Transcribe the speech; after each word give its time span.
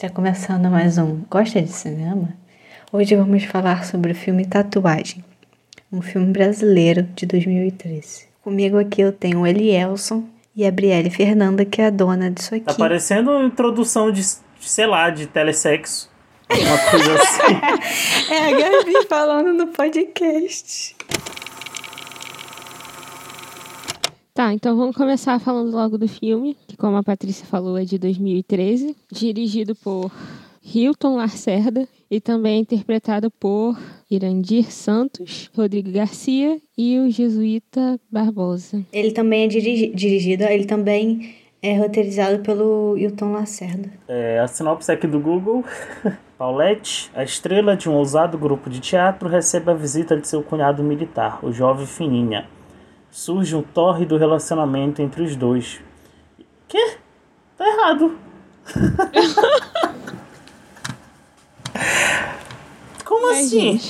Está 0.00 0.08
começando 0.08 0.70
mais 0.70 0.96
um 0.96 1.22
Gosta 1.28 1.60
de 1.60 1.72
Cinema? 1.72 2.28
Hoje 2.92 3.16
vamos 3.16 3.42
falar 3.42 3.84
sobre 3.84 4.12
o 4.12 4.14
filme 4.14 4.46
Tatuagem, 4.46 5.24
um 5.92 6.00
filme 6.00 6.32
brasileiro 6.32 7.02
de 7.16 7.26
2013. 7.26 8.28
Comigo 8.40 8.78
aqui 8.78 9.00
eu 9.00 9.12
tenho 9.12 9.40
o 9.40 9.46
Elielson 9.46 10.22
e 10.54 10.64
a 10.64 10.70
Brielle 10.70 11.10
Fernanda, 11.10 11.64
que 11.64 11.82
é 11.82 11.86
a 11.86 11.90
dona 11.90 12.30
disso 12.30 12.54
aqui. 12.54 12.66
Tá 12.66 12.74
parecendo 12.74 13.42
introdução 13.42 14.12
de, 14.12 14.22
sei 14.60 14.86
lá, 14.86 15.10
de 15.10 15.26
telesexo. 15.26 16.08
Uma 16.48 16.78
coisa 16.90 17.14
assim. 17.14 18.30
é 18.32 18.38
a 18.38 18.50
Gabi 18.52 19.04
falando 19.08 19.52
no 19.52 19.66
podcast. 19.66 20.94
Tá, 24.38 24.54
então 24.54 24.76
vamos 24.76 24.94
começar 24.94 25.40
falando 25.40 25.72
logo 25.72 25.98
do 25.98 26.06
filme, 26.06 26.56
que 26.68 26.76
como 26.76 26.96
a 26.96 27.02
Patrícia 27.02 27.44
falou 27.44 27.76
é 27.76 27.82
de 27.82 27.98
2013, 27.98 28.94
dirigido 29.10 29.74
por 29.74 30.12
Hilton 30.64 31.16
Lacerda 31.16 31.88
e 32.08 32.20
também 32.20 32.60
interpretado 32.60 33.32
por 33.32 33.76
Irandir 34.08 34.70
Santos, 34.70 35.50
Rodrigo 35.56 35.90
Garcia 35.90 36.56
e 36.78 37.00
o 37.00 37.10
jesuíta 37.10 37.98
Barbosa. 38.08 38.86
Ele 38.92 39.10
também 39.10 39.42
é 39.42 39.48
dirigi 39.48 39.88
dirigido, 39.88 40.44
ele 40.44 40.66
também 40.66 41.34
é 41.60 41.76
roteirizado 41.76 42.38
pelo 42.38 42.96
Hilton 42.96 43.32
Lacerda. 43.32 43.90
É, 44.06 44.38
a 44.38 44.46
sinopse 44.46 44.92
aqui 44.92 45.08
do 45.08 45.18
Google. 45.18 45.64
Paulette, 46.38 47.10
a 47.12 47.24
estrela 47.24 47.76
de 47.76 47.88
um 47.88 47.94
ousado 47.94 48.38
grupo 48.38 48.70
de 48.70 48.78
teatro, 48.78 49.28
recebe 49.28 49.72
a 49.72 49.74
visita 49.74 50.16
de 50.16 50.28
seu 50.28 50.44
cunhado 50.44 50.84
militar, 50.84 51.44
o 51.44 51.50
jovem 51.50 51.84
Fininha 51.84 52.46
surge 53.10 53.54
um 53.54 53.62
tórrido 53.62 54.16
relacionamento 54.16 55.02
entre 55.02 55.22
os 55.22 55.36
dois. 55.36 55.80
Quê? 56.66 56.96
Tá 57.56 57.66
errado. 57.66 58.18
Como 63.04 63.26
Ai, 63.28 63.40
assim? 63.40 63.80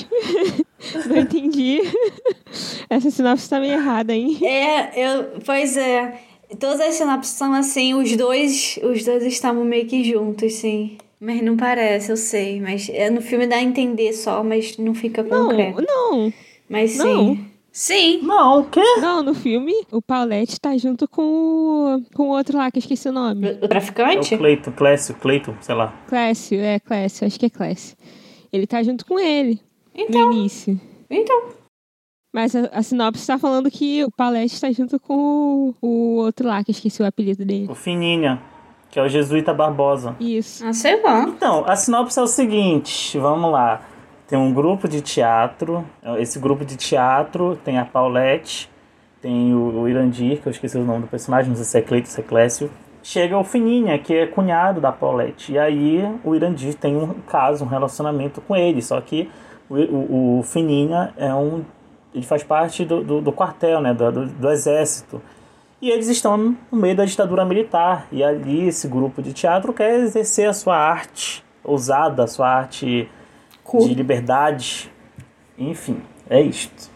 Não 1.07 1.17
entendi. 1.17 1.81
Essa 2.89 3.11
sinopse 3.11 3.51
tá 3.51 3.59
meio 3.61 3.75
errada, 3.75 4.15
hein? 4.15 4.39
É, 4.43 4.93
eu. 4.97 5.41
Pois 5.45 5.77
é. 5.77 6.21
Todas 6.59 6.81
as 6.81 6.95
sinopses 6.95 7.33
são 7.33 7.53
assim, 7.53 7.95
os 7.95 8.17
dois. 8.17 8.79
Os 8.83 9.05
dois 9.05 9.25
estavam 9.25 9.65
meio 9.65 9.87
que 9.87 10.03
juntos, 10.05 10.55
sim. 10.55 10.97
Mas 11.21 11.43
não 11.43 11.57
parece, 11.57 12.13
eu 12.13 12.17
sei. 12.17 12.61
Mas 12.61 12.89
é, 12.89 13.11
no 13.11 13.21
filme 13.21 13.47
dá 13.47 13.57
a 13.57 13.63
entender 13.63 14.13
só, 14.13 14.43
mas 14.43 14.79
não 14.79 14.95
fica 14.95 15.25
concreto. 15.25 15.83
Não, 15.83 16.13
não. 16.13 16.33
Mas 16.69 16.93
sim. 16.93 16.99
Não. 16.99 17.39
Sim. 17.79 18.23
Não, 18.23 18.63
o 18.63 18.65
quê? 18.65 18.83
Não, 19.01 19.23
no 19.23 19.33
filme, 19.33 19.73
o 19.93 20.03
Paulette 20.03 20.61
tá 20.61 20.77
junto 20.77 21.07
com 21.07 21.23
o, 21.23 22.03
com 22.13 22.25
o 22.25 22.31
outro 22.31 22.59
lá, 22.59 22.73
que 22.73 22.79
eu 22.79 22.81
esqueci 22.81 23.09
o 23.09 23.13
nome. 23.13 23.53
O 23.63 23.69
traficante? 23.69 24.35
É 24.35 24.37
o 24.37 24.41
Cleiton, 24.41 24.73
Clécio, 24.73 25.15
Cleiton, 25.15 25.55
sei 25.61 25.77
lá. 25.77 25.95
Clécio, 26.09 26.59
é, 26.59 26.81
Clécio, 26.81 27.25
acho 27.25 27.39
que 27.39 27.47
é 27.47 27.51
Clécio. 27.51 27.97
Ele 28.53 28.67
tá 28.67 28.83
junto 28.83 29.07
com 29.07 29.17
ele. 29.17 29.61
Então. 29.95 30.27
No 30.27 30.33
início. 30.33 30.81
Então. 31.09 31.51
Mas 32.35 32.57
a, 32.57 32.69
a 32.73 32.83
sinopse 32.83 33.25
tá 33.25 33.39
falando 33.39 33.71
que 33.71 34.03
o 34.03 34.11
Paulette 34.11 34.61
tá 34.61 34.73
junto 34.73 34.99
com 34.99 35.73
o, 35.81 35.87
o 35.87 36.17
outro 36.17 36.49
lá, 36.49 36.65
que 36.65 36.73
eu 36.73 36.75
esqueci 36.75 37.01
o 37.01 37.07
apelido 37.07 37.45
dele. 37.45 37.69
O 37.71 37.77
Fininha. 37.77 38.43
Que 38.91 38.99
é 38.99 39.03
o 39.05 39.09
Jesuíta 39.09 39.55
Barbosa. 39.55 40.17
Isso. 40.19 40.67
Ah, 40.67 40.73
sei 40.73 41.01
lá. 41.01 41.23
Então, 41.29 41.63
a 41.65 41.77
sinopse 41.77 42.19
é 42.19 42.23
o 42.23 42.27
seguinte, 42.27 43.17
vamos 43.19 43.53
lá. 43.53 43.83
Tem 44.29 44.39
um 44.39 44.53
grupo 44.53 44.87
de 44.87 45.01
teatro. 45.01 45.85
Esse 46.19 46.39
grupo 46.39 46.63
de 46.63 46.77
teatro 46.77 47.59
tem 47.65 47.79
a 47.79 47.85
Paulette, 47.87 48.71
tem 49.23 49.55
o, 49.55 49.81
o 49.81 49.89
Irandir, 49.89 50.43
que 50.43 50.47
eu 50.47 50.51
esqueci 50.51 50.77
o 50.77 50.85
nome 50.85 51.01
do 51.01 51.07
personagem, 51.07 51.49
não 51.49 51.57
sei 51.57 51.65
se 51.65 51.79
é 51.79 51.81
Cleito, 51.81 52.09
se 52.09 52.21
é 52.21 52.23
Clécio. 52.23 52.71
Chega 53.03 53.39
o 53.39 53.43
Fininha, 53.43 53.99
que 53.99 54.15
é 54.15 54.27
cunhado 54.27 54.83
da 54.83 54.93
Paulette. 54.93 55.53
E 55.53 55.59
aí 55.59 56.03
o 56.23 56.35
Irandir 56.35 56.75
tem 56.75 56.95
um 56.95 57.15
caso, 57.27 57.65
um 57.65 57.69
relacionamento 57.69 58.43
com 58.43 58.55
ele. 58.55 58.83
Só 58.83 59.01
que 59.01 59.31
o, 59.69 59.77
o, 59.77 60.39
o 60.41 60.43
Fininha 60.43 61.15
é 61.17 61.33
um. 61.33 61.65
Ele 62.15 62.27
faz 62.27 62.43
parte 62.43 62.85
do, 62.85 63.03
do, 63.03 63.21
do 63.23 63.33
quartel, 63.33 63.81
né? 63.81 63.95
Do, 63.95 64.13
do, 64.13 64.27
do 64.27 64.51
exército. 64.51 65.23
E 65.81 65.89
eles 65.89 66.09
estão 66.09 66.37
no 66.37 66.79
meio 66.79 66.95
da 66.95 67.07
ditadura 67.07 67.47
militar. 67.47 68.07
E 68.13 68.23
ali 68.23 68.69
esse 68.69 68.87
grupo 68.87 69.23
de 69.23 69.33
teatro 69.33 69.73
quer 69.73 70.01
exercer 70.01 70.51
a 70.51 70.53
sua 70.53 70.77
arte 70.77 71.43
ousada, 71.65 72.25
a 72.25 72.27
sua 72.27 72.49
arte 72.51 73.09
de 73.77 73.95
liberdade. 73.95 74.91
Enfim, 75.59 76.01
é 76.31 76.41
isto. 76.41 76.91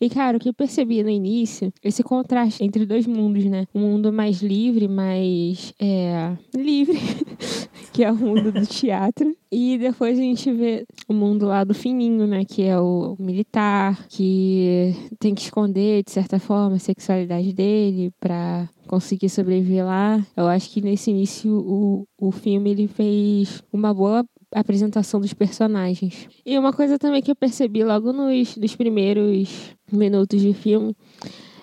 E, 0.00 0.08
cara, 0.08 0.36
o 0.36 0.40
que 0.40 0.48
eu 0.48 0.54
percebi 0.54 1.02
no 1.02 1.10
início, 1.10 1.72
esse 1.82 2.02
contraste 2.02 2.62
entre 2.62 2.86
dois 2.86 3.06
mundos, 3.06 3.44
né? 3.44 3.66
Um 3.74 3.80
mundo 3.80 4.12
mais 4.12 4.40
livre, 4.42 4.86
mais. 4.86 5.74
É. 5.80 6.36
livre, 6.54 6.98
que 7.92 8.04
é 8.04 8.12
o 8.12 8.16
mundo 8.16 8.52
do 8.52 8.66
teatro. 8.66 9.36
E 9.50 9.78
depois 9.78 10.18
a 10.18 10.22
gente 10.22 10.52
vê 10.52 10.84
o 11.08 11.12
mundo 11.12 11.46
lá 11.46 11.64
do 11.64 11.74
fininho, 11.74 12.26
né? 12.26 12.44
Que 12.44 12.62
é 12.62 12.78
o 12.78 13.16
militar, 13.18 14.06
que 14.08 14.94
tem 15.18 15.34
que 15.34 15.42
esconder, 15.42 16.04
de 16.04 16.12
certa 16.12 16.38
forma, 16.38 16.76
a 16.76 16.80
sexualidade 16.80 17.52
dele 17.52 18.12
pra 18.20 18.68
conseguir 18.86 19.28
sobreviver 19.28 19.84
lá. 19.84 20.24
Eu 20.36 20.46
acho 20.46 20.70
que 20.70 20.80
nesse 20.80 21.10
início 21.10 21.52
o, 21.52 22.06
o 22.18 22.30
filme 22.30 22.70
ele 22.70 22.88
fez 22.88 23.62
uma 23.72 23.92
boa 23.92 24.24
apresentação 24.54 25.20
dos 25.20 25.34
personagens. 25.34 26.28
E 26.44 26.58
uma 26.58 26.72
coisa 26.72 26.98
também 26.98 27.22
que 27.22 27.30
eu 27.30 27.36
percebi 27.36 27.84
logo 27.84 28.12
nos, 28.12 28.56
nos 28.56 28.76
primeiros 28.76 29.74
minutos 29.90 30.40
de 30.40 30.52
filme 30.54 30.96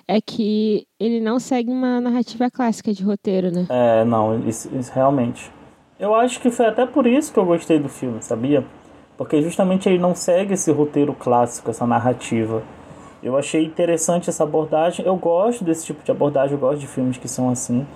é 0.07 0.22
que 0.22 0.85
ele 1.00 1.19
não 1.19 1.40
segue 1.40 1.72
uma 1.72 2.00
narrativa 2.00 2.50
clássica 2.51 2.94
de 2.94 3.03
roteiro, 3.03 3.51
né? 3.51 3.66
É, 3.69 4.06
não, 4.06 4.47
isso, 4.47 4.69
isso, 4.75 4.91
realmente. 4.94 5.51
Eu 6.00 6.13
acho 6.13 6.40
que 6.40 6.51
foi 6.51 6.68
até 6.68 6.85
por 6.85 7.07
isso 7.07 7.34
que 7.34 7.40
eu 7.40 7.46
gostei 7.46 7.79
do 7.79 7.90
filme, 7.90 8.22
sabia? 8.22 8.63
Porque 9.17 9.41
justamente 9.41 9.90
ele 9.90 9.97
não 9.97 10.13
segue 10.13 10.53
esse 10.53 10.72
roteiro 10.72 11.13
clássico, 11.13 11.72
essa 11.72 11.88
narrativa. 11.88 12.62
Eu 13.23 13.35
achei 13.35 13.66
interessante 13.66 14.29
essa 14.29 14.44
abordagem. 14.44 15.06
Eu 15.06 15.16
gosto 15.16 15.63
desse 15.63 15.85
tipo 15.85 16.03
de 16.03 16.12
abordagem, 16.12 16.53
eu 16.53 16.59
gosto 16.59 16.79
de 16.79 16.88
filmes 16.88 17.17
que 17.17 17.28
são 17.28 17.50
assim. 17.50 17.88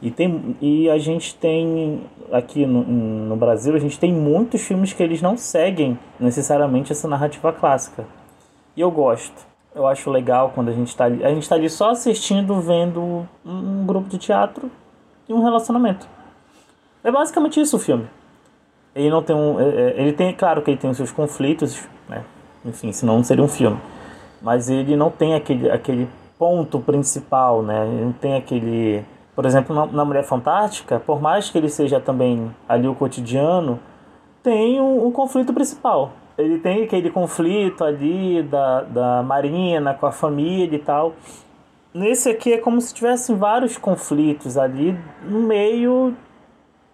E, 0.00 0.10
tem, 0.10 0.56
e 0.60 0.90
a 0.90 0.98
gente 0.98 1.34
tem, 1.34 2.02
aqui 2.30 2.66
no, 2.66 2.82
no 2.82 3.36
Brasil, 3.36 3.74
a 3.74 3.78
gente 3.78 3.98
tem 3.98 4.12
muitos 4.12 4.60
filmes 4.60 4.92
que 4.92 5.02
eles 5.02 5.22
não 5.22 5.36
seguem 5.36 5.98
necessariamente 6.20 6.92
essa 6.92 7.08
narrativa 7.08 7.52
clássica. 7.52 8.04
E 8.76 8.80
eu 8.80 8.90
gosto. 8.90 9.46
Eu 9.74 9.86
acho 9.86 10.10
legal 10.10 10.52
quando 10.54 10.68
a 10.68 10.72
gente 10.72 10.88
está 10.88 11.04
ali. 11.04 11.24
A 11.24 11.28
gente 11.30 11.42
está 11.42 11.54
ali 11.54 11.68
só 11.68 11.90
assistindo, 11.90 12.60
vendo 12.60 13.26
um, 13.44 13.86
grupo 13.86 14.08
de 14.08 14.18
teatro 14.18 14.70
e 15.28 15.32
um 15.32 15.42
relacionamento. 15.42 16.06
É 17.02 17.10
basicamente 17.10 17.60
isso 17.60 17.76
o 17.76 17.78
filme. 17.78 18.06
Ele 18.94 19.10
não 19.10 19.22
tem 19.22 19.34
um. 19.34 19.60
É, 19.60 19.64
é, 19.64 19.94
ele 20.00 20.12
tem, 20.12 20.34
claro 20.34 20.62
que 20.62 20.70
ele 20.70 20.78
tem 20.78 20.90
os 20.90 20.96
seus 20.96 21.10
conflitos, 21.10 21.86
né? 22.08 22.24
Enfim, 22.64 22.92
senão 22.92 23.16
não 23.16 23.24
seria 23.24 23.44
um 23.44 23.48
filme. 23.48 23.78
Mas 24.42 24.68
ele 24.68 24.96
não 24.96 25.10
tem 25.10 25.34
aquele, 25.34 25.70
aquele 25.70 26.08
ponto 26.38 26.80
principal, 26.80 27.62
né? 27.62 27.86
Ele 27.86 28.04
não 28.04 28.12
tem 28.12 28.34
aquele 28.34 29.04
por 29.36 29.44
exemplo, 29.44 29.86
na, 29.92 30.02
Mulher 30.02 30.24
Fantástica, 30.24 30.98
por 30.98 31.20
mais 31.20 31.50
que 31.50 31.58
ele 31.58 31.68
seja 31.68 32.00
também 32.00 32.50
ali 32.66 32.88
o 32.88 32.94
cotidiano, 32.94 33.78
tem 34.42 34.80
um, 34.80 35.06
um 35.06 35.12
conflito 35.12 35.52
principal. 35.52 36.12
Ele 36.38 36.58
tem 36.58 36.84
aquele 36.84 37.10
conflito 37.10 37.84
ali 37.84 38.42
da, 38.42 38.80
da 38.80 39.22
Marina 39.22 39.92
com 39.92 40.06
a 40.06 40.12
família 40.12 40.76
e 40.76 40.78
tal. 40.78 41.12
Nesse 41.92 42.30
aqui 42.30 42.54
é 42.54 42.58
como 42.58 42.80
se 42.80 42.94
tivessem 42.94 43.36
vários 43.36 43.76
conflitos 43.76 44.56
ali 44.56 44.98
no 45.22 45.40
meio 45.40 46.16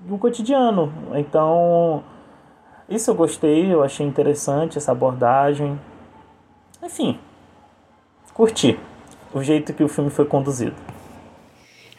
do 0.00 0.18
cotidiano. 0.18 0.92
Então, 1.14 2.02
isso 2.88 3.08
eu 3.08 3.14
gostei, 3.14 3.72
eu 3.72 3.84
achei 3.84 4.04
interessante 4.04 4.78
essa 4.78 4.90
abordagem. 4.90 5.78
Enfim, 6.82 7.20
curti 8.34 8.76
o 9.32 9.42
jeito 9.44 9.72
que 9.72 9.84
o 9.84 9.88
filme 9.88 10.10
foi 10.10 10.24
conduzido. 10.24 10.74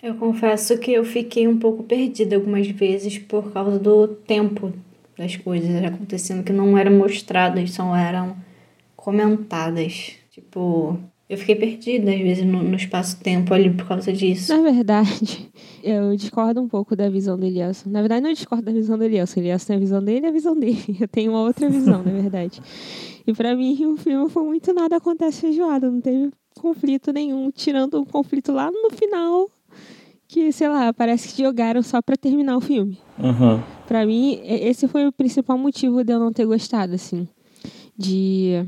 Eu 0.04 0.16
confesso 0.16 0.78
que 0.78 0.92
eu 0.92 1.06
fiquei 1.06 1.48
um 1.48 1.58
pouco 1.58 1.82
perdida 1.82 2.36
algumas 2.36 2.68
vezes 2.68 3.18
por 3.18 3.54
causa 3.54 3.80
do 3.80 4.10
tempo 4.10 4.74
das 5.18 5.38
coisas 5.38 5.82
acontecendo 5.82 6.44
que 6.44 6.52
não 6.52 6.78
eram 6.78 6.92
mostradas, 6.92 7.72
só 7.72 7.96
eram 7.96 8.36
comentadas. 8.98 10.16
Tipo, 10.30 11.00
eu 11.30 11.38
fiquei 11.38 11.56
perdida 11.56 12.12
às 12.12 12.20
vezes 12.20 12.46
no, 12.46 12.62
no 12.62 12.76
espaço-tempo 12.76 13.54
ali 13.54 13.70
por 13.70 13.88
causa 13.88 14.12
disso. 14.12 14.54
Na 14.54 14.62
verdade, 14.62 15.50
eu 15.82 16.14
discordo 16.18 16.62
um 16.62 16.68
pouco 16.68 16.98
da 16.98 17.10
visão 17.10 17.40
do 17.40 17.46
Elielson. 17.46 17.90
Na 17.90 18.02
verdade, 18.02 18.24
não 18.24 18.34
discordo 18.34 18.66
da 18.66 18.74
visão 18.74 18.98
do 18.98 19.06
Elielson. 19.06 19.40
O 19.40 19.44
Elielson 19.44 19.68
tem 19.68 19.76
a 19.78 19.80
visão 19.80 20.04
dele 20.04 20.26
e 20.26 20.30
a 20.30 20.34
visão 20.34 20.60
dele. 20.60 20.84
Eu 21.00 21.08
tenho 21.08 21.32
uma 21.32 21.44
outra 21.44 21.70
visão, 21.70 22.04
na 22.04 22.12
verdade. 22.12 22.62
E 23.26 23.34
para 23.34 23.56
mim, 23.56 23.86
o 23.88 23.96
filme 23.96 24.30
foi 24.30 24.44
muito 24.44 24.74
nada 24.74 24.98
acontece 24.98 25.40
feijoada. 25.40 25.90
Não 25.90 26.02
teve 26.02 26.30
conflito 26.60 27.14
nenhum, 27.14 27.50
tirando 27.52 28.02
um 28.02 28.06
conflito 28.06 28.52
lá 28.52 28.70
no 28.70 28.90
final 28.90 29.50
que, 30.34 30.52
sei 30.52 30.68
lá, 30.68 30.92
parece 30.92 31.30
que 31.30 31.44
jogaram 31.44 31.84
só 31.84 32.02
para 32.02 32.18
terminar 32.18 32.58
o 32.58 32.62
filme. 32.62 32.98
Uhum. 33.20 33.62
Para 33.88 34.04
mim, 34.04 34.40
esse 34.44 34.88
foi 34.88 35.06
o 35.06 35.12
principal 35.12 35.58
motivo 35.58 36.04
de 36.04 36.12
eu 36.12 36.20
não 36.20 36.34
ter 36.34 36.46
gostado, 36.46 36.96
assim. 36.96 37.28
De 37.96 38.66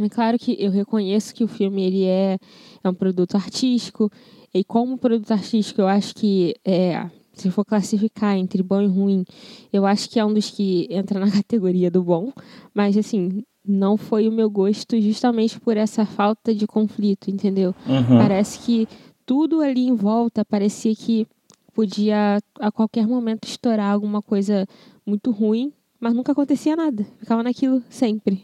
É 0.00 0.08
claro 0.08 0.38
que 0.38 0.56
eu 0.58 0.70
reconheço 0.70 1.34
que 1.34 1.44
o 1.44 1.48
filme 1.48 1.82
ele 1.82 2.04
é, 2.04 2.38
é 2.82 2.88
um 2.88 2.94
produto 2.94 3.34
artístico, 3.34 4.10
e 4.54 4.64
como 4.64 4.96
produto 4.96 5.30
artístico 5.32 5.82
eu 5.82 5.86
acho 5.86 6.14
que 6.14 6.54
é, 6.64 7.06
se 7.34 7.50
for 7.50 7.64
classificar 7.64 8.36
entre 8.36 8.62
bom 8.62 8.80
e 8.80 8.86
ruim, 8.86 9.24
eu 9.70 9.84
acho 9.84 10.08
que 10.08 10.18
é 10.18 10.24
um 10.24 10.32
dos 10.32 10.50
que 10.50 10.88
entra 10.90 11.20
na 11.20 11.30
categoria 11.30 11.90
do 11.90 12.02
bom, 12.02 12.32
mas 12.72 12.96
assim, 12.96 13.44
não 13.66 13.98
foi 13.98 14.26
o 14.26 14.32
meu 14.32 14.48
gosto 14.48 14.98
justamente 14.98 15.60
por 15.60 15.76
essa 15.76 16.06
falta 16.06 16.54
de 16.54 16.66
conflito, 16.66 17.30
entendeu? 17.30 17.74
Uhum. 17.86 18.16
Parece 18.16 18.60
que 18.60 18.88
tudo 19.30 19.60
ali 19.60 19.86
em 19.86 19.94
volta 19.94 20.44
parecia 20.44 20.92
que 20.92 21.24
podia 21.72 22.40
a 22.58 22.72
qualquer 22.72 23.06
momento 23.06 23.46
estourar 23.46 23.92
alguma 23.92 24.20
coisa 24.20 24.66
muito 25.06 25.30
ruim, 25.30 25.72
mas 26.00 26.12
nunca 26.12 26.32
acontecia 26.32 26.74
nada. 26.74 27.06
Ficava 27.20 27.40
naquilo 27.40 27.80
sempre. 27.88 28.42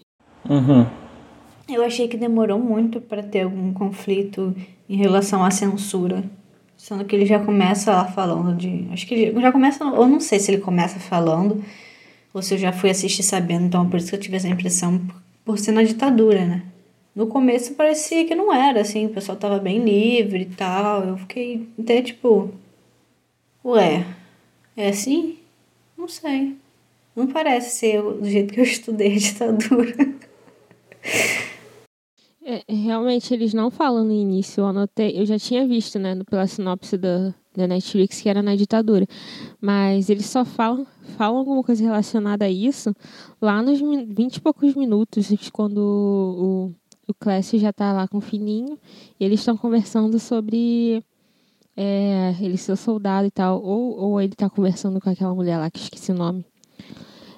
Uhum. 0.49 0.87
Eu 1.69 1.83
achei 1.83 2.07
que 2.07 2.17
demorou 2.17 2.61
muito 2.61 3.01
para 3.01 3.21
ter 3.21 3.41
algum 3.41 3.73
conflito 3.73 4.55
em 4.89 4.97
relação 4.97 5.45
à 5.45 5.51
censura. 5.51 6.23
Sendo 6.77 7.05
que 7.05 7.17
ele 7.17 7.27
já 7.27 7.41
começa 7.41 7.91
lá 7.91 8.05
falando 8.05 8.57
de. 8.57 8.87
Acho 8.93 9.09
que 9.09 9.15
ele 9.15 9.41
já 9.41 9.51
começa. 9.51 9.85
Ou 9.85 10.07
não 10.07 10.21
sei 10.21 10.39
se 10.39 10.53
ele 10.53 10.63
começa 10.63 11.01
falando, 11.01 11.65
ou 12.33 12.41
se 12.41 12.55
eu 12.55 12.59
já 12.59 12.71
fui 12.71 12.91
assistir 12.91 13.25
sabendo, 13.25 13.65
então 13.65 13.91
por 13.91 13.97
isso 13.97 14.11
que 14.11 14.15
eu 14.15 14.21
tive 14.21 14.37
essa 14.37 14.47
impressão 14.47 15.01
por 15.45 15.59
ser 15.59 15.73
na 15.73 15.83
ditadura, 15.83 16.47
né? 16.47 16.63
No 17.17 17.27
começo 17.29 17.75
parecia 17.75 18.27
que 18.27 18.35
não 18.35 18.53
era, 18.53 18.83
assim, 18.83 19.07
o 19.07 19.09
pessoal 19.09 19.39
tava 19.39 19.59
bem 19.59 19.83
livre 19.83 20.43
e 20.43 20.55
tal. 20.55 21.03
Eu 21.03 21.17
fiquei 21.17 21.67
até 21.81 22.03
tipo. 22.03 22.53
Ué, 23.65 24.05
é 24.77 24.91
assim? 24.91 25.39
Não 25.97 26.07
sei. 26.07 26.55
Não 27.17 27.27
parece 27.27 27.79
ser 27.79 28.03
do 28.03 28.29
jeito 28.29 28.53
que 28.53 28.61
eu 28.61 28.65
estudei 28.69 29.15
a 29.15 29.19
ditadura. 29.19 29.95
É, 32.45 32.63
realmente, 32.69 33.33
eles 33.33 33.55
não 33.55 33.71
falam 33.71 34.05
no 34.05 34.13
início. 34.13 34.61
Eu 34.61 34.67
anotei, 34.67 35.19
eu 35.19 35.25
já 35.25 35.39
tinha 35.39 35.67
visto, 35.67 35.99
né, 35.99 36.15
pela 36.29 36.47
sinopse 36.47 36.99
da, 36.99 37.35
da 37.57 37.67
Netflix, 37.67 38.21
que 38.21 38.29
era 38.29 38.43
na 38.43 38.55
ditadura. 38.55 39.07
Mas 39.59 40.11
eles 40.11 40.27
só 40.27 40.45
falam, 40.45 40.87
falam 41.17 41.39
alguma 41.39 41.63
coisa 41.63 41.83
relacionada 41.83 42.45
a 42.45 42.51
isso 42.51 42.95
lá 43.41 43.63
nos 43.63 43.81
20 43.81 44.37
e 44.37 44.41
poucos 44.43 44.75
minutos, 44.75 45.31
quando 45.51 45.79
o, 45.79 46.75
o 47.09 47.15
Clécio 47.15 47.59
já 47.59 47.73
tá 47.73 47.93
lá 47.93 48.09
com 48.09 48.19
o 48.19 48.21
fininho, 48.21 48.79
e 49.19 49.25
eles 49.25 49.41
estão 49.41 49.57
conversando 49.57 50.19
sobre 50.19 51.05
é, 51.77 52.35
ele 52.41 52.57
ser 52.57 52.77
soldado 52.77 53.27
e 53.27 53.31
tal. 53.31 53.63
Ou, 53.63 53.99
ou 53.99 54.21
ele 54.21 54.35
tá 54.35 54.49
conversando 54.49 55.01
com 55.01 55.11
aquela 55.11 55.35
mulher 55.35 55.59
lá, 55.59 55.71
que 55.71 55.79
esqueci 55.79 56.13
o 56.13 56.15
nome. 56.15 56.45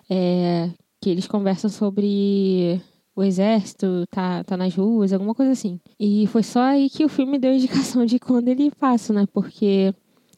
É, 0.09 0.71
que 1.01 1.11
eles 1.11 1.27
conversam 1.27 1.69
sobre 1.69 2.81
o 3.15 3.23
exército 3.23 4.07
tá, 4.11 4.45
tá 4.45 4.57
nas 4.57 4.75
ruas, 4.75 5.13
alguma 5.13 5.35
coisa 5.35 5.53
assim. 5.53 5.81
E 5.99 6.27
foi 6.29 6.43
só 6.43 6.61
aí 6.61 6.89
que 6.89 7.05
o 7.05 7.09
filme 7.09 7.39
deu 7.39 7.53
indicação 7.53 8.07
de 8.07 8.19
quando 8.19 8.49
ele 8.49 8.71
passa, 8.71 9.13
né? 9.13 9.27
Porque 9.33 9.93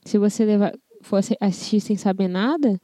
se 0.05 0.19
você 0.19 0.44
levar, 0.44 0.73
fosse 1.03 1.37
assistir 1.41 1.81
sem 1.81 1.97
saber 1.97 2.29
nada, 2.29 2.81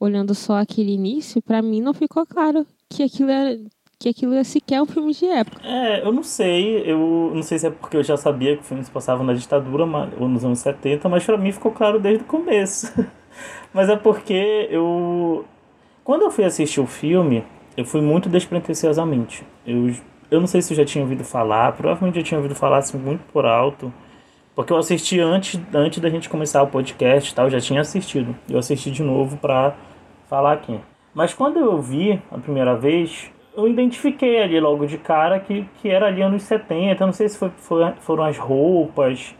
olhando 0.00 0.34
só 0.34 0.58
aquele 0.58 0.92
início, 0.92 1.40
para 1.40 1.62
mim 1.62 1.80
não 1.80 1.94
ficou 1.94 2.26
claro 2.26 2.66
que 2.88 3.02
aquilo 3.02 3.30
era 3.30 3.58
que 3.98 4.08
aquilo 4.08 4.34
é 4.34 4.44
sequer 4.44 4.80
um 4.82 4.86
filme 4.86 5.12
de 5.12 5.26
época. 5.26 5.60
É, 5.66 6.06
eu 6.06 6.12
não 6.12 6.22
sei, 6.22 6.82
eu 6.90 7.32
não 7.34 7.42
sei 7.42 7.58
se 7.58 7.66
é 7.66 7.70
porque 7.70 7.96
eu 7.96 8.02
já 8.02 8.16
sabia 8.16 8.56
que 8.56 8.62
o 8.62 8.64
filme 8.64 8.84
se 8.84 8.90
passava 8.90 9.22
na 9.24 9.32
ditadura 9.32 9.84
ou 10.18 10.28
nos 10.28 10.44
anos 10.44 10.58
70, 10.58 11.08
mas 11.08 11.24
para 11.24 11.38
mim 11.38 11.52
ficou 11.52 11.72
claro 11.72 11.98
desde 11.98 12.22
o 12.22 12.26
começo. 12.26 12.92
mas 13.72 13.88
é 13.88 13.96
porque 13.96 14.68
eu 14.70 15.44
quando 16.06 16.22
eu 16.22 16.30
fui 16.30 16.44
assistir 16.44 16.80
o 16.80 16.86
filme, 16.86 17.44
eu 17.76 17.84
fui 17.84 18.00
muito 18.00 18.28
despretensiosamente. 18.28 19.44
Eu, 19.66 19.92
eu 20.30 20.40
não 20.40 20.46
sei 20.46 20.62
se 20.62 20.72
eu 20.72 20.76
já 20.76 20.84
tinha 20.84 21.02
ouvido 21.02 21.24
falar, 21.24 21.72
provavelmente 21.72 22.18
eu 22.18 22.22
tinha 22.22 22.38
ouvido 22.38 22.54
falar 22.54 22.78
assim 22.78 22.96
muito 22.96 23.24
por 23.32 23.44
alto, 23.44 23.92
porque 24.54 24.72
eu 24.72 24.76
assisti 24.76 25.18
antes, 25.18 25.60
antes 25.74 25.98
da 25.98 26.08
gente 26.08 26.28
começar 26.28 26.62
o 26.62 26.68
podcast, 26.68 27.34
tal, 27.34 27.46
eu 27.46 27.50
já 27.50 27.60
tinha 27.60 27.80
assistido. 27.80 28.36
Eu 28.48 28.58
assisti 28.58 28.88
de 28.90 29.02
novo 29.02 29.36
para 29.36 29.74
falar 30.28 30.52
aqui. 30.52 30.78
Mas 31.12 31.34
quando 31.34 31.58
eu 31.58 31.82
vi 31.82 32.22
a 32.30 32.38
primeira 32.38 32.76
vez, 32.76 33.30
eu 33.56 33.66
identifiquei 33.66 34.42
ali 34.42 34.60
logo 34.60 34.86
de 34.86 34.98
cara 34.98 35.40
que, 35.40 35.66
que 35.80 35.88
era 35.88 36.06
ali 36.06 36.22
anos 36.22 36.42
70. 36.42 37.02
Eu 37.02 37.06
não 37.06 37.14
sei 37.14 37.28
se 37.28 37.38
foi, 37.38 37.50
foi, 37.56 37.90
foram 38.00 38.24
as 38.24 38.36
roupas, 38.36 39.34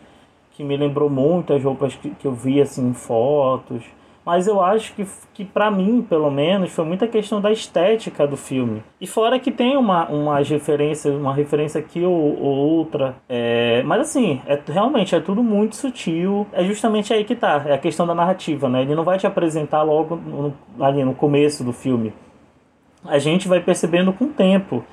que 0.52 0.64
me 0.64 0.76
lembrou 0.76 1.10
muito 1.10 1.52
as 1.52 1.62
roupas 1.62 1.94
que, 1.94 2.10
que 2.10 2.26
eu 2.26 2.32
vi 2.32 2.60
assim 2.60 2.88
em 2.88 2.94
fotos. 2.94 3.84
Mas 4.24 4.48
eu 4.48 4.60
acho 4.60 4.92
que, 4.94 5.06
que 5.34 5.44
para 5.44 5.70
mim, 5.70 6.02
pelo 6.02 6.28
menos, 6.32 6.72
foi 6.72 6.84
muita 6.84 7.06
questão 7.06 7.40
da 7.40 7.52
estética 7.52 8.26
do 8.26 8.36
filme. 8.36 8.82
E 9.00 9.06
fora 9.06 9.38
que 9.38 9.52
tem 9.52 9.76
uma, 9.76 10.08
uma 10.08 10.38
referência, 10.40 11.12
uma 11.12 11.32
referência 11.32 11.78
aqui 11.78 12.02
ou, 12.02 12.12
ou 12.12 12.56
outra. 12.56 13.14
É, 13.28 13.84
mas 13.84 14.00
assim, 14.00 14.40
é, 14.44 14.58
realmente 14.66 15.14
é 15.14 15.20
tudo 15.20 15.44
muito 15.44 15.76
sutil. 15.76 16.44
É 16.52 16.64
justamente 16.64 17.14
aí 17.14 17.22
que 17.22 17.36
tá. 17.36 17.62
É 17.66 17.74
a 17.74 17.78
questão 17.78 18.04
da 18.04 18.16
narrativa, 18.16 18.69
né? 18.69 18.82
Ele 18.82 18.96
não 18.96 19.04
vai 19.04 19.16
te 19.16 19.28
apresentar 19.28 19.84
logo 19.84 20.16
no, 20.16 20.52
ali 20.84 21.04
no 21.04 21.14
começo 21.14 21.62
do 21.62 21.72
filme. 21.72 22.12
A 23.08 23.19
gente 23.19 23.49
vai 23.49 23.61
percebendo 23.61 24.12
com 24.12 24.26
o 24.26 24.29
tempo. 24.29 24.85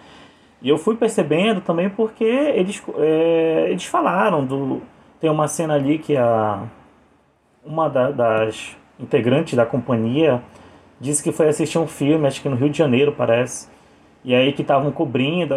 E 0.62 0.70
eu 0.70 0.78
fui 0.78 0.96
percebendo 0.96 1.62
também 1.62 1.90
porque 1.90 2.24
eles, 2.24 2.82
é, 2.98 3.68
eles 3.70 3.86
falaram 3.86 4.46
do. 4.46 4.82
Tem 5.20 5.30
uma 5.30 5.48
cena 5.48 5.74
ali 5.76 6.00
que 6.00 6.16
a. 6.16 6.64
Uma 7.66 7.90
da, 7.90 8.12
das 8.12 8.76
integrante 9.00 9.56
da 9.56 9.66
companhia, 9.66 10.42
disse 11.00 11.24
que 11.24 11.32
foi 11.32 11.48
assistir 11.48 11.78
um 11.78 11.88
filme, 11.88 12.28
acho 12.28 12.42
que 12.42 12.50
no 12.50 12.56
Rio 12.56 12.70
de 12.70 12.78
Janeiro, 12.78 13.14
parece. 13.18 13.68
E 14.24 14.34
aí 14.34 14.54
que 14.54 14.62
estavam 14.62 14.92
cobrindo 14.92 15.54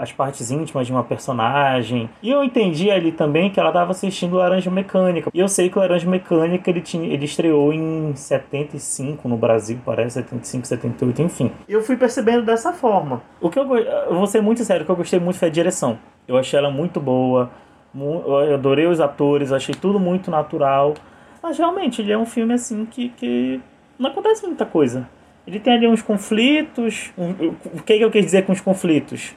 as 0.00 0.12
partes 0.12 0.50
íntimas 0.50 0.86
de 0.86 0.92
uma 0.92 1.02
personagem. 1.02 2.10
E 2.22 2.30
eu 2.30 2.44
entendi 2.44 2.90
ali 2.90 3.10
também 3.10 3.50
que 3.50 3.58
ela 3.58 3.70
estava 3.70 3.92
assistindo 3.92 4.36
Laranja 4.36 4.70
Mecânica. 4.70 5.30
E 5.32 5.38
eu 5.38 5.48
sei 5.48 5.70
que 5.70 5.78
o 5.78 5.80
Laranja 5.80 6.08
Mecânica 6.08 6.68
ele, 6.70 6.80
tinha, 6.80 7.06
ele 7.06 7.24
estreou 7.24 7.72
em 7.72 8.14
75 8.14 9.28
no 9.28 9.36
Brasil, 9.36 9.78
parece, 9.84 10.14
75, 10.14 10.66
78, 10.66 11.22
enfim. 11.22 11.50
E 11.66 11.72
eu 11.72 11.82
fui 11.82 11.96
percebendo 11.96 12.44
dessa 12.44 12.72
forma. 12.72 13.22
O 13.40 13.48
que 13.48 13.58
eu, 13.58 13.76
eu 13.76 14.14
vou 14.14 14.26
ser 14.26 14.42
muito 14.42 14.62
sério, 14.64 14.82
o 14.82 14.86
que 14.86 14.92
eu 14.92 14.96
gostei 14.96 15.18
muito 15.18 15.38
foi 15.38 15.48
a 15.48 15.52
direção. 15.52 15.98
Eu 16.28 16.36
achei 16.36 16.58
ela 16.58 16.70
muito 16.70 17.00
boa. 17.00 17.50
Eu 17.94 18.54
adorei 18.54 18.86
os 18.86 19.00
atores, 19.00 19.52
achei 19.52 19.74
tudo 19.74 19.98
muito 19.98 20.30
natural. 20.30 20.94
Mas 21.42 21.58
realmente, 21.58 22.00
ele 22.00 22.12
é 22.12 22.18
um 22.18 22.26
filme 22.26 22.54
assim 22.54 22.84
que, 22.84 23.08
que 23.10 23.60
não 23.98 24.10
acontece 24.10 24.46
muita 24.46 24.64
coisa. 24.64 25.08
Ele 25.46 25.58
tem 25.58 25.74
ali 25.74 25.86
uns 25.86 26.02
conflitos. 26.02 27.12
Um, 27.18 27.30
o 27.74 27.82
que, 27.82 27.98
que 27.98 28.04
eu 28.04 28.10
quis 28.10 28.24
dizer 28.24 28.46
com 28.46 28.52
os 28.52 28.60
conflitos? 28.60 29.34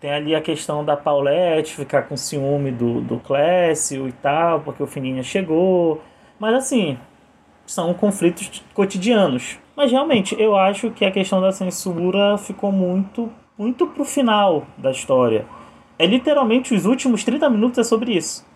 Tem 0.00 0.12
ali 0.12 0.34
a 0.34 0.40
questão 0.40 0.84
da 0.84 0.96
Paulette 0.96 1.74
ficar 1.74 2.02
com 2.02 2.16
ciúme 2.16 2.70
do, 2.70 3.00
do 3.00 3.18
Clécio 3.18 4.08
e 4.08 4.12
tal, 4.12 4.60
porque 4.60 4.82
o 4.82 4.86
Fininha 4.86 5.22
chegou. 5.22 6.00
Mas 6.38 6.54
assim, 6.54 6.96
são 7.66 7.92
conflitos 7.94 8.62
cotidianos. 8.72 9.58
Mas 9.76 9.90
realmente, 9.90 10.34
eu 10.40 10.56
acho 10.56 10.90
que 10.90 11.04
a 11.04 11.10
questão 11.10 11.40
da 11.40 11.52
censura 11.52 12.38
ficou 12.38 12.72
muito, 12.72 13.30
muito 13.56 13.86
pro 13.88 14.04
final 14.04 14.66
da 14.76 14.90
história. 14.90 15.46
É 15.98 16.06
literalmente 16.06 16.74
os 16.74 16.86
últimos 16.86 17.24
30 17.24 17.50
minutos 17.50 17.78
é 17.78 17.84
sobre 17.84 18.16
isso. 18.16 18.46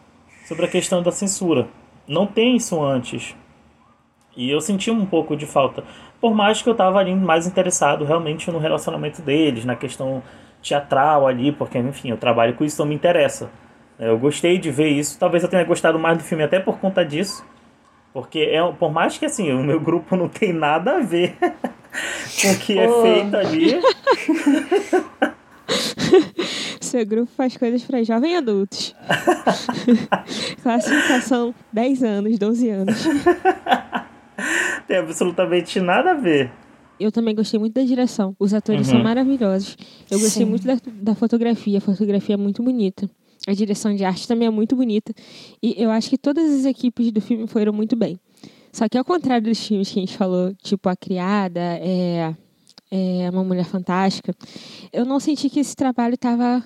Sobre 0.46 0.64
a 0.64 0.68
questão 0.68 1.02
da 1.02 1.10
censura. 1.10 1.68
Não 2.06 2.26
tem 2.26 2.56
isso 2.56 2.80
antes. 2.82 3.36
E 4.36 4.50
eu 4.50 4.60
senti 4.60 4.90
um 4.90 5.04
pouco 5.04 5.36
de 5.36 5.46
falta. 5.46 5.84
Por 6.20 6.34
mais 6.34 6.62
que 6.62 6.68
eu 6.68 6.74
tava 6.74 6.98
ali 6.98 7.14
mais 7.14 7.46
interessado 7.46 8.04
realmente 8.04 8.50
no 8.50 8.58
relacionamento 8.58 9.20
deles, 9.20 9.64
na 9.64 9.76
questão 9.76 10.22
teatral 10.62 11.26
ali, 11.26 11.52
porque, 11.52 11.78
enfim, 11.78 12.10
eu 12.10 12.16
trabalho 12.16 12.54
com 12.54 12.64
isso, 12.64 12.76
então 12.76 12.86
me 12.86 12.94
interessa. 12.94 13.50
Eu 13.98 14.18
gostei 14.18 14.58
de 14.58 14.70
ver 14.70 14.88
isso. 14.88 15.18
Talvez 15.18 15.42
eu 15.42 15.48
tenha 15.48 15.64
gostado 15.64 15.98
mais 15.98 16.16
do 16.16 16.24
filme 16.24 16.44
até 16.44 16.58
por 16.58 16.78
conta 16.78 17.04
disso. 17.04 17.44
Porque, 18.12 18.40
é, 18.40 18.72
por 18.72 18.92
mais 18.92 19.18
que, 19.18 19.26
assim, 19.26 19.52
o 19.52 19.62
meu 19.62 19.80
grupo 19.80 20.16
não 20.16 20.28
tem 20.28 20.52
nada 20.52 20.96
a 20.96 21.00
ver 21.00 21.36
com 21.40 22.52
o 22.52 22.58
que 22.58 22.78
é 22.78 22.88
feito 22.88 23.36
ali. 23.36 23.80
Seu 26.80 27.06
grupo 27.06 27.30
faz 27.34 27.56
coisas 27.56 27.82
para 27.84 28.04
jovens 28.04 28.36
adultos. 28.36 28.94
Classificação 30.62 31.54
10 31.72 32.02
anos, 32.02 32.38
12 32.38 32.68
anos. 32.68 33.06
Tem 34.86 34.96
absolutamente 34.96 35.80
nada 35.80 36.12
a 36.12 36.14
ver. 36.14 36.50
Eu 36.98 37.10
também 37.10 37.34
gostei 37.34 37.58
muito 37.58 37.74
da 37.74 37.82
direção. 37.82 38.36
Os 38.38 38.54
atores 38.54 38.86
uhum. 38.86 38.94
são 38.94 39.02
maravilhosos. 39.02 39.76
Eu 40.10 40.20
gostei 40.20 40.44
Sim. 40.44 40.50
muito 40.50 40.66
da, 40.66 40.76
da 40.86 41.14
fotografia. 41.14 41.78
A 41.78 41.80
fotografia 41.80 42.34
é 42.34 42.38
muito 42.38 42.62
bonita. 42.62 43.10
A 43.46 43.52
direção 43.52 43.94
de 43.94 44.04
arte 44.04 44.28
também 44.28 44.46
é 44.46 44.50
muito 44.50 44.76
bonita. 44.76 45.12
E 45.60 45.74
eu 45.76 45.90
acho 45.90 46.08
que 46.08 46.16
todas 46.16 46.52
as 46.52 46.64
equipes 46.64 47.10
do 47.10 47.20
filme 47.20 47.46
foram 47.46 47.72
muito 47.72 47.96
bem. 47.96 48.18
Só 48.72 48.88
que 48.88 48.96
ao 48.96 49.04
contrário 49.04 49.48
dos 49.48 49.66
filmes 49.66 49.90
que 49.90 49.98
a 49.98 50.02
gente 50.02 50.16
falou, 50.16 50.54
tipo 50.62 50.88
A 50.88 50.96
Criada, 50.96 51.60
é, 51.60 52.34
é 52.90 53.30
Uma 53.30 53.42
Mulher 53.42 53.64
Fantástica, 53.64 54.34
eu 54.92 55.04
não 55.04 55.18
senti 55.18 55.50
que 55.50 55.60
esse 55.60 55.74
trabalho 55.74 56.14
estava 56.14 56.62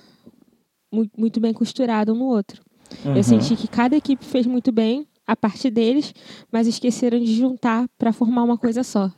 muito 1.17 1.39
bem 1.39 1.51
costurado 1.51 2.13
um 2.13 2.17
no 2.17 2.25
outro. 2.25 2.61
Uhum. 3.03 3.17
Eu 3.17 3.23
senti 3.23 3.55
que 3.55 3.67
cada 3.67 3.95
equipe 3.95 4.23
fez 4.23 4.45
muito 4.45 4.71
bem 4.71 5.06
a 5.27 5.35
parte 5.35 5.69
deles, 5.69 6.13
mas 6.51 6.65
esqueceram 6.65 7.19
de 7.19 7.35
juntar 7.35 7.85
para 7.97 8.13
formar 8.13 8.43
uma 8.43 8.57
coisa 8.57 8.83
só. 8.83 9.11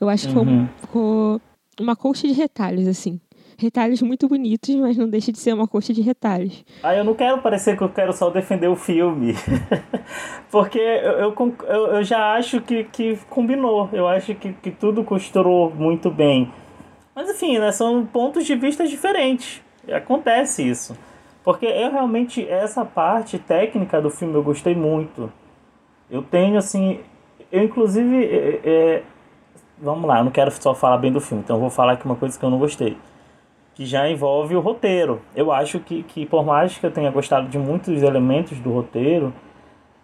Eu 0.00 0.08
acho 0.08 0.28
que 0.28 0.36
uhum. 0.36 0.66
ficou 0.78 1.40
uma 1.78 1.94
colcha 1.94 2.26
de 2.26 2.34
retalhos, 2.34 2.88
assim. 2.88 3.20
retalhos 3.58 4.02
muito 4.02 4.26
bonitos, 4.28 4.74
mas 4.74 4.96
não 4.96 5.08
deixa 5.08 5.30
de 5.30 5.38
ser 5.38 5.52
uma 5.52 5.68
coxa 5.68 5.92
de 5.92 6.02
retalhos. 6.02 6.64
Ah, 6.82 6.94
eu 6.94 7.04
não 7.04 7.14
quero 7.14 7.40
parecer 7.40 7.76
que 7.76 7.84
eu 7.84 7.88
quero 7.88 8.12
só 8.12 8.30
defender 8.30 8.68
o 8.68 8.74
filme. 8.74 9.34
Porque 10.50 10.78
eu, 10.78 11.32
eu, 11.32 11.86
eu, 11.94 12.02
já 12.02 12.34
acho 12.34 12.60
que, 12.60 12.84
que 12.84 13.18
combinou. 13.30 13.88
Eu 13.92 14.08
acho 14.08 14.34
que, 14.34 14.52
que 14.54 14.70
tudo 14.70 15.04
costurou 15.04 15.70
muito 15.70 16.10
bem. 16.10 16.52
Mas 17.14 17.28
enfim, 17.28 17.58
né, 17.58 17.70
são 17.70 18.04
pontos 18.04 18.44
de 18.44 18.56
vista 18.56 18.86
diferentes. 18.86 19.62
Acontece 19.90 20.68
isso. 20.68 20.96
Porque 21.44 21.66
eu 21.66 21.90
realmente, 21.90 22.46
essa 22.48 22.84
parte 22.84 23.38
técnica 23.38 24.00
do 24.00 24.10
filme 24.10 24.34
eu 24.34 24.42
gostei 24.42 24.74
muito. 24.74 25.32
Eu 26.12 26.20
tenho, 26.22 26.58
assim. 26.58 27.00
Eu, 27.50 27.64
inclusive. 27.64 28.22
É, 28.22 28.60
é, 28.62 29.02
vamos 29.78 30.06
lá, 30.06 30.18
eu 30.18 30.24
não 30.24 30.30
quero 30.30 30.50
só 30.50 30.74
falar 30.74 30.98
bem 30.98 31.10
do 31.10 31.20
filme, 31.20 31.42
então 31.42 31.56
eu 31.56 31.60
vou 31.60 31.70
falar 31.70 31.94
aqui 31.94 32.04
uma 32.04 32.14
coisa 32.14 32.38
que 32.38 32.44
eu 32.44 32.50
não 32.50 32.58
gostei. 32.58 32.98
Que 33.74 33.86
já 33.86 34.06
envolve 34.08 34.54
o 34.54 34.60
roteiro. 34.60 35.22
Eu 35.34 35.50
acho 35.50 35.80
que, 35.80 36.02
que 36.02 36.26
por 36.26 36.44
mais 36.44 36.76
que 36.76 36.84
eu 36.84 36.90
tenha 36.90 37.10
gostado 37.10 37.48
de 37.48 37.58
muitos 37.58 38.02
elementos 38.02 38.60
do 38.60 38.70
roteiro, 38.70 39.32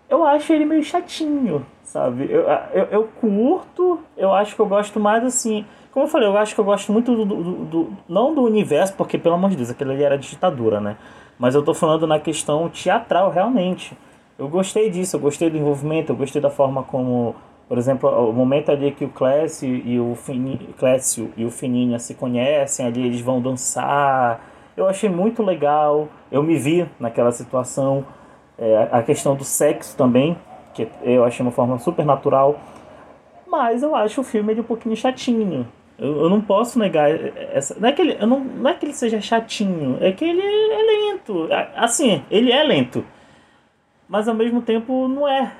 eu 0.09 0.25
acho 0.25 0.51
ele 0.55 0.65
meio 0.65 0.83
chatinho, 0.83 1.67
sabe? 1.83 2.27
Eu, 2.31 2.45
eu, 2.73 2.85
eu 2.91 3.09
curto, 3.21 4.01
eu 4.17 4.33
acho 4.33 4.57
que 4.57 4.61
eu 4.61 4.67
gosto 4.67 4.99
mais 4.99 5.23
assim. 5.23 5.67
Como 5.93 6.07
eu 6.07 6.11
falei, 6.11 6.27
eu 6.27 6.39
acho 6.39 6.55
que 6.55 6.61
eu 6.61 6.65
gosto 6.65 6.91
muito 6.91 7.15
do, 7.15 7.25
do, 7.27 7.65
do, 7.65 7.93
Não 8.09 8.35
do 8.35 8.43
universo, 8.43 8.95
porque 8.95 9.19
pelo 9.19 9.35
amor 9.35 9.51
de 9.51 9.57
Deus, 9.57 9.71
aquele 9.71 9.93
ali 9.93 10.03
era 10.03 10.17
ditadura, 10.17 10.81
né? 10.81 10.97
Mas 11.39 11.55
eu 11.55 11.63
tô 11.63 11.75
falando 11.75 12.07
na 12.07 12.19
questão 12.19 12.69
teatral, 12.71 13.31
realmente. 13.31 13.97
Eu 14.39 14.49
gostei 14.49 14.89
disso, 14.89 15.17
eu 15.17 15.21
gostei 15.21 15.51
do 15.51 15.57
envolvimento, 15.57 16.13
eu 16.13 16.17
gostei 16.17 16.41
da 16.41 16.49
forma 16.49 16.85
como, 16.85 17.35
por 17.69 17.77
exemplo, 17.77 18.09
o 18.09 18.33
momento 18.33 18.71
ali 18.71 18.93
que 18.93 19.05
o 19.05 19.09
Clécio 19.09 19.69
e 19.69 19.99
o, 19.99 20.15
Fini, 20.15 20.57
Clécio 20.79 21.33
e 21.37 21.45
o 21.45 21.51
Fininha 21.51 21.99
se 21.99 22.15
conhecem, 22.15 22.87
ali 22.87 23.05
eles 23.05 23.21
vão 23.21 23.43
dançar. 23.43 24.41
Eu 24.77 24.87
achei 24.87 25.11
muito 25.11 25.43
legal, 25.43 26.09
eu 26.31 26.41
me 26.41 26.57
vi 26.57 26.89
naquela 27.01 27.33
situação. 27.33 28.07
É, 28.57 28.89
a 28.93 29.03
questão 29.03 29.35
do 29.35 29.43
sexo 29.43 29.97
também, 29.97 30.37
que 30.73 30.89
eu 31.03 31.25
achei 31.25 31.45
uma 31.45 31.51
forma 31.51 31.77
super 31.81 32.05
natural. 32.05 32.61
Mas 33.45 33.83
eu 33.83 33.97
acho 33.97 34.21
o 34.21 34.25
filme 34.25 34.53
ele 34.53 34.61
um 34.61 34.65
pouquinho 34.65 34.95
chatinho. 34.95 35.67
Eu, 35.99 36.23
eu 36.23 36.31
não 36.31 36.41
posso 36.41 36.79
negar 36.79 37.11
essa. 37.11 37.77
Não 37.81 37.89
é, 37.89 37.93
que 37.93 38.03
ele, 38.03 38.17
eu 38.21 38.27
não, 38.27 38.39
não 38.39 38.71
é 38.71 38.75
que 38.75 38.87
ele 38.87 38.93
seja 38.93 39.21
chatinho, 39.21 39.99
é 40.01 40.13
que 40.13 40.25
ele 40.25 40.41
é, 40.41 41.13
lento. 41.13 41.49
Assim, 41.75 42.23
ele 42.31 42.53
é 42.53 42.63
lento. 42.63 43.05
Mas 44.09 44.27
ao 44.27 44.35
mesmo 44.35 44.63
tempo 44.63 45.07
não 45.07 45.29
é. 45.29 45.53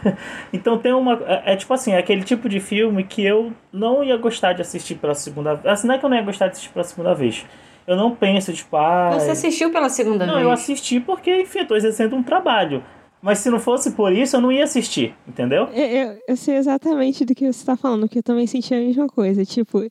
então 0.52 0.76
tem 0.78 0.92
uma. 0.92 1.22
É, 1.24 1.52
é, 1.52 1.56
tipo 1.56 1.72
assim, 1.72 1.92
é 1.92 1.98
aquele 1.98 2.24
tipo 2.24 2.48
de 2.48 2.58
filme 2.58 3.04
que 3.04 3.24
eu 3.24 3.52
não 3.72 4.02
ia 4.02 4.16
gostar 4.16 4.54
de 4.54 4.62
assistir 4.62 4.96
pela 4.96 5.14
segunda 5.14 5.54
vez. 5.54 5.66
Assim, 5.66 5.86
não 5.86 5.94
é 5.94 5.98
que 5.98 6.04
eu 6.04 6.10
não 6.10 6.16
ia 6.16 6.22
gostar 6.22 6.46
de 6.46 6.52
assistir 6.52 6.70
pela 6.70 6.84
segunda 6.84 7.14
vez. 7.14 7.46
Eu 7.86 7.96
não 7.96 8.14
penso, 8.14 8.52
tipo, 8.52 8.76
ah. 8.76 9.10
Você 9.12 9.30
assistiu 9.30 9.70
pela 9.70 9.88
segunda 9.88 10.26
não, 10.26 10.34
vez? 10.34 10.44
Não, 10.44 10.50
eu 10.50 10.52
assisti 10.52 10.98
porque, 10.98 11.42
enfim, 11.42 11.60
eu 11.60 11.66
tô 11.66 11.76
exercendo 11.76 12.16
um 12.16 12.22
trabalho. 12.22 12.82
Mas 13.22 13.38
se 13.38 13.48
não 13.48 13.60
fosse 13.60 13.92
por 13.92 14.12
isso, 14.12 14.34
eu 14.34 14.40
não 14.40 14.50
ia 14.50 14.64
assistir, 14.64 15.14
entendeu? 15.28 15.68
Eu, 15.72 15.84
eu, 15.84 16.18
eu 16.26 16.36
sei 16.36 16.56
exatamente 16.56 17.24
do 17.24 17.36
que 17.36 17.52
você 17.52 17.64
tá 17.64 17.76
falando, 17.76 18.08
que 18.08 18.18
eu 18.18 18.22
também 18.22 18.48
senti 18.48 18.74
a 18.74 18.78
mesma 18.78 19.06
coisa. 19.06 19.44
Tipo, 19.44 19.88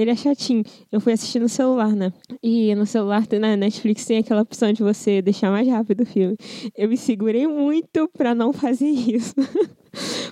ele 0.00 0.10
é 0.10 0.16
chatinho. 0.16 0.62
Eu 0.90 1.00
fui 1.00 1.12
assistir 1.12 1.38
no 1.38 1.48
celular, 1.48 1.94
né? 1.94 2.12
E 2.42 2.74
no 2.74 2.86
celular, 2.86 3.26
na 3.38 3.56
Netflix, 3.56 4.04
tem 4.04 4.18
aquela 4.18 4.42
opção 4.42 4.72
de 4.72 4.82
você 4.82 5.20
deixar 5.20 5.50
mais 5.50 5.68
rápido 5.68 6.02
o 6.02 6.06
filme. 6.06 6.36
Eu 6.76 6.88
me 6.88 6.96
segurei 6.96 7.46
muito 7.46 8.08
pra 8.16 8.34
não 8.34 8.52
fazer 8.52 8.88
isso. 8.88 9.34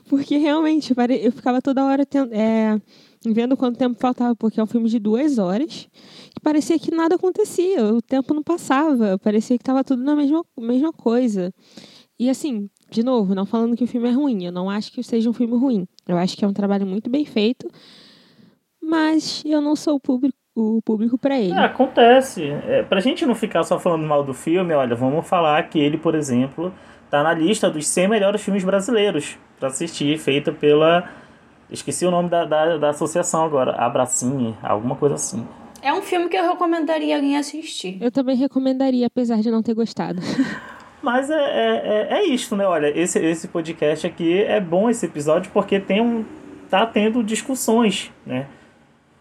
porque 0.08 0.36
realmente, 0.36 0.94
eu 1.22 1.32
ficava 1.32 1.60
toda 1.60 1.84
hora 1.84 2.06
tendo, 2.06 2.32
é, 2.32 2.80
vendo 3.24 3.56
quanto 3.56 3.78
tempo 3.78 3.98
faltava, 3.98 4.34
porque 4.36 4.60
é 4.60 4.62
um 4.62 4.66
filme 4.66 4.88
de 4.88 4.98
duas 4.98 5.38
horas. 5.38 5.88
E 6.36 6.40
parecia 6.40 6.78
que 6.78 6.90
nada 6.90 7.16
acontecia, 7.16 7.84
o 7.94 8.00
tempo 8.00 8.32
não 8.34 8.42
passava, 8.42 9.18
parecia 9.18 9.58
que 9.58 9.64
tava 9.64 9.84
tudo 9.84 10.02
na 10.02 10.14
mesma, 10.14 10.44
mesma 10.58 10.92
coisa. 10.92 11.52
E 12.18 12.28
assim, 12.28 12.68
de 12.90 13.02
novo, 13.02 13.34
não 13.34 13.46
falando 13.46 13.76
que 13.76 13.84
o 13.84 13.86
filme 13.86 14.08
é 14.08 14.12
ruim, 14.12 14.44
eu 14.44 14.52
não 14.52 14.68
acho 14.68 14.90
que 14.92 15.02
seja 15.02 15.28
um 15.30 15.32
filme 15.32 15.56
ruim. 15.56 15.86
Eu 16.06 16.16
acho 16.16 16.36
que 16.36 16.44
é 16.44 16.48
um 16.48 16.52
trabalho 16.52 16.86
muito 16.86 17.08
bem 17.08 17.24
feito, 17.24 17.68
mas 18.88 19.42
eu 19.44 19.60
não 19.60 19.76
sou 19.76 19.96
o 19.96 20.00
público, 20.00 20.34
o 20.56 20.80
público 20.82 21.18
para 21.18 21.38
ele. 21.38 21.52
É, 21.52 21.58
acontece. 21.58 22.42
É, 22.66 22.82
pra 22.82 23.00
gente 23.00 23.26
não 23.26 23.34
ficar 23.34 23.62
só 23.64 23.78
falando 23.78 24.06
mal 24.06 24.24
do 24.24 24.32
filme, 24.32 24.72
olha, 24.72 24.96
vamos 24.96 25.28
falar 25.28 25.62
que 25.68 25.78
ele, 25.78 25.98
por 25.98 26.14
exemplo, 26.14 26.72
tá 27.10 27.22
na 27.22 27.34
lista 27.34 27.68
dos 27.68 27.86
100 27.86 28.08
melhores 28.08 28.40
filmes 28.40 28.64
brasileiros 28.64 29.36
para 29.58 29.68
assistir, 29.68 30.18
feita 30.18 30.50
pela. 30.50 31.06
Esqueci 31.70 32.06
o 32.06 32.10
nome 32.10 32.30
da, 32.30 32.46
da, 32.46 32.78
da 32.78 32.88
associação 32.88 33.44
agora, 33.44 33.72
Abracine, 33.72 34.56
alguma 34.62 34.96
coisa 34.96 35.16
assim. 35.16 35.46
É 35.82 35.92
um 35.92 36.00
filme 36.00 36.28
que 36.30 36.36
eu 36.36 36.48
recomendaria 36.48 37.14
alguém 37.14 37.36
assistir. 37.36 37.98
Eu 38.00 38.10
também 38.10 38.36
recomendaria, 38.36 39.06
apesar 39.06 39.40
de 39.40 39.50
não 39.50 39.62
ter 39.62 39.74
gostado. 39.74 40.20
Mas 41.02 41.28
é, 41.30 41.34
é, 41.34 42.08
é, 42.10 42.18
é 42.20 42.26
isso, 42.26 42.56
né? 42.56 42.66
Olha, 42.66 42.86
esse, 42.98 43.18
esse 43.18 43.48
podcast 43.48 44.06
aqui 44.06 44.42
é 44.42 44.58
bom 44.60 44.88
esse 44.88 45.04
episódio 45.06 45.52
porque 45.52 45.78
tem 45.78 46.00
um, 46.00 46.24
tá 46.70 46.86
tendo 46.86 47.22
discussões, 47.22 48.10
né? 48.26 48.46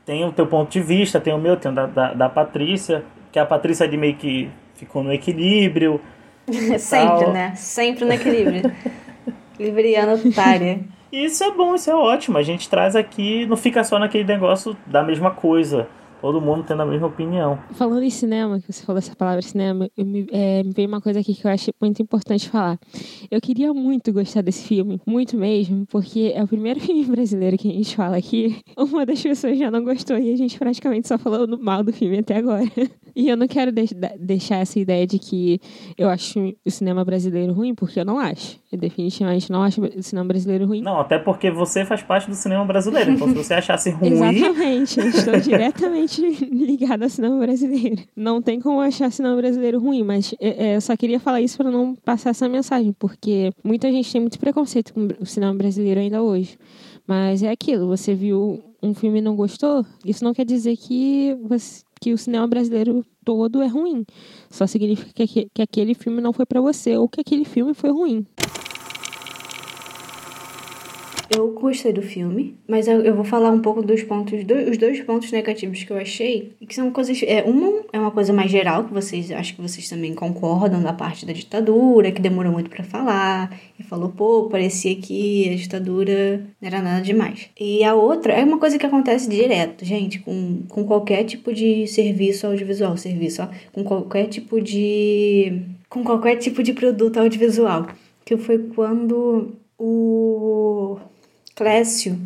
Tem 0.08 0.24
o 0.24 0.32
teu 0.32 0.48
ponto 0.48 0.72
de 0.72 0.80
vista, 0.80 1.20
tem 1.20 1.34
o 1.34 1.38
meu, 1.38 1.58
tem 1.58 1.70
o 1.70 1.76
da, 1.76 1.86
da, 1.86 2.14
da 2.14 2.30
Patrícia, 2.30 3.04
que 3.30 3.38
a 3.38 3.46
Patrícia 3.46 3.86
de 3.86 3.98
meio 3.98 4.16
que 4.16 4.50
ficou 4.74 5.04
no 5.04 5.12
equilíbrio. 5.12 6.00
Sempre, 6.80 7.26
tal. 7.26 7.34
né? 7.34 7.54
Sempre 7.56 8.06
no 8.06 8.14
equilíbrio. 8.14 8.72
Libriana 9.60 10.14
otária. 10.14 10.80
Isso 11.12 11.44
é 11.44 11.52
bom, 11.52 11.76
isso 11.76 11.92
é 11.92 11.96
ótimo. 11.96 12.38
A 12.38 12.42
gente 12.42 12.70
traz 12.70 12.96
aqui, 12.96 13.46
não 13.48 13.58
fica 13.58 13.84
só 13.84 14.00
naquele 14.00 14.24
negócio 14.24 14.78
da 14.86 15.04
mesma 15.04 15.32
coisa 15.32 15.90
todo 16.22 16.42
mundo 16.42 16.64
tendo 16.68 16.82
a 16.82 16.86
mesma 16.86 17.08
opinião. 17.08 17.60
Falando 17.74 18.04
em 18.04 18.10
cinema, 18.10 18.60
que 18.60 18.72
você 18.72 18.84
falou 18.84 19.00
essa 19.00 19.16
palavra 19.16 19.42
cinema, 19.42 19.90
me, 19.98 20.28
é, 20.32 20.64
me 20.64 20.72
veio 20.72 20.88
uma 20.88 21.02
coisa 21.02 21.20
aqui 21.20 21.34
que 21.34 21.46
eu 21.46 21.52
acho 21.52 21.72
muito 21.82 22.02
importante 22.02 22.50
falar. 22.50 22.80
Eu 23.30 23.40
queria 23.42 23.74
muito 23.74 24.12
gostar 24.12 24.42
desse 24.42 24.64
filme, 24.68 25.02
muito 25.06 25.38
mesmo, 25.38 25.86
porque 25.88 26.32
é 26.36 26.44
o 26.44 26.48
primeiro 26.48 26.80
filme 26.82 27.06
brasileiro 27.06 27.58
que 27.58 27.70
a 27.70 27.74
gente 27.74 27.96
fala 27.96 28.18
aqui. 28.18 28.62
Uma 28.78 29.06
das 29.06 29.22
pessoas 29.22 29.58
já 29.58 29.70
não 29.72 29.84
gostou 29.84 30.18
e 30.18 30.32
a 30.32 30.36
gente 30.36 30.58
praticamente 30.58 31.08
só 31.08 31.18
falou 31.18 31.48
mal 31.60 31.84
do 31.84 31.94
filme 31.94 32.20
até 32.20 32.38
agora. 32.38 32.66
E 33.18 33.30
eu 33.30 33.36
não 33.36 33.48
quero 33.48 33.72
de 33.72 33.84
deixar 34.20 34.58
essa 34.58 34.78
ideia 34.78 35.08
de 35.08 35.18
que 35.18 35.60
eu 35.98 36.08
acho 36.08 36.54
o 36.64 36.70
cinema 36.70 37.04
brasileiro 37.04 37.52
ruim, 37.52 37.74
porque 37.74 38.00
eu 38.00 38.06
não 38.06 38.20
acho. 38.20 38.60
Eu 38.72 38.78
definitivamente 38.78 39.52
não 39.52 39.64
acho 39.64 39.82
o 39.82 40.04
cinema 40.04 40.28
brasileiro 40.28 40.68
ruim. 40.68 40.84
Não, 40.84 41.00
até 41.00 41.18
porque 41.18 41.50
você 41.50 41.84
faz 41.84 42.04
parte 42.04 42.30
do 42.30 42.36
cinema 42.36 42.64
brasileiro. 42.64 43.10
Então, 43.10 43.28
se 43.30 43.34
você 43.34 43.56
achasse 43.56 43.90
ruim. 43.90 44.12
Exatamente, 44.12 45.00
eu 45.00 45.08
estou 45.08 45.34
diretamente 45.42 46.22
ligada 46.22 47.06
ao 47.06 47.10
cinema 47.10 47.40
brasileiro. 47.40 48.04
Não 48.16 48.40
tem 48.40 48.62
como 48.62 48.80
achar 48.82 49.12
cinema 49.12 49.36
brasileiro 49.36 49.80
ruim, 49.80 50.04
mas 50.04 50.36
é, 50.40 50.68
é, 50.68 50.76
eu 50.76 50.82
só 50.82 50.96
queria 50.96 51.20
falar 51.20 51.42
isso 51.42 51.58
para 51.58 51.72
não 51.72 51.96
passar 51.96 52.30
essa 52.30 52.48
mensagem, 52.48 52.94
porque 53.00 53.52
muita 53.64 53.92
gente 53.92 54.12
tem 54.12 54.22
muito 54.22 54.38
preconceito 54.38 54.94
com 54.94 55.08
o 55.20 55.26
cinema 55.26 55.56
brasileiro 55.56 56.00
ainda 56.00 56.22
hoje. 56.22 56.56
Mas 57.08 57.42
é 57.42 57.50
aquilo, 57.50 57.88
você 57.88 58.14
viu 58.14 58.62
um 58.84 58.94
filme 58.94 59.18
e 59.18 59.22
não 59.22 59.36
gostou, 59.36 59.84
isso 60.06 60.24
não 60.24 60.36
quer 60.36 60.46
dizer 60.46 60.78
que 60.78 61.36
você 61.42 61.87
que 62.00 62.14
o 62.14 62.18
cinema 62.18 62.48
brasileiro 62.48 63.06
todo 63.24 63.62
é 63.62 63.68
ruim. 63.68 64.06
Só 64.50 64.66
significa 64.68 65.28
que, 65.28 65.50
que 65.54 65.62
aquele 65.62 65.94
filme 65.94 66.22
não 66.22 66.34
foi 66.34 66.46
para 66.46 66.62
você 66.62 66.98
ou 66.98 67.08
que 67.08 67.22
aquele 67.22 67.46
filme 67.46 67.74
foi 67.74 67.92
ruim. 67.92 68.26
Eu 71.30 71.52
gostei 71.52 71.92
do 71.92 72.02
filme, 72.02 72.56
mas 72.68 72.88
eu, 72.88 73.02
eu 73.02 73.14
vou 73.14 73.26
falar 73.26 73.52
um 73.52 73.60
pouco 73.60 73.82
dos 73.82 74.02
pontos, 74.04 74.44
do, 74.46 74.54
os 74.70 74.78
dois 74.78 75.02
pontos 75.02 75.32
negativos 75.32 75.84
que 75.84 75.92
eu 75.92 75.98
achei, 75.98 76.54
que 76.68 76.74
são 76.74 76.90
coisas. 76.92 77.22
É, 77.24 77.44
uma 77.44 77.82
é 77.92 78.00
uma 78.00 78.12
coisa 78.12 78.32
mais 78.32 78.50
geral, 78.50 78.86
que 78.86 78.94
vocês 78.94 79.30
acho 79.32 79.56
que 79.56 79.62
vocês 79.62 79.90
também 79.90 80.14
concordam 80.14 80.82
da 80.82 80.94
parte 80.94 81.26
da 81.26 81.34
ditadura, 81.34 82.12
que 82.12 82.22
demorou 82.22 82.52
muito 82.52 82.70
para 82.70 82.84
falar, 82.84 83.58
e 83.78 83.84
falou, 83.84 84.10
pô, 84.10 84.48
parecia 84.50 84.96
que 84.96 85.50
a 85.50 85.56
ditadura 85.56 86.46
não 86.62 86.68
era 86.68 86.82
nada 86.82 87.02
demais. 87.02 87.50
E 87.60 87.84
a 87.84 87.94
outra 87.94 88.34
é 88.34 88.44
uma 88.44 88.58
coisa 88.58 88.78
que 88.78 88.86
acontece 88.86 89.30
direto, 89.30 89.84
gente, 89.84 90.20
com, 90.20 90.64
com 90.70 90.86
qualquer 90.86 91.26
tipo 91.26 91.54
de 91.54 91.88
serviço 91.88 92.48
audiovisual, 92.48 92.96
serviço, 92.96 93.42
ó, 93.44 93.48
com 93.74 93.84
qualquer 93.84 94.28
tipo 94.28 94.62
de. 94.62 95.62
com 95.90 96.04
qualquer 96.04 96.38
tipo 96.38 96.64
de 96.64 96.74
produto 96.74 97.18
audiovisual. 97.18 97.88
Que 98.24 98.36
foi 98.36 98.60
quando 98.60 99.56
o 99.80 100.98
Clécio 101.58 102.20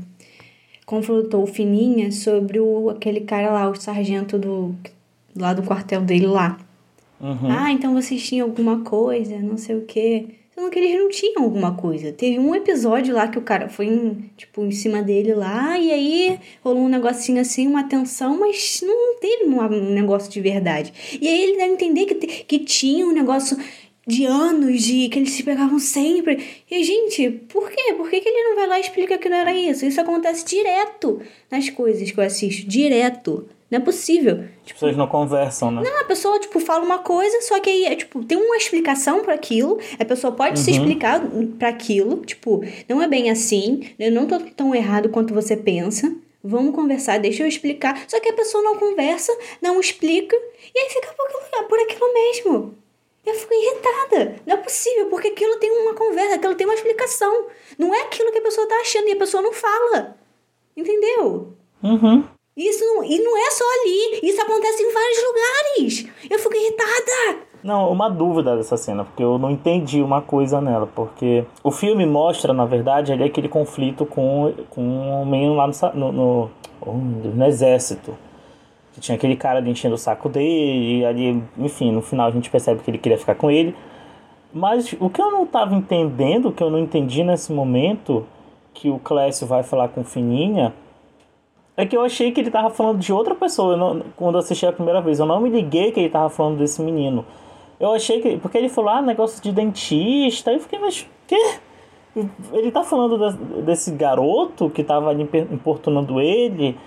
confrontou 0.86 1.44
o 1.44 1.48
Fininha 1.48 2.12
sobre 2.12 2.60
o, 2.60 2.90
aquele 2.90 3.22
cara 3.22 3.50
lá, 3.50 3.70
o 3.70 3.76
sargento 3.76 4.38
do 4.38 4.76
lá 5.34 5.54
do 5.54 5.64
quartel 5.64 6.02
dele 6.02 6.28
lá. 6.28 6.60
Uhum. 7.20 7.50
Ah, 7.50 7.72
então 7.72 7.94
vocês 7.94 8.22
tinham 8.28 8.48
alguma 8.48 8.82
coisa, 8.82 9.40
não 9.40 9.58
sei 9.58 9.78
o 9.78 9.86
quê. 9.86 10.26
Sendo 10.54 10.70
que 10.70 10.78
eles 10.78 11.00
não 11.00 11.08
tinham 11.08 11.44
alguma 11.44 11.74
coisa. 11.76 12.12
Teve 12.12 12.38
um 12.40 12.54
episódio 12.54 13.16
lá 13.16 13.30
que 13.30 13.38
o 13.38 13.42
cara 13.42 13.70
foi, 13.70 13.86
em, 13.86 14.30
tipo, 14.36 14.66
em 14.66 14.72
cima 14.72 15.02
dele 15.02 15.34
lá, 15.34 15.80
e 15.80 15.94
aí 15.94 16.40
rolou 16.62 16.84
um 16.84 16.90
negocinho 16.90 17.40
assim, 17.40 17.68
uma 17.68 17.86
tensão, 17.86 18.38
mas 18.38 18.84
não 18.86 19.18
teve 19.18 19.46
um, 19.46 19.62
um 19.62 19.94
negócio 19.94 20.30
de 20.30 20.42
verdade. 20.42 20.92
E 21.22 21.26
aí 21.26 21.44
ele 21.44 21.58
deve 21.58 21.74
entender 21.74 22.06
que, 22.06 22.16
que 22.44 22.60
tinha 22.60 23.08
um 23.08 23.14
negócio 23.14 23.58
de 24.06 24.26
anos, 24.26 24.82
de 24.82 25.10
que 25.10 25.20
eles 25.20 25.32
se 25.32 25.44
pegavam 25.44 25.80
sempre. 25.80 26.64
E, 26.70 26.84
gente, 26.84 27.30
por 27.50 27.70
quê? 27.70 27.94
Por 27.94 28.10
que, 28.10 28.20
que 28.20 28.28
ele 28.28 28.50
não 28.50 28.56
vai 28.56 28.68
lá 28.68 28.78
e 28.78 28.82
explica 28.82 29.18
que 29.18 29.30
não 29.30 29.38
era 29.38 29.54
isso? 29.54 29.86
Isso 29.86 30.02
acontece 30.02 30.46
direto 30.46 31.22
nas 31.50 31.70
coisas 31.70 32.10
que 32.10 32.20
eu 32.20 32.24
assisto, 32.24 32.68
direto. 32.68 33.48
Não 33.70 33.78
é 33.78 33.82
possível. 33.82 34.44
As 34.66 34.72
pessoas 34.74 34.98
não 34.98 35.08
conversam, 35.08 35.72
né? 35.72 35.82
Não, 35.82 36.02
a 36.02 36.04
pessoa, 36.04 36.38
tipo, 36.40 36.60
fala 36.60 36.84
uma 36.84 37.00
coisa, 37.00 37.42
só 37.42 37.58
que 37.60 37.70
aí, 37.70 37.86
é, 37.86 37.96
tipo, 37.96 38.22
tem 38.24 38.38
uma 38.38 38.58
explicação 38.58 39.22
para 39.22 39.34
aquilo, 39.34 39.80
a 39.98 40.04
pessoa 40.04 40.34
pode 40.34 40.60
se 40.60 40.72
explicar 40.72 41.22
para 41.58 41.70
aquilo, 41.70 42.18
tipo, 42.18 42.62
não 42.90 43.02
é 43.02 43.08
bem 43.08 43.30
assim, 43.30 43.90
eu 43.98 44.12
não 44.12 44.28
tô 44.28 44.40
tão 44.40 44.76
errado 44.76 45.08
quanto 45.08 45.34
você 45.34 45.56
pensa, 45.56 46.14
vamos 46.44 46.76
conversar, 46.76 47.18
deixa 47.20 47.44
eu 47.44 47.48
explicar. 47.48 48.04
Só 48.10 48.20
que 48.20 48.28
a 48.28 48.34
pessoa 48.34 48.62
não 48.62 48.76
conversa, 48.76 49.32
não 49.62 49.80
explica, 49.80 50.36
e 50.36 50.78
aí 50.78 50.90
fica 50.90 51.14
por 51.14 51.28
aquilo, 51.28 51.68
por 51.70 51.80
aquilo 51.80 52.14
mesmo. 52.14 52.81
Eu 53.26 53.34
fico 53.36 53.54
irritada. 53.54 54.36
Não 54.46 54.56
é 54.56 54.58
possível, 54.58 55.08
porque 55.10 55.30
aquilo 55.30 55.58
tem 55.58 55.72
uma 55.72 55.94
conversa, 55.94 56.36
aquilo 56.36 56.56
tem 56.56 56.66
uma 56.66 56.74
explicação. 56.74 57.48
Não 57.78 57.94
é 57.94 58.02
aquilo 58.02 58.32
que 58.32 58.40
a 58.40 58.44
pessoa 58.44 58.68
tá 58.68 58.76
achando 58.78 59.08
e 59.08 59.12
a 59.12 59.18
pessoa 59.18 59.44
não 59.44 59.54
fala. 59.54 60.16
Entendeu? 60.76 61.54
Uhum. 61.84 62.24
Isso 62.56 62.84
não, 62.84 63.04
e 63.04 63.18
não 63.20 63.38
é 63.38 63.52
só 63.52 63.64
ali, 63.64 64.20
isso 64.24 64.42
acontece 64.42 64.84
em 64.84 64.92
vários 64.92 65.24
lugares. 65.24 66.08
Eu 66.30 66.40
fico 66.40 66.56
irritada. 66.56 67.40
Não, 67.64 67.92
uma 67.92 68.10
dúvida 68.10 68.58
dessa 68.58 68.76
cena, 68.76 69.06
porque 69.06 69.24
eu 69.24 69.38
não 69.38 69.52
entendi 69.52 70.02
uma 70.02 70.22
coisa 70.22 70.60
nela, 70.60 70.88
porque 70.88 71.46
o 71.64 71.72
filme 71.72 72.06
mostra, 72.06 72.54
na 72.54 72.66
verdade, 72.66 73.14
ali 73.14 73.24
aquele 73.24 73.48
conflito 73.48 74.06
com, 74.06 74.54
com 74.70 75.22
o 75.22 75.26
menino 75.26 75.54
lá 75.54 75.68
no, 75.68 76.12
no, 76.12 76.12
no, 76.12 77.32
no 77.36 77.46
exército. 77.46 78.18
Que 78.94 79.00
tinha 79.00 79.16
aquele 79.16 79.36
cara 79.36 79.62
enchendo 79.68 79.96
o 79.96 79.98
saco 79.98 80.28
dele, 80.28 81.00
e 81.00 81.06
ali, 81.06 81.44
enfim, 81.58 81.92
no 81.92 82.02
final 82.02 82.28
a 82.28 82.32
gente 82.32 82.50
percebe 82.50 82.82
que 82.82 82.92
ele 82.92 82.98
queria 82.98 83.18
ficar 83.18 83.36
com 83.36 83.50
ele. 83.50 83.76
Mas 84.54 84.94
o 85.00 85.10
que 85.10 85.22
eu 85.22 85.32
não 85.32 85.44
estava 85.44 85.74
entendendo, 85.74 86.50
o 86.50 86.52
que 86.52 86.62
eu 86.62 86.70
não 86.70 86.80
entendi 86.80 87.24
nesse 87.24 87.54
momento, 87.54 88.26
que 88.74 88.90
o 88.90 89.00
Clécio 89.00 89.48
vai 89.48 89.64
falar 89.64 89.88
com 89.90 90.04
Fininha, 90.04 90.74
é 91.78 91.86
que 91.86 91.96
eu 91.96 92.02
achei 92.02 92.32
que 92.32 92.42
ele 92.42 92.52
tava 92.52 92.70
falando 92.70 93.00
de 93.00 93.14
outra 93.14 93.34
pessoa 93.34 93.74
eu 93.74 93.78
não, 93.78 94.02
quando 94.16 94.38
assisti 94.38 94.66
a 94.66 94.74
primeira 94.74 95.02
vez. 95.02 95.20
Eu 95.20 95.26
não 95.26 95.40
me 95.40 95.50
liguei 95.50 95.92
que 95.92 96.00
ele 96.00 96.10
tava 96.10 96.30
falando 96.30 96.58
desse 96.58 96.82
menino. 96.82 97.26
Eu 97.80 97.94
achei 97.94 98.22
que. 98.22 98.38
Porque 98.38 98.58
ele 98.58 98.70
falou, 98.70 98.92
ah, 98.92 99.02
negócio 99.02 99.42
de 99.42 99.52
dentista. 99.52 100.52
Aí 100.52 100.58
eu 100.58 100.62
fiquei, 100.62 100.80
mas. 100.80 101.08
Quê? 101.26 101.56
Ele 102.52 102.72
tá 102.72 102.84
falando 102.84 103.18
de, 103.18 103.62
desse 103.64 103.92
garoto 103.92 104.70
que 104.70 104.84
tava 104.84 105.10
ali 105.10 105.28
importunando 105.52 106.20
ele. 106.22 106.78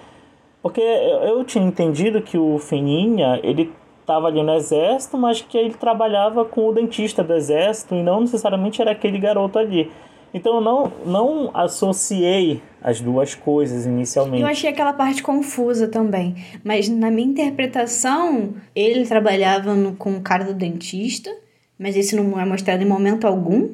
Porque 0.64 0.80
eu, 0.80 1.44
tinha 1.44 1.62
entendido 1.62 2.22
que 2.22 2.38
o 2.38 2.58
Fininha, 2.58 3.38
ele 3.42 3.70
tava 4.06 4.28
ali 4.28 4.42
no 4.42 4.54
exército, 4.54 5.18
mas 5.18 5.42
que 5.42 5.58
ele 5.58 5.74
trabalhava 5.74 6.42
com 6.42 6.66
o 6.66 6.72
dentista 6.72 7.22
do 7.22 7.34
exército 7.34 7.94
e 7.94 8.02
não 8.02 8.22
necessariamente 8.22 8.80
era 8.80 8.92
aquele 8.92 9.18
garoto 9.18 9.58
ali. 9.58 9.90
Então 10.32 10.54
eu 10.54 10.60
não, 10.62 10.90
não 11.04 11.50
associei 11.52 12.62
as 12.82 12.98
duas 12.98 13.34
coisas 13.34 13.84
inicialmente. 13.84 14.40
Eu 14.40 14.48
achei 14.48 14.70
aquela 14.70 14.94
parte 14.94 15.22
confusa 15.22 15.86
também. 15.86 16.34
Mas 16.64 16.88
na 16.88 17.10
minha 17.10 17.28
interpretação, 17.28 18.54
ele 18.74 19.04
trabalhava 19.04 19.74
no, 19.74 19.94
com 19.94 20.16
o 20.16 20.22
cara 20.22 20.44
do 20.44 20.54
dentista, 20.54 21.30
mas 21.78 21.94
isso 21.94 22.16
não 22.16 22.40
é 22.40 22.46
mostrado 22.46 22.82
em 22.82 22.86
momento 22.86 23.26
algum. 23.26 23.68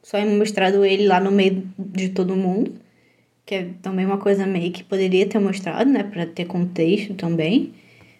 Só 0.00 0.16
é 0.16 0.24
mostrado 0.24 0.84
ele 0.84 1.08
lá 1.08 1.18
no 1.18 1.32
meio 1.32 1.64
de 1.76 2.10
todo 2.10 2.36
mundo. 2.36 2.85
Que 3.46 3.54
é 3.54 3.68
também 3.80 4.04
uma 4.04 4.18
coisa 4.18 4.46
meio 4.46 4.72
que 4.72 4.84
poderia 4.84 5.26
ter 5.26 5.38
mostrado, 5.38 5.88
né? 5.88 6.02
Pra 6.02 6.26
ter 6.26 6.44
contexto 6.46 7.14
também. 7.14 7.72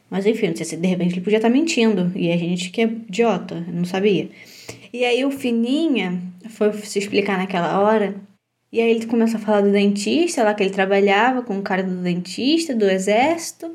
Mas 0.08 0.24
enfim, 0.24 0.48
não 0.48 0.56
sei 0.56 0.64
se 0.64 0.76
de 0.76 0.86
repente 0.86 1.14
ele 1.14 1.20
podia 1.20 1.38
estar 1.38 1.50
mentindo. 1.50 2.12
E 2.14 2.30
a 2.32 2.36
gente 2.36 2.70
que 2.70 2.80
é 2.80 2.84
idiota, 2.84 3.66
não 3.72 3.84
sabia. 3.84 4.28
E 4.92 5.04
aí 5.04 5.24
o 5.24 5.30
Fininha 5.30 6.22
foi 6.50 6.72
se 6.72 6.98
explicar 6.98 7.36
naquela 7.36 7.80
hora. 7.80 8.14
E 8.72 8.80
aí 8.80 8.90
ele 8.90 9.06
começou 9.06 9.38
a 9.38 9.42
falar 9.42 9.62
do 9.62 9.72
dentista, 9.72 10.44
lá 10.44 10.54
que 10.54 10.62
ele 10.62 10.70
trabalhava 10.70 11.42
com 11.42 11.58
o 11.58 11.62
cara 11.62 11.82
do 11.82 11.96
dentista, 11.96 12.74
do 12.74 12.88
exército. 12.88 13.74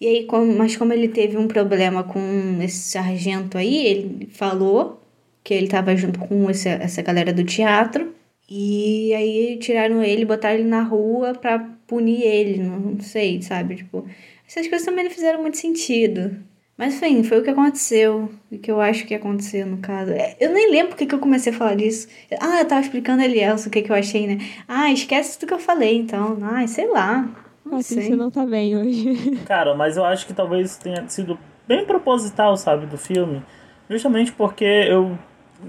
E 0.00 0.06
aí, 0.06 0.24
como, 0.26 0.52
mas 0.56 0.76
como 0.76 0.92
ele 0.92 1.08
teve 1.08 1.36
um 1.36 1.48
problema 1.48 2.04
com 2.04 2.20
esse 2.62 2.90
sargento 2.90 3.56
aí, 3.56 3.86
ele 3.86 4.28
falou 4.32 5.00
que 5.42 5.54
ele 5.54 5.66
estava 5.66 5.96
junto 5.96 6.18
com 6.18 6.50
esse, 6.50 6.68
essa 6.68 7.02
galera 7.02 7.32
do 7.32 7.44
teatro. 7.44 8.14
E 8.48 9.14
aí 9.14 9.58
tiraram 9.58 10.02
ele, 10.02 10.24
botaram 10.24 10.56
ele 10.56 10.68
na 10.68 10.82
rua 10.82 11.34
pra 11.34 11.58
punir 11.86 12.22
ele, 12.22 12.62
não, 12.62 13.00
sei, 13.00 13.40
sabe? 13.40 13.76
Tipo, 13.76 14.06
essas 14.46 14.68
coisas 14.68 14.84
também 14.84 15.04
não 15.04 15.10
fizeram 15.10 15.40
muito 15.40 15.56
sentido. 15.56 16.36
Mas 16.76 16.94
enfim, 16.94 17.22
foi 17.22 17.38
o 17.38 17.42
que 17.42 17.50
aconteceu. 17.50 18.28
O 18.50 18.58
que 18.58 18.70
eu 18.70 18.80
acho 18.80 19.06
que 19.06 19.14
aconteceu 19.14 19.64
no 19.66 19.78
caso. 19.78 20.10
É, 20.12 20.36
eu 20.40 20.52
nem 20.52 20.70
lembro 20.70 20.88
porque 20.88 21.06
que 21.06 21.14
eu 21.14 21.20
comecei 21.20 21.52
a 21.52 21.56
falar 21.56 21.76
disso. 21.76 22.08
Ah, 22.40 22.60
eu 22.60 22.66
tava 22.66 22.80
explicando 22.80 23.22
a 23.22 23.24
Elielson 23.24 23.68
o 23.68 23.70
que, 23.70 23.82
que 23.82 23.92
eu 23.92 23.96
achei, 23.96 24.26
né? 24.26 24.38
Ah, 24.66 24.92
esquece 24.92 25.38
tudo 25.38 25.48
que 25.48 25.54
eu 25.54 25.58
falei, 25.58 25.96
então. 25.96 26.36
Ai, 26.42 26.66
sei 26.66 26.88
lá. 26.88 27.28
Não 27.64 27.80
sei. 27.80 28.02
Você 28.02 28.16
não 28.16 28.30
tá 28.30 28.44
bem 28.44 28.76
hoje. 28.76 29.36
Cara, 29.46 29.74
mas 29.74 29.96
eu 29.96 30.04
acho 30.04 30.26
que 30.26 30.34
talvez 30.34 30.76
tenha 30.76 31.08
sido 31.08 31.38
bem 31.66 31.86
proposital, 31.86 32.56
sabe, 32.56 32.86
do 32.86 32.98
filme. 32.98 33.42
Justamente 33.88 34.32
porque 34.32 34.64
eu 34.64 35.16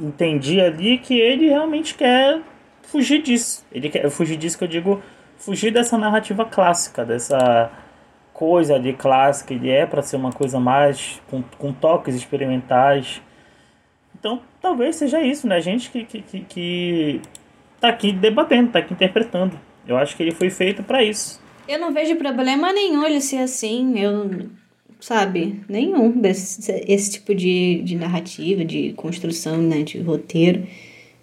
entendi 0.01 0.59
ali 0.59 0.97
que 0.97 1.17
ele 1.19 1.47
realmente 1.47 1.93
quer 1.93 2.41
fugir 2.87 3.21
disso. 3.21 3.65
Ele 3.71 3.89
quer 3.89 4.09
fugir 4.09 4.37
disso 4.37 4.57
que 4.57 4.63
eu 4.63 4.67
digo, 4.67 5.01
fugir 5.37 5.71
dessa 5.71 5.97
narrativa 5.97 6.45
clássica, 6.45 7.05
dessa 7.05 7.71
coisa 8.33 8.75
ali 8.75 8.93
clássica, 8.93 9.53
ele 9.53 9.69
é 9.69 9.85
para 9.85 10.01
ser 10.01 10.17
uma 10.17 10.31
coisa 10.31 10.59
mais 10.59 11.21
com, 11.29 11.41
com 11.57 11.71
toques 11.71 12.15
experimentais. 12.15 13.21
Então, 14.17 14.41
talvez 14.61 14.97
seja 14.97 15.21
isso, 15.21 15.47
né? 15.47 15.55
A 15.55 15.59
gente 15.61 15.89
que, 15.89 16.03
que, 16.03 16.21
que, 16.21 16.39
que 16.41 17.21
tá 17.79 17.87
aqui 17.87 18.11
debatendo, 18.11 18.71
tá 18.71 18.79
aqui 18.79 18.93
interpretando. 18.93 19.57
Eu 19.87 19.97
acho 19.97 20.17
que 20.17 20.23
ele 20.23 20.31
foi 20.31 20.49
feito 20.49 20.83
para 20.83 21.03
isso. 21.03 21.41
Eu 21.67 21.79
não 21.79 21.93
vejo 21.93 22.15
problema 22.15 22.73
nenhum 22.73 23.05
ele 23.05 23.21
ser 23.21 23.37
assim. 23.37 23.99
Eu, 23.99 24.49
sabe, 24.99 25.61
nenhum 25.69 26.11
desse 26.11 26.71
esse 26.87 27.11
tipo 27.11 27.33
de, 27.33 27.81
de 27.83 27.95
narrativa, 27.95 28.65
de 28.65 28.93
construção, 28.93 29.61
né, 29.61 29.83
de 29.83 29.99
roteiro. 29.99 30.67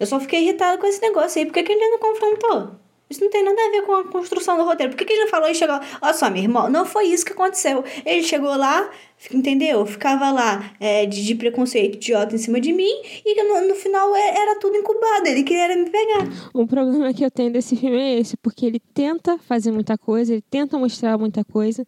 Eu 0.03 0.07
só 0.07 0.19
fiquei 0.19 0.43
irritada 0.43 0.77
com 0.77 0.85
esse 0.85 1.01
negócio 1.01 1.39
aí. 1.39 1.45
Por 1.45 1.53
que, 1.53 1.63
que 1.63 1.71
ele 1.71 1.89
não 1.89 1.97
confrontou? 1.97 2.71
Isso 3.09 3.23
não 3.23 3.29
tem 3.29 3.41
nada 3.41 3.57
a 3.57 3.71
ver 3.71 3.83
com 3.83 3.93
a 3.93 4.03
construção 4.03 4.57
do 4.57 4.65
roteiro. 4.65 4.91
Por 4.91 4.97
que, 4.97 5.05
que 5.05 5.13
ele 5.13 5.23
não 5.23 5.29
falou 5.29 5.47
e 5.47 5.55
chegou? 5.55 5.79
Olha 6.01 6.13
só, 6.13 6.29
meu 6.29 6.43
irmão, 6.43 6.69
não 6.69 6.85
foi 6.85 7.05
isso 7.05 7.25
que 7.25 7.31
aconteceu. 7.31 7.85
Ele 8.05 8.21
chegou 8.21 8.53
lá, 8.57 8.89
entendeu? 9.31 9.85
Ficava 9.85 10.29
lá 10.29 10.73
é, 10.77 11.05
de, 11.05 11.23
de 11.23 11.35
preconceito 11.35 11.95
idiota 11.95 12.35
em 12.35 12.37
cima 12.37 12.59
de 12.59 12.73
mim 12.73 12.91
e 13.25 13.43
no, 13.43 13.69
no 13.69 13.75
final 13.75 14.13
é, 14.13 14.41
era 14.41 14.59
tudo 14.59 14.75
incubado. 14.75 15.25
Ele 15.25 15.43
queria 15.43 15.73
me 15.73 15.89
pegar. 15.89 16.27
Um 16.53 16.67
problema 16.67 17.13
que 17.13 17.23
eu 17.23 17.31
tenho 17.31 17.53
desse 17.53 17.77
filme 17.77 17.97
é 17.97 18.19
esse, 18.19 18.35
porque 18.35 18.65
ele 18.65 18.81
tenta 18.93 19.37
fazer 19.37 19.71
muita 19.71 19.97
coisa, 19.97 20.33
ele 20.33 20.43
tenta 20.49 20.77
mostrar 20.77 21.17
muita 21.17 21.45
coisa 21.45 21.85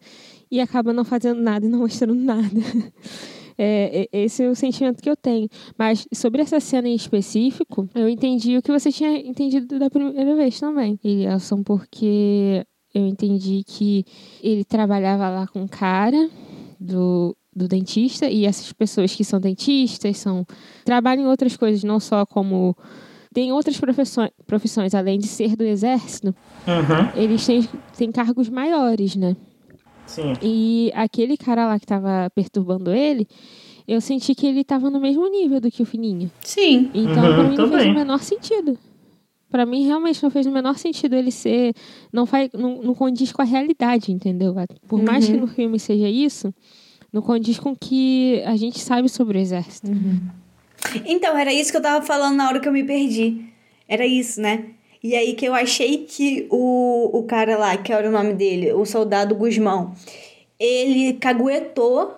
e 0.50 0.58
acaba 0.58 0.90
não 0.90 1.04
fazendo 1.04 1.42
nada 1.42 1.66
e 1.66 1.68
não 1.68 1.80
mostrando 1.80 2.14
nada. 2.14 2.48
É, 3.58 4.08
esse 4.12 4.42
é 4.42 4.48
o 4.48 4.54
sentimento 4.54 5.02
que 5.02 5.08
eu 5.08 5.16
tenho. 5.16 5.48
Mas 5.78 6.06
sobre 6.12 6.42
essa 6.42 6.60
cena 6.60 6.88
em 6.88 6.94
específico, 6.94 7.88
eu 7.94 8.08
entendi 8.08 8.56
o 8.56 8.62
que 8.62 8.72
você 8.72 8.92
tinha 8.92 9.16
entendido 9.18 9.78
da 9.78 9.88
primeira 9.88 10.36
vez 10.36 10.60
também, 10.60 10.98
Elielson, 11.02 11.62
porque 11.62 12.64
eu 12.94 13.06
entendi 13.06 13.62
que 13.66 14.04
ele 14.42 14.64
trabalhava 14.64 15.28
lá 15.28 15.46
com 15.46 15.62
um 15.62 15.68
cara 15.68 16.30
do, 16.80 17.36
do 17.54 17.68
dentista 17.68 18.26
e 18.26 18.46
essas 18.46 18.72
pessoas 18.72 19.14
que 19.14 19.24
são 19.24 19.40
dentistas 19.40 20.18
são 20.18 20.46
trabalham 20.84 21.24
em 21.24 21.26
outras 21.26 21.56
coisas, 21.56 21.82
não 21.84 22.00
só 22.00 22.24
como 22.24 22.76
tem 23.34 23.52
outras 23.52 23.78
profissões, 23.78 24.30
profissões 24.46 24.94
além 24.94 25.18
de 25.18 25.26
ser 25.26 25.56
do 25.56 25.64
exército, 25.64 26.34
uhum. 26.66 27.22
eles 27.22 27.44
têm, 27.44 27.68
têm 27.94 28.10
cargos 28.10 28.48
maiores, 28.48 29.14
né? 29.14 29.36
Sim. 30.06 30.32
E 30.40 30.90
aquele 30.94 31.36
cara 31.36 31.66
lá 31.66 31.78
que 31.78 31.86
tava 31.86 32.30
perturbando 32.34 32.92
ele, 32.92 33.26
eu 33.86 34.00
senti 34.00 34.34
que 34.34 34.46
ele 34.46 34.64
tava 34.64 34.90
no 34.90 35.00
mesmo 35.00 35.28
nível 35.28 35.60
do 35.60 35.70
que 35.70 35.82
o 35.82 35.86
Fininho. 35.86 36.30
Sim. 36.42 36.90
Então, 36.94 37.24
uhum, 37.24 37.34
pra 37.34 37.42
mim, 37.44 37.56
não 37.56 37.68
fez 37.70 37.86
o 37.86 37.94
menor 37.94 38.18
sentido. 38.20 38.78
Pra 39.48 39.64
mim, 39.64 39.86
realmente 39.86 40.22
não 40.22 40.30
fez 40.30 40.46
o 40.46 40.50
menor 40.50 40.76
sentido 40.76 41.14
ele 41.14 41.30
ser. 41.30 41.72
Não, 42.12 42.26
faz, 42.26 42.50
não, 42.52 42.82
não 42.82 42.94
condiz 42.94 43.32
com 43.32 43.42
a 43.42 43.44
realidade, 43.44 44.10
entendeu? 44.10 44.54
Por 44.88 45.02
mais 45.02 45.26
que 45.26 45.34
uhum. 45.34 45.40
no 45.40 45.46
filme 45.46 45.78
seja 45.78 46.08
isso, 46.08 46.52
não 47.12 47.22
condiz 47.22 47.58
com 47.58 47.70
o 47.70 47.76
que 47.76 48.42
a 48.44 48.56
gente 48.56 48.80
sabe 48.80 49.08
sobre 49.08 49.38
o 49.38 49.40
exército. 49.40 49.90
Uhum. 49.90 50.20
Então, 51.04 51.36
era 51.36 51.52
isso 51.52 51.70
que 51.70 51.76
eu 51.76 51.82
tava 51.82 52.04
falando 52.04 52.36
na 52.36 52.48
hora 52.48 52.60
que 52.60 52.68
eu 52.68 52.72
me 52.72 52.84
perdi. 52.84 53.44
Era 53.88 54.04
isso, 54.04 54.40
né? 54.40 54.70
E 55.06 55.14
aí 55.14 55.34
que 55.34 55.46
eu 55.46 55.54
achei 55.54 55.98
que 55.98 56.48
o, 56.50 57.20
o 57.20 57.22
cara 57.22 57.56
lá, 57.56 57.76
que 57.76 57.92
era 57.92 58.08
o 58.08 58.10
nome 58.10 58.34
dele, 58.34 58.72
o 58.72 58.84
soldado 58.84 59.36
Guzmão, 59.36 59.94
ele 60.58 61.12
caguetou 61.12 62.12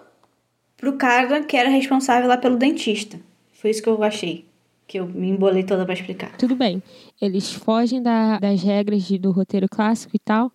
pro 0.74 0.94
cara 0.94 1.42
que 1.42 1.54
era 1.54 1.68
responsável 1.68 2.26
lá 2.26 2.38
pelo 2.38 2.56
dentista. 2.56 3.20
Foi 3.52 3.68
isso 3.68 3.82
que 3.82 3.90
eu 3.90 4.02
achei. 4.02 4.46
Que 4.86 5.00
eu 5.00 5.06
me 5.06 5.28
embolei 5.28 5.64
toda 5.64 5.84
para 5.84 5.92
explicar. 5.92 6.34
Tudo 6.38 6.56
bem. 6.56 6.82
Eles 7.20 7.52
fogem 7.52 8.02
da, 8.02 8.38
das 8.38 8.62
regras 8.62 9.02
de, 9.02 9.18
do 9.18 9.32
roteiro 9.32 9.68
clássico 9.68 10.16
e 10.16 10.18
tal, 10.18 10.50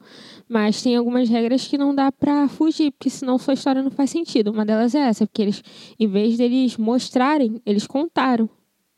mas 0.50 0.82
tem 0.82 0.96
algumas 0.96 1.30
regras 1.30 1.67
que 1.67 1.78
não 1.78 1.93
dá 1.93 2.12
pra 2.12 2.48
fugir, 2.48 2.93
porque 2.93 3.12
senão 3.12 3.38
sua 3.38 3.54
história 3.54 3.84
não 3.84 3.91
faz 3.91 4.10
sentido. 4.10 4.50
Uma 4.50 4.65
delas 4.65 4.96
é 4.96 5.02
essa, 5.02 5.28
porque 5.28 5.43
eles, 5.43 5.62
em 6.00 6.08
vez 6.08 6.36
deles 6.36 6.78
mostrarem, 6.78 7.62
eles 7.63 7.86
contaram. 7.86 8.50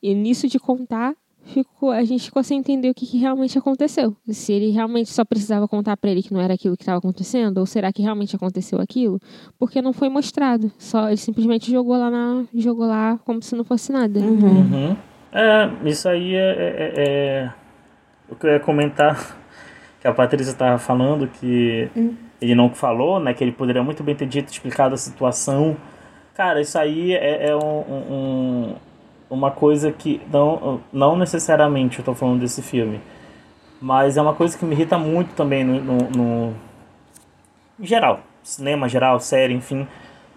E 0.02 0.14
nisso 0.14 0.48
de 0.48 0.58
contar, 0.58 1.14
ficou, 1.46 1.90
a 1.90 2.04
gente 2.04 2.24
ficou 2.24 2.42
sem 2.42 2.58
entender 2.58 2.90
o 2.90 2.94
que, 2.94 3.06
que 3.06 3.18
realmente 3.18 3.58
aconteceu. 3.58 4.14
Se 4.28 4.52
ele 4.52 4.70
realmente 4.70 5.10
só 5.10 5.24
precisava 5.24 5.66
contar 5.66 5.96
para 5.96 6.10
ele 6.10 6.22
que 6.22 6.32
não 6.32 6.40
era 6.40 6.54
aquilo 6.54 6.76
que 6.76 6.82
estava 6.82 6.98
acontecendo, 6.98 7.58
ou 7.58 7.66
será 7.66 7.92
que 7.92 8.02
realmente 8.02 8.34
aconteceu 8.34 8.80
aquilo? 8.80 9.20
Porque 9.58 9.80
não 9.80 9.92
foi 9.92 10.08
mostrado. 10.08 10.70
Só 10.78 11.08
ele 11.08 11.16
simplesmente 11.16 11.70
jogou 11.70 11.96
lá 11.96 12.10
na, 12.10 12.44
jogou 12.54 12.86
lá 12.86 13.18
como 13.24 13.42
se 13.42 13.54
não 13.54 13.64
fosse 13.64 13.92
nada. 13.92 14.20
Uhum. 14.20 14.96
É, 15.32 15.70
isso 15.84 16.08
aí 16.08 16.34
é, 16.34 16.38
é, 16.38 16.92
é, 16.96 17.50
o 18.28 18.34
que 18.34 18.46
eu 18.46 18.50
ia 18.50 18.60
comentar 18.60 19.36
que 20.00 20.08
a 20.08 20.12
Patrícia 20.12 20.50
estava 20.50 20.78
falando 20.78 21.28
que 21.28 21.88
ele 22.40 22.54
não 22.54 22.70
falou, 22.70 23.20
né? 23.20 23.34
Que 23.34 23.44
ele 23.44 23.52
poderia 23.52 23.82
muito 23.82 24.02
bem 24.02 24.14
ter 24.14 24.26
dito, 24.26 24.52
explicado 24.52 24.94
a 24.94 24.98
situação. 24.98 25.76
Cara, 26.34 26.60
isso 26.60 26.78
aí 26.78 27.14
é, 27.14 27.48
é 27.48 27.56
um, 27.56 27.80
um, 27.80 28.74
uma 29.28 29.50
coisa 29.50 29.90
que 29.90 30.20
não, 30.32 30.80
não 30.92 31.16
necessariamente 31.16 31.98
eu 31.98 32.04
tô 32.04 32.14
falando 32.14 32.40
desse 32.40 32.62
filme, 32.62 33.00
mas 33.80 34.16
é 34.16 34.22
uma 34.22 34.34
coisa 34.34 34.56
que 34.56 34.64
me 34.64 34.74
irrita 34.74 34.96
muito 34.96 35.34
também 35.34 35.64
no, 35.64 35.80
no, 35.80 36.10
no 36.10 36.54
em 37.78 37.86
geral, 37.86 38.20
cinema 38.42 38.88
geral, 38.88 39.20
série, 39.20 39.52
enfim, 39.52 39.86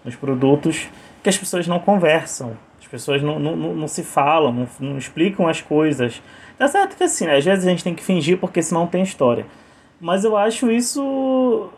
nos 0.04 0.14
produtos, 0.16 0.88
que 1.22 1.28
as 1.28 1.38
pessoas 1.38 1.66
não 1.66 1.78
conversam, 1.78 2.56
as 2.78 2.86
pessoas 2.86 3.22
não, 3.22 3.38
não, 3.38 3.56
não, 3.56 3.74
não 3.74 3.88
se 3.88 4.02
falam, 4.02 4.52
não, 4.52 4.68
não 4.78 4.98
explicam 4.98 5.48
as 5.48 5.60
coisas. 5.60 6.22
Tá 6.58 6.68
certo 6.68 6.96
que 6.96 7.04
assim, 7.04 7.26
né, 7.26 7.36
às 7.36 7.44
vezes 7.44 7.66
a 7.66 7.70
gente 7.70 7.84
tem 7.84 7.94
que 7.94 8.02
fingir 8.02 8.38
porque 8.38 8.62
senão 8.62 8.86
tem 8.86 9.02
história. 9.02 9.46
Mas 10.00 10.24
eu 10.24 10.36
acho 10.36 10.70
isso. 10.70 11.70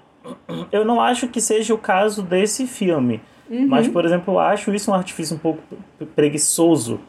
Eu 0.70 0.84
não 0.84 1.00
acho 1.00 1.26
que 1.26 1.40
seja 1.40 1.74
o 1.74 1.78
caso 1.78 2.22
desse 2.22 2.66
filme. 2.66 3.20
Mas, 3.66 3.86
por 3.88 4.04
exemplo, 4.04 4.34
eu 4.34 4.38
acho 4.38 4.74
isso 4.74 4.90
um 4.90 4.94
artifício 4.94 5.36
um 5.36 5.38
pouco 5.38 5.62
preguiçoso 6.14 7.00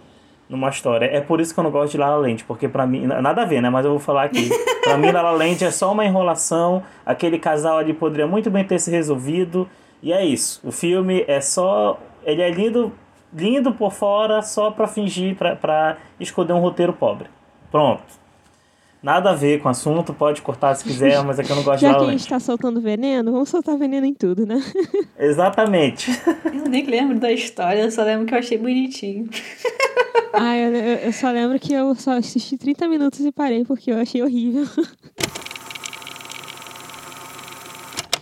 numa 0.49 0.69
história. 0.69 1.05
É 1.05 1.21
por 1.21 1.39
isso 1.39 1.53
que 1.53 1.59
eu 1.59 1.63
não 1.63 1.71
gosto 1.71 1.91
de 1.93 1.97
La 1.97 2.09
La 2.09 2.17
Land, 2.17 2.43
porque 2.43 2.67
pra 2.67 2.85
mim, 2.85 3.05
nada 3.07 3.43
a 3.43 3.45
ver, 3.45 3.61
né, 3.61 3.69
mas 3.69 3.85
eu 3.85 3.91
vou 3.91 3.99
falar 3.99 4.23
aqui. 4.23 4.49
pra 4.83 4.97
mim 4.97 5.11
La 5.11 5.21
La 5.21 5.31
Land 5.31 5.63
é 5.63 5.71
só 5.71 5.91
uma 5.91 6.05
enrolação, 6.05 6.83
aquele 7.05 7.39
casal 7.39 7.77
ali 7.77 7.93
poderia 7.93 8.27
muito 8.27 8.49
bem 8.51 8.63
ter 8.63 8.79
se 8.79 8.91
resolvido, 8.91 9.67
e 10.01 10.11
é 10.11 10.25
isso. 10.25 10.59
O 10.63 10.71
filme 10.71 11.23
é 11.27 11.39
só, 11.39 11.99
ele 12.25 12.41
é 12.41 12.51
lindo, 12.51 12.91
lindo 13.33 13.71
por 13.73 13.91
fora 13.91 14.41
só 14.41 14.69
pra 14.69 14.87
fingir, 14.87 15.35
pra, 15.35 15.55
pra 15.55 15.97
esconder 16.19 16.53
um 16.53 16.59
roteiro 16.59 16.93
pobre. 16.93 17.27
Pronto. 17.71 18.22
Nada 19.03 19.31
a 19.31 19.35
ver 19.35 19.61
com 19.61 19.67
o 19.67 19.71
assunto, 19.71 20.13
pode 20.13 20.41
cortar 20.41 20.73
se 20.75 20.83
quiser, 20.85 21.21
mas 21.25 21.37
é 21.37 21.43
que 21.43 21.51
eu 21.51 21.55
não 21.57 21.63
gosto 21.63 21.79
de 21.79 21.85
Já 21.85 21.93
que 21.99 22.05
a 22.05 22.11
gente 22.11 22.25
tá 22.25 22.39
soltando 22.39 22.79
veneno, 22.79 23.33
vamos 23.33 23.49
soltar 23.49 23.77
veneno 23.77 24.05
em 24.05 24.13
tudo, 24.13 24.45
né? 24.45 24.55
Exatamente. 25.19 26.09
Eu 26.45 26.69
nem 26.69 26.85
lembro 26.85 27.19
da 27.19 27.29
história, 27.29 27.81
eu 27.81 27.91
só 27.91 28.01
lembro 28.03 28.25
que 28.25 28.33
eu 28.33 28.39
achei 28.39 28.57
bonitinho. 28.57 29.29
Ah, 30.31 30.55
eu, 30.57 30.73
eu- 30.73 30.97
eu 30.99 31.11
só 31.13 31.29
lembro 31.31 31.59
que 31.59 31.73
eu 31.73 31.93
só 31.95 32.11
assisti 32.17 32.57
30 32.57 32.87
minutos 32.87 33.19
e 33.19 33.31
parei 33.31 33.65
porque 33.65 33.91
eu 33.91 33.97
achei 33.99 34.23
horrível. 34.23 34.65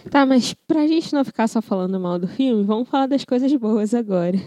Tá, 0.10 0.26
mas 0.26 0.54
pra 0.68 0.88
gente 0.88 1.14
não 1.14 1.24
ficar 1.24 1.48
só 1.48 1.62
falando 1.62 2.00
mal 2.00 2.18
do 2.20 2.28
filme, 2.28 2.64
vamos 2.64 2.90
falar 2.90 3.06
das 3.06 3.24
coisas 3.24 3.54
boas 3.56 3.94
agora. 3.94 4.38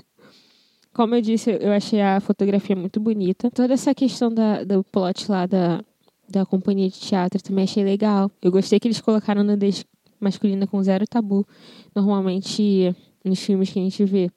Como 0.92 1.14
eu 1.14 1.20
disse, 1.22 1.56
eu 1.60 1.72
achei 1.72 2.00
a 2.02 2.20
fotografia 2.20 2.76
muito 2.76 3.00
bonita. 3.00 3.50
Toda 3.50 3.72
essa 3.72 3.94
questão 3.94 4.30
da, 4.32 4.62
do 4.62 4.84
plot 4.84 5.30
lá 5.30 5.46
da, 5.46 5.80
da 6.28 6.44
companhia 6.44 6.88
de 6.88 6.98
teatro 6.98 7.42
também 7.42 7.64
achei 7.64 7.84
legal. 7.84 8.30
Eu 8.42 8.50
gostei 8.50 8.78
que 8.80 8.88
eles 8.88 9.00
colocaram 9.00 9.42
a 9.42 9.44
nudez 9.44 9.84
masculina 10.20 10.66
com 10.66 10.82
zero 10.82 11.04
tabu. 11.06 11.46
Normalmente, 11.94 12.94
nos 13.24 13.40
filmes 13.40 13.70
que 13.70 13.78
a 13.78 13.82
gente 13.82 14.04
vê, 14.04 14.30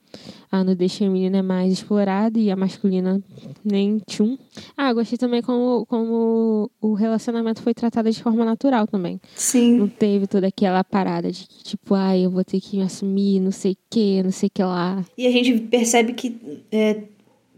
a 0.52 0.64
nudez 0.64 0.96
feminina 0.96 1.38
é 1.38 1.42
mais 1.42 1.74
explorada 1.74 2.40
e 2.40 2.50
a 2.50 2.56
masculina 2.56 3.22
nem 3.64 4.00
tchum. 4.08 4.38
Ah, 4.76 4.94
gostei 4.94 5.18
também 5.18 5.42
como, 5.42 5.86
como 5.86 6.72
o 6.82 6.94
relacionamento 6.94 7.62
foi 7.62 7.74
tratado 7.74 8.10
de 8.10 8.22
forma 8.22 8.46
natural 8.46 8.88
também. 8.88 9.20
Sim. 9.36 9.78
Não 9.78 9.88
teve 9.88 10.28
toda 10.28 10.48
aquela 10.48 10.84
parada 10.84 11.32
de 11.32 11.46
que, 11.48 11.64
tipo, 11.64 11.96
ai, 11.96 12.26
eu 12.26 12.32
vou 12.32 12.44
ter 12.44 12.62
que 12.62 12.78
me 12.78 12.84
assumir, 12.84 13.40
não 13.40 13.52
sei 13.52 13.74
o 13.74 13.78
que, 13.90 14.24
não 14.24 14.32
sei 14.32 14.48
o 14.48 14.52
que 14.54 14.64
lá. 14.64 15.04
E 15.18 15.28
a 15.28 15.32
gente 15.32 15.58
percebe 15.62 16.14
que 16.14 16.66
é, 16.72 17.04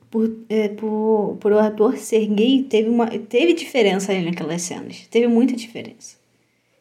por, 0.09 0.29
é, 0.49 0.67
por, 0.69 1.37
por 1.39 1.51
o 1.51 1.59
ator 1.59 1.97
ser 1.97 2.25
gay, 2.27 2.63
teve, 2.63 2.89
uma, 2.89 3.07
teve 3.07 3.53
diferença 3.53 4.11
ali 4.11 4.25
naquelas 4.25 4.61
cenas. 4.61 5.07
Teve 5.09 5.27
muita 5.27 5.55
diferença. 5.55 6.17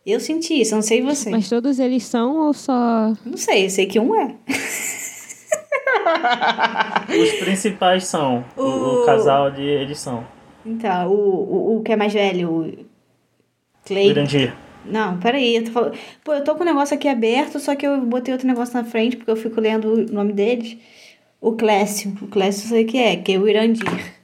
Eu 0.07 0.19
senti 0.21 0.61
isso, 0.61 0.75
não 0.75 0.81
sei 0.83 1.03
você. 1.03 1.29
Mas 1.31 1.49
todos 1.49 1.79
eles 1.79 2.03
são 2.05 2.47
ou 2.47 2.55
só. 2.55 3.13
Não 3.27 3.37
sei, 3.37 3.67
eu 3.67 3.71
sei 3.71 3.87
que 3.87 4.01
um 4.01 4.15
é. 4.15 4.35
Os 7.23 7.33
principais 7.41 8.05
são 8.07 8.45
o, 8.57 8.63
o 8.63 9.03
O- 9.03 9.07
casal 9.07 9.51
de 9.51 9.63
edição. 9.63 10.25
Então, 10.65 11.11
o, 11.11 11.15
o, 11.15 11.77
o 11.79 11.83
que 11.83 11.93
é 11.93 11.97
mais 11.97 12.13
velho, 12.13 12.51
o 12.51 12.73
Clay. 13.87 14.09
Irandir. 14.11 14.55
Não, 14.85 15.19
peraí, 15.19 15.57
eu 15.57 15.65
tô 15.65 15.71
falando. 15.73 15.99
Pô, 16.25 16.33
eu 16.35 16.45
tô 16.45 16.55
com 16.55 16.63
o 16.63 16.67
negócio 16.67 16.95
aqui 16.97 17.09
aberto, 17.09 17.59
só 17.59 17.75
que 17.75 17.87
eu 17.87 18.01
botei 18.03 18.33
outro 18.33 18.47
negócio 18.47 18.75
na 18.75 18.85
frente, 18.85 19.17
porque 19.17 19.31
eu 19.31 19.37
fico 19.37 19.61
lendo 19.61 19.93
o 19.93 20.13
nome 20.13 20.33
deles. 20.33 20.77
O 21.41 21.53
Clécio. 21.53 22.17
O 22.21 22.27
Clécio 22.27 22.69
sei 22.69 22.85
que 22.85 22.99
é, 22.99 23.17
que 23.17 23.33
é 23.33 23.39
o 23.39 23.49
Irandir. 23.49 24.15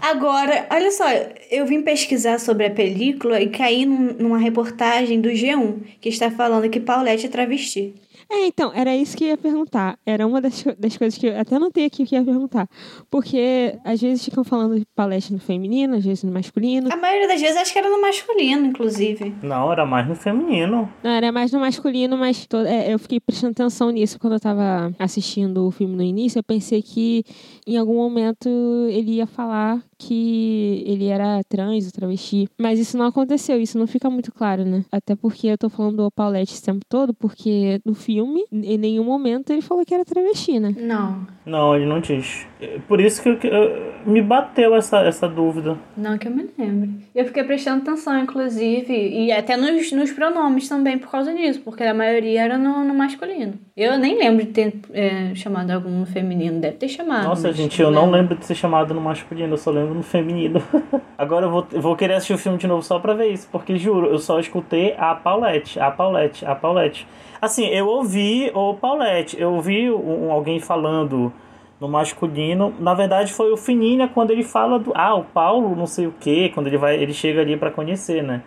Agora, 0.00 0.66
olha 0.70 0.90
só, 0.92 1.04
eu 1.50 1.66
vim 1.66 1.82
pesquisar 1.82 2.38
sobre 2.38 2.66
a 2.66 2.70
película 2.70 3.40
e 3.40 3.48
caí 3.48 3.84
num- 3.84 4.12
numa 4.12 4.38
reportagem 4.38 5.20
do 5.20 5.28
G1 5.30 5.78
que 6.00 6.08
está 6.08 6.30
falando 6.30 6.70
que 6.70 6.78
Paulette 6.78 7.26
é 7.26 7.28
travesti. 7.28 7.92
É, 8.30 8.46
então, 8.46 8.72
era 8.74 8.94
isso 8.96 9.16
que 9.16 9.24
eu 9.24 9.28
ia 9.28 9.36
perguntar. 9.36 9.98
Era 10.04 10.26
uma 10.26 10.40
das, 10.40 10.64
das 10.78 10.96
coisas 10.96 11.18
que 11.18 11.26
eu 11.28 11.38
até 11.40 11.56
anotei 11.56 11.84
aqui 11.86 12.04
que 12.04 12.14
eu 12.16 12.20
ia 12.20 12.24
perguntar. 12.24 12.68
Porque 13.10 13.78
às 13.84 14.00
vezes 14.00 14.24
ficam 14.24 14.42
falando 14.44 14.78
de 14.78 14.84
palestra 14.94 15.32
no 15.34 15.40
feminino, 15.40 15.94
às 15.96 16.04
vezes 16.04 16.24
no 16.24 16.32
masculino. 16.32 16.92
A 16.92 16.96
maioria 16.96 17.28
das 17.28 17.40
vezes 17.40 17.56
acho 17.56 17.72
que 17.72 17.78
era 17.78 17.88
no 17.88 18.00
masculino, 18.00 18.66
inclusive. 18.66 19.34
Não, 19.42 19.70
era 19.72 19.86
mais 19.86 20.08
no 20.08 20.14
feminino. 20.14 20.90
Não, 21.02 21.10
era 21.10 21.30
mais 21.30 21.52
no 21.52 21.60
masculino, 21.60 22.16
mas 22.16 22.46
to- 22.46 22.58
é, 22.58 22.92
eu 22.92 22.98
fiquei 22.98 23.20
prestando 23.20 23.52
atenção 23.52 23.90
nisso 23.90 24.18
quando 24.18 24.34
eu 24.34 24.40
tava 24.40 24.92
assistindo 24.98 25.66
o 25.66 25.70
filme 25.70 25.94
no 25.94 26.02
início. 26.02 26.38
Eu 26.38 26.44
pensei 26.44 26.82
que 26.82 27.24
em 27.66 27.76
algum 27.76 27.94
momento 27.94 28.48
ele 28.90 29.12
ia 29.16 29.26
falar 29.26 29.80
que 29.98 30.82
ele 30.86 31.06
era 31.06 31.40
trans 31.48 31.86
ou 31.86 31.92
travesti. 31.92 32.48
Mas 32.58 32.78
isso 32.78 32.96
não 32.96 33.06
aconteceu, 33.06 33.60
isso 33.60 33.78
não 33.78 33.86
fica 33.86 34.08
muito 34.10 34.32
claro, 34.32 34.64
né? 34.64 34.84
Até 34.92 35.14
porque 35.16 35.46
eu 35.48 35.58
tô 35.58 35.68
falando 35.68 35.96
do 36.04 36.10
Paulette 36.10 36.52
esse 36.52 36.62
tempo 36.62 36.80
todo, 36.88 37.14
porque 37.14 37.80
no 37.84 37.94
filme, 37.94 38.44
em 38.52 38.78
nenhum 38.78 39.04
momento 39.04 39.50
ele 39.52 39.62
falou 39.62 39.84
que 39.84 39.94
era 39.94 40.04
travesti, 40.04 40.58
né? 40.60 40.74
Não, 40.78 41.26
Não, 41.44 41.74
ele 41.76 41.86
não 41.86 42.00
diz. 42.00 42.46
Por 42.88 43.00
isso 43.00 43.22
que, 43.22 43.28
eu- 43.28 43.38
que 43.38 43.46
eu- 43.46 43.86
me 44.06 44.20
bateu 44.22 44.74
essa, 44.74 45.00
essa 45.00 45.28
dúvida. 45.28 45.76
não 45.96 46.16
que 46.18 46.26
eu 46.28 46.32
me 46.32 46.48
lembre. 46.58 46.90
Eu 47.14 47.24
fiquei 47.24 47.42
prestando 47.44 47.82
atenção, 47.82 48.18
inclusive, 48.20 48.92
e 48.92 49.30
até 49.32 49.56
nos, 49.56 49.92
nos 49.92 50.10
pronomes 50.12 50.68
também 50.68 50.98
por 50.98 51.10
causa 51.10 51.32
disso, 51.34 51.60
porque 51.64 51.82
a 51.82 51.94
maioria 51.94 52.42
era 52.42 52.58
no, 52.58 52.84
no 52.84 52.94
masculino. 52.94 53.54
Eu 53.76 53.98
nem 53.98 54.18
lembro 54.18 54.44
de 54.44 54.52
ter 54.52 54.74
é, 54.92 55.34
chamado 55.34 55.70
algum 55.70 56.00
no 56.00 56.06
feminino, 56.06 56.60
deve 56.60 56.76
ter 56.76 56.88
chamado. 56.88 57.24
Nossa, 57.28 57.52
gente, 57.52 57.80
eu 57.80 57.90
não 57.90 58.10
lembro 58.10 58.36
de 58.36 58.44
ser 58.44 58.54
chamado 58.54 58.92
no 58.94 59.00
masculino, 59.00 59.52
eu 59.52 59.58
só 59.58 59.70
lembro 59.70 59.85
no 59.94 60.02
feminino. 60.02 60.62
Agora 61.18 61.46
eu 61.46 61.50
vou, 61.50 61.66
eu 61.72 61.80
vou 61.80 61.96
querer 61.96 62.14
assistir 62.14 62.34
o 62.34 62.38
filme 62.38 62.58
de 62.58 62.66
novo 62.66 62.82
só 62.82 62.98
pra 62.98 63.14
ver 63.14 63.28
isso, 63.32 63.48
porque 63.50 63.76
juro, 63.76 64.06
eu 64.08 64.18
só 64.18 64.38
escutei 64.40 64.94
a 64.98 65.14
Paulette, 65.14 65.78
a 65.80 65.90
Paulette, 65.90 66.44
a 66.44 66.54
Paulette. 66.54 67.06
Assim, 67.40 67.66
eu 67.66 67.86
ouvi 67.86 68.50
o 68.54 68.74
Paulette, 68.74 69.40
eu 69.40 69.52
ouvi 69.54 69.90
um, 69.90 70.30
alguém 70.32 70.58
falando 70.60 71.32
no 71.80 71.88
masculino. 71.88 72.72
Na 72.80 72.94
verdade, 72.94 73.32
foi 73.32 73.52
o 73.52 73.56
Fininha 73.56 74.08
quando 74.08 74.30
ele 74.30 74.42
fala 74.42 74.78
do. 74.78 74.92
Ah, 74.94 75.14
o 75.14 75.24
Paulo, 75.24 75.76
não 75.76 75.86
sei 75.86 76.06
o 76.06 76.14
que, 76.18 76.48
quando 76.50 76.66
ele 76.68 76.78
vai. 76.78 76.96
Ele 76.96 77.12
chega 77.12 77.42
ali 77.42 77.56
pra 77.56 77.70
conhecer, 77.70 78.22
né? 78.22 78.40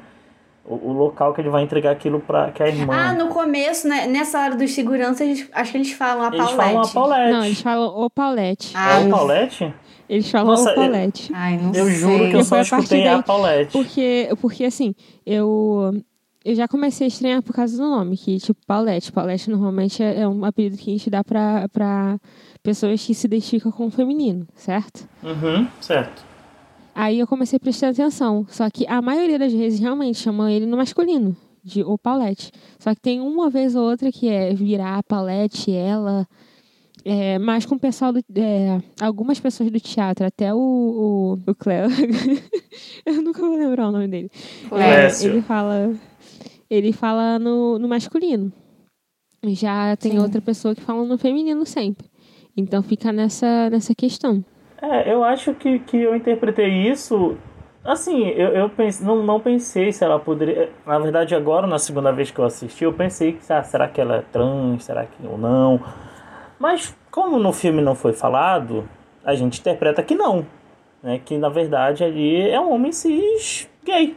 O, 0.65 0.89
o 0.89 0.93
local 0.93 1.33
que 1.33 1.41
ele 1.41 1.49
vai 1.49 1.63
entregar 1.63 1.91
aquilo 1.91 2.19
pra 2.19 2.51
que 2.51 2.61
a 2.61 2.67
irmã. 2.67 2.93
Ah, 2.93 3.13
no 3.13 3.27
começo, 3.29 3.87
né, 3.87 4.05
nessa 4.07 4.39
hora 4.39 4.55
dos 4.55 4.71
seguranças, 4.73 5.21
eles- 5.21 5.49
acho 5.53 5.71
que 5.71 5.77
eles 5.77 5.91
falam 5.93 6.23
a 6.23 6.27
eles 6.27 6.37
Paulette. 6.39 6.57
falam 6.57 6.81
a 6.81 6.87
Paulette. 6.87 7.31
Não, 7.31 7.45
eles 7.45 7.61
falam 7.61 7.87
o 8.05 8.09
Paulette. 8.09 8.73
Ah, 8.75 8.99
É 8.99 9.05
o 9.05 9.09
Paulette? 9.09 9.73
Eles 10.09 10.29
falam 10.31 10.47
Nossa, 10.55 10.71
o 10.71 10.75
Paulette. 10.75 11.31
Ai, 11.33 11.57
não 11.57 11.71
Eu 11.73 11.85
sei. 11.85 11.95
juro 11.95 12.29
que 12.29 12.35
eu 12.35 12.39
E 12.39 12.43
só 12.45 12.55
a 12.55 12.61
escutei 12.61 13.07
a 13.07 13.13
daí- 13.15 13.23
Paulette. 13.23 13.71
Porque, 13.71 14.29
porque 14.41 14.63
assim, 14.65 14.95
eu, 15.25 15.93
eu 16.43 16.55
já 16.55 16.67
comecei 16.67 17.05
a 17.05 17.07
estranhar 17.07 17.43
por 17.43 17.53
causa 17.53 17.77
do 17.77 17.83
nome, 17.87 18.17
que 18.17 18.39
tipo, 18.39 18.59
Paulette. 18.65 19.11
Paulette 19.11 19.49
normalmente 19.51 20.01
é, 20.01 20.21
é 20.21 20.27
um 20.27 20.43
apelido 20.43 20.77
que 20.77 20.89
a 20.89 20.93
gente 20.93 21.09
dá 21.11 21.23
pra, 21.23 21.69
pra 21.69 22.17
pessoas 22.63 23.05
que 23.05 23.13
se 23.13 23.27
identificam 23.27 23.71
com 23.71 23.85
o 23.85 23.91
feminino, 23.91 24.47
certo? 24.55 25.07
Uhum, 25.23 25.67
certo. 25.79 26.23
Aí 26.95 27.19
eu 27.19 27.27
comecei 27.27 27.57
a 27.57 27.59
prestar 27.59 27.89
atenção. 27.89 28.45
Só 28.49 28.67
que 28.69 28.87
a 28.87 29.01
maioria 29.01 29.37
das 29.37 29.53
vezes 29.53 29.79
realmente 29.79 30.17
chamam 30.17 30.49
ele 30.49 30.65
no 30.65 30.75
masculino, 30.75 31.37
de 31.63 31.83
o 31.83 31.97
Paulette. 31.99 32.51
Só 32.79 32.95
que 32.95 32.99
tem 32.99 33.21
uma 33.21 33.49
vez 33.49 33.75
ou 33.75 33.87
outra 33.89 34.11
que 34.11 34.27
é 34.27 34.53
virar 34.55 35.03
Paulette, 35.03 35.71
ela. 35.71 36.25
É, 37.05 37.39
mas 37.39 37.65
com 37.65 37.75
o 37.75 37.79
pessoal 37.79 38.11
do. 38.11 38.19
é, 38.35 38.81
algumas 39.01 39.39
pessoas 39.39 39.71
do 39.71 39.79
teatro, 39.79 40.25
até 40.25 40.53
o, 40.53 40.57
o, 40.57 41.51
o 41.51 41.55
Cleo. 41.55 41.87
eu 43.05 43.21
nunca 43.21 43.41
vou 43.41 43.57
lembrar 43.57 43.87
o 43.87 43.91
nome 43.91 44.07
dele. 44.07 44.31
É, 44.71 45.25
ele 45.25 45.41
fala. 45.41 45.93
Ele 46.69 46.93
fala 46.93 47.39
no, 47.39 47.79
no 47.79 47.87
masculino. 47.87 48.51
Já 49.43 49.95
tem 49.95 50.11
Sim. 50.13 50.19
outra 50.19 50.41
pessoa 50.41 50.75
que 50.75 50.81
fala 50.81 51.03
no 51.05 51.17
feminino 51.17 51.65
sempre. 51.65 52.07
Então 52.55 52.83
fica 52.83 53.11
nessa, 53.11 53.69
nessa 53.69 53.95
questão. 53.95 54.43
É, 54.81 55.11
eu 55.11 55.23
acho 55.23 55.53
que, 55.53 55.79
que 55.79 55.97
eu 55.97 56.15
interpretei 56.15 56.89
isso. 56.89 57.37
Assim, 57.83 58.27
eu, 58.27 58.49
eu 58.49 58.69
pense, 58.69 59.03
não, 59.03 59.23
não 59.23 59.39
pensei 59.39 59.91
se 59.91 60.03
ela 60.03 60.19
poderia. 60.19 60.69
Na 60.85 60.99
verdade, 60.99 61.33
agora, 61.33 61.65
na 61.65 61.79
segunda 61.79 62.11
vez 62.11 62.29
que 62.29 62.39
eu 62.39 62.45
assisti, 62.45 62.83
eu 62.83 62.93
pensei 62.93 63.33
que 63.33 63.51
ah, 63.51 63.63
será 63.63 63.87
que 63.87 64.01
ela 64.01 64.17
é 64.17 64.21
trans, 64.21 64.83
será 64.83 65.05
que 65.05 65.25
ou 65.25 65.37
não. 65.37 65.79
Mas, 66.59 66.95
como 67.09 67.39
no 67.39 67.53
filme 67.53 67.81
não 67.81 67.95
foi 67.95 68.13
falado, 68.13 68.87
a 69.23 69.33
gente 69.33 69.59
interpreta 69.59 70.03
que 70.03 70.13
não. 70.13 70.45
Né? 71.01 71.21
Que 71.23 71.37
na 71.37 71.49
verdade 71.49 72.03
ali 72.03 72.49
é 72.49 72.59
um 72.59 72.73
homem 72.73 72.91
cis 72.91 73.69
gay. 73.83 74.15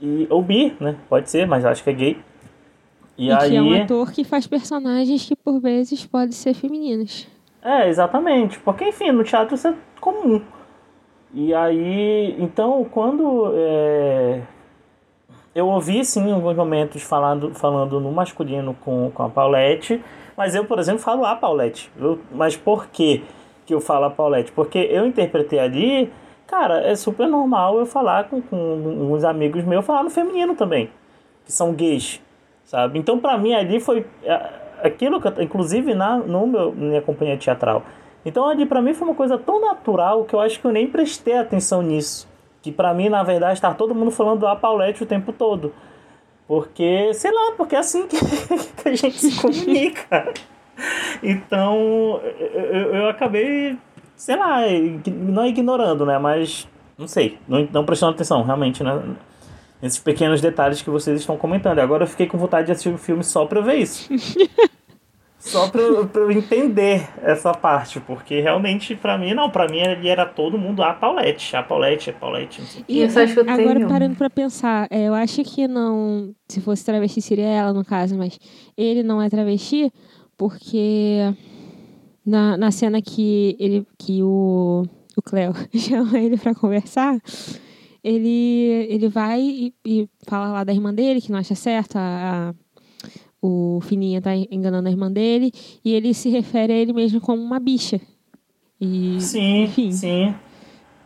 E, 0.00 0.26
ou 0.30 0.42
bi, 0.42 0.74
né? 0.80 0.96
Pode 1.08 1.28
ser, 1.30 1.46
mas 1.46 1.64
acho 1.64 1.84
que 1.84 1.90
é 1.90 1.92
gay. 1.92 2.18
E, 3.16 3.26
e 3.26 3.32
aí... 3.32 3.50
que 3.50 3.56
é 3.56 3.62
um 3.62 3.82
ator 3.82 4.12
que 4.12 4.24
faz 4.24 4.46
personagens 4.46 5.26
que 5.26 5.36
por 5.36 5.60
vezes 5.60 6.06
podem 6.06 6.32
ser 6.32 6.54
femininos. 6.54 7.28
É, 7.62 7.88
exatamente. 7.88 8.58
Porque, 8.60 8.84
enfim, 8.88 9.10
no 9.10 9.24
teatro 9.24 9.54
isso 9.54 9.68
é 9.68 9.74
comum. 10.00 10.40
E 11.34 11.52
aí, 11.52 12.36
então, 12.38 12.86
quando 12.90 13.52
é, 13.54 14.40
eu 15.54 15.66
ouvi, 15.68 16.04
sim, 16.04 16.28
em 16.28 16.32
alguns 16.32 16.56
momentos 16.56 17.02
falando, 17.02 17.52
falando 17.52 18.00
no 18.00 18.10
masculino 18.10 18.74
com, 18.80 19.10
com 19.12 19.22
a 19.24 19.28
Paulette, 19.28 20.02
mas 20.38 20.54
eu, 20.54 20.64
por 20.64 20.78
exemplo, 20.78 21.00
falo 21.00 21.26
a 21.26 21.36
Paulette. 21.36 21.92
Eu, 22.00 22.18
mas 22.32 22.56
por 22.56 22.86
que 22.86 23.22
que 23.66 23.74
eu 23.74 23.80
falo 23.80 24.06
a 24.06 24.10
Paulette? 24.10 24.50
Porque 24.52 24.78
eu 24.78 25.04
interpretei 25.04 25.58
ali, 25.58 26.10
cara, 26.46 26.80
é 26.80 26.94
super 26.96 27.28
normal 27.28 27.78
eu 27.78 27.84
falar 27.84 28.24
com, 28.30 28.40
com 28.40 28.56
uns 29.12 29.22
amigos 29.22 29.62
meus, 29.64 29.84
falar 29.84 30.02
no 30.02 30.08
feminino 30.08 30.54
também, 30.54 30.90
que 31.44 31.52
são 31.52 31.74
gays 31.74 32.22
sabe? 32.68 32.98
Então, 32.98 33.18
para 33.18 33.36
mim, 33.38 33.54
ali 33.54 33.80
foi 33.80 34.06
é, 34.22 34.50
aquilo 34.82 35.20
que, 35.20 35.42
inclusive, 35.42 35.94
na 35.94 36.18
no 36.18 36.46
meu, 36.46 36.70
minha 36.72 37.00
companhia 37.00 37.36
teatral. 37.36 37.82
Então, 38.24 38.46
ali 38.46 38.66
para 38.66 38.82
mim 38.82 38.92
foi 38.92 39.08
uma 39.08 39.14
coisa 39.14 39.38
tão 39.38 39.60
natural 39.60 40.24
que 40.24 40.34
eu 40.34 40.40
acho 40.40 40.60
que 40.60 40.66
eu 40.66 40.72
nem 40.72 40.86
prestei 40.86 41.38
atenção 41.38 41.80
nisso. 41.80 42.28
Que 42.60 42.70
para 42.70 42.92
mim, 42.92 43.08
na 43.08 43.22
verdade, 43.22 43.54
está 43.54 43.72
todo 43.72 43.94
mundo 43.94 44.10
falando 44.10 44.46
a 44.46 44.54
Paulette 44.54 45.02
o 45.02 45.06
tempo 45.06 45.32
todo. 45.32 45.72
Porque, 46.48 47.12
sei 47.12 47.30
lá, 47.30 47.52
porque 47.58 47.76
é 47.76 47.78
assim 47.78 48.06
que, 48.08 48.16
que 48.82 48.88
a 48.88 48.94
gente 48.96 49.18
se 49.18 49.38
comunica. 49.38 50.32
Então, 51.22 52.20
eu, 52.24 52.94
eu 52.94 53.08
acabei, 53.10 53.76
sei 54.16 54.34
lá, 54.34 54.62
não 55.06 55.46
ignorando, 55.46 56.06
né? 56.06 56.18
Mas, 56.18 56.66
não 56.96 57.06
sei, 57.06 57.38
não, 57.46 57.68
não 57.70 57.84
prestando 57.84 58.12
atenção, 58.12 58.42
realmente, 58.42 58.82
né? 58.82 58.98
Esses 59.82 59.98
pequenos 59.98 60.40
detalhes 60.40 60.80
que 60.80 60.88
vocês 60.88 61.20
estão 61.20 61.36
comentando. 61.36 61.80
Agora 61.80 62.04
eu 62.04 62.08
fiquei 62.08 62.26
com 62.26 62.38
vontade 62.38 62.66
de 62.66 62.72
assistir 62.72 62.88
o 62.88 62.98
filme 62.98 63.22
só 63.22 63.44
pra 63.44 63.60
ver 63.60 63.76
isso. 63.76 64.08
só 65.38 65.68
pra, 65.68 66.04
pra 66.06 66.22
eu 66.22 66.32
entender 66.32 67.08
essa 67.22 67.52
parte, 67.52 68.00
porque 68.00 68.40
realmente 68.40 68.96
para 68.96 69.16
mim, 69.16 69.34
não, 69.34 69.48
para 69.48 69.68
mim 69.68 69.78
ele 69.78 70.08
era 70.08 70.26
todo 70.26 70.58
mundo 70.58 70.82
a 70.82 70.92
Paulette, 70.92 71.54
a 71.54 71.62
Paulette, 71.62 72.10
a 72.10 72.12
Paulette. 72.12 72.60
E 72.88 73.00
eu 73.00 73.06
acho 73.06 73.34
que 73.34 73.40
eu 73.40 73.48
agora 73.48 73.76
tenho... 73.76 73.88
parando 73.88 74.16
pra 74.16 74.28
pensar, 74.28 74.88
é, 74.90 75.04
eu 75.04 75.14
acho 75.14 75.42
que 75.44 75.68
não, 75.68 76.34
se 76.48 76.60
fosse 76.60 76.84
travesti 76.84 77.22
seria 77.22 77.46
ela 77.46 77.72
no 77.72 77.84
caso, 77.84 78.16
mas 78.16 78.38
ele 78.76 79.02
não 79.02 79.22
é 79.22 79.28
travesti 79.30 79.92
porque 80.36 81.34
na, 82.26 82.56
na 82.56 82.70
cena 82.70 83.00
que 83.00 83.56
ele 83.58 83.86
que 83.96 84.22
o, 84.22 84.84
o 85.16 85.22
Cleo 85.22 85.52
chama 85.74 86.18
ele 86.18 86.36
para 86.36 86.54
conversar, 86.54 87.16
ele, 88.02 88.86
ele 88.88 89.08
vai 89.08 89.40
e, 89.40 89.74
e, 89.84 90.08
fala 90.26 90.52
lá 90.52 90.64
da 90.64 90.72
irmã 90.72 90.94
dele, 90.94 91.20
que 91.20 91.32
não 91.32 91.38
acha 91.38 91.54
certo, 91.54 91.96
a, 91.96 92.00
a, 92.50 92.54
o 93.40 93.80
Fininha 93.82 94.20
tá 94.20 94.34
enganando 94.34 94.88
a 94.88 94.90
irmã 94.90 95.10
dele, 95.10 95.52
e 95.84 95.92
ele 95.92 96.12
se 96.14 96.28
refere 96.28 96.72
a 96.72 96.76
ele 96.76 96.92
mesmo 96.92 97.20
como 97.20 97.42
uma 97.42 97.58
bicha. 97.58 98.00
E, 98.80 99.20
sim, 99.20 99.64
enfim. 99.64 99.92
sim. 99.92 100.34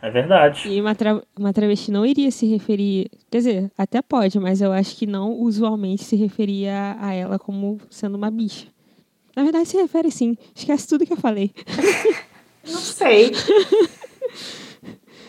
É 0.01 0.09
verdade. 0.09 0.67
E 0.67 0.81
uma, 0.81 0.93
tra 0.93 1.21
uma 1.39 1.53
travesti 1.53 1.89
não 1.89 2.05
iria 2.05 2.29
se 2.29 2.45
referir. 2.45 3.09
Quer 3.31 3.37
dizer, 3.37 3.71
até 3.77 4.01
pode, 4.01 4.37
mas 4.37 4.61
eu 4.61 4.73
acho 4.73 4.97
que 4.97 5.07
não 5.07 5.31
usualmente 5.31 6.03
se 6.03 6.17
referia 6.17 6.97
a 6.99 7.13
ela 7.13 7.39
como 7.39 7.79
sendo 7.89 8.15
uma 8.15 8.29
bicha. 8.29 8.67
Na 9.35 9.43
verdade, 9.43 9.69
se 9.69 9.77
refere 9.77 10.11
sim. 10.11 10.37
Esquece 10.53 10.87
tudo 10.87 11.05
que 11.05 11.13
eu 11.13 11.17
falei. 11.17 11.51
Não 12.67 12.79
sei. 12.79 13.31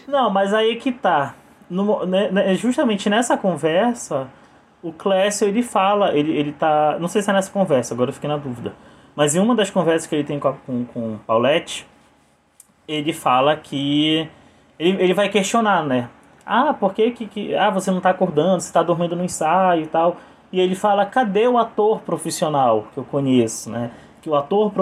não, 0.07 0.31
mas 0.31 0.55
aí 0.55 0.77
que 0.77 0.93
tá 0.93 1.35
no, 1.69 2.07
né, 2.07 2.31
né, 2.31 2.55
justamente 2.55 3.11
nessa 3.11 3.37
conversa, 3.37 4.29
o 4.85 4.93
Clécio 4.93 5.49
ele 5.49 5.63
fala, 5.63 6.15
ele, 6.17 6.31
ele 6.31 6.53
tá. 6.53 6.99
Não 7.01 7.09
sei 7.09 7.23
se 7.23 7.31
é 7.31 7.33
nessa 7.33 7.51
conversa, 7.51 7.95
agora 7.95 8.11
eu 8.11 8.15
fiquei 8.15 8.29
na 8.29 8.37
dúvida. 8.37 8.75
Mas 9.17 9.35
em 9.35 9.41
uma 9.41 9.55
das 9.55 9.71
conversas 9.71 10.07
que 10.07 10.15
ele 10.15 10.25
tem 10.25 10.39
com, 10.39 10.53
com, 10.67 10.85
com 10.85 11.19
Paulette, 11.27 11.87
ele 12.87 13.13
fala 13.15 13.57
que. 13.57 14.29
Ele, 14.79 15.03
ele 15.03 15.15
vai 15.15 15.31
questionar, 15.31 15.83
né? 15.85 16.11
Ah, 16.45 16.75
por 16.75 16.93
que, 16.93 17.11
que, 17.13 17.27
que. 17.27 17.55
Ah, 17.55 17.71
você 17.71 17.91
não 17.91 18.01
tá 18.01 18.11
acordando, 18.11 18.61
você 18.61 18.71
tá 18.71 18.83
dormindo 18.83 19.17
no 19.17 19.25
ensaio 19.25 19.85
e 19.85 19.87
tal. 19.87 20.19
E 20.53 20.61
ele 20.61 20.75
fala: 20.75 21.07
cadê 21.07 21.49
o 21.49 21.57
ator 21.57 22.03
profissional 22.03 22.87
que 22.93 22.99
eu 22.99 23.05
conheço, 23.05 23.71
né? 23.71 23.91
que 24.25 24.31
o 24.31 24.35
ator, 24.35 24.73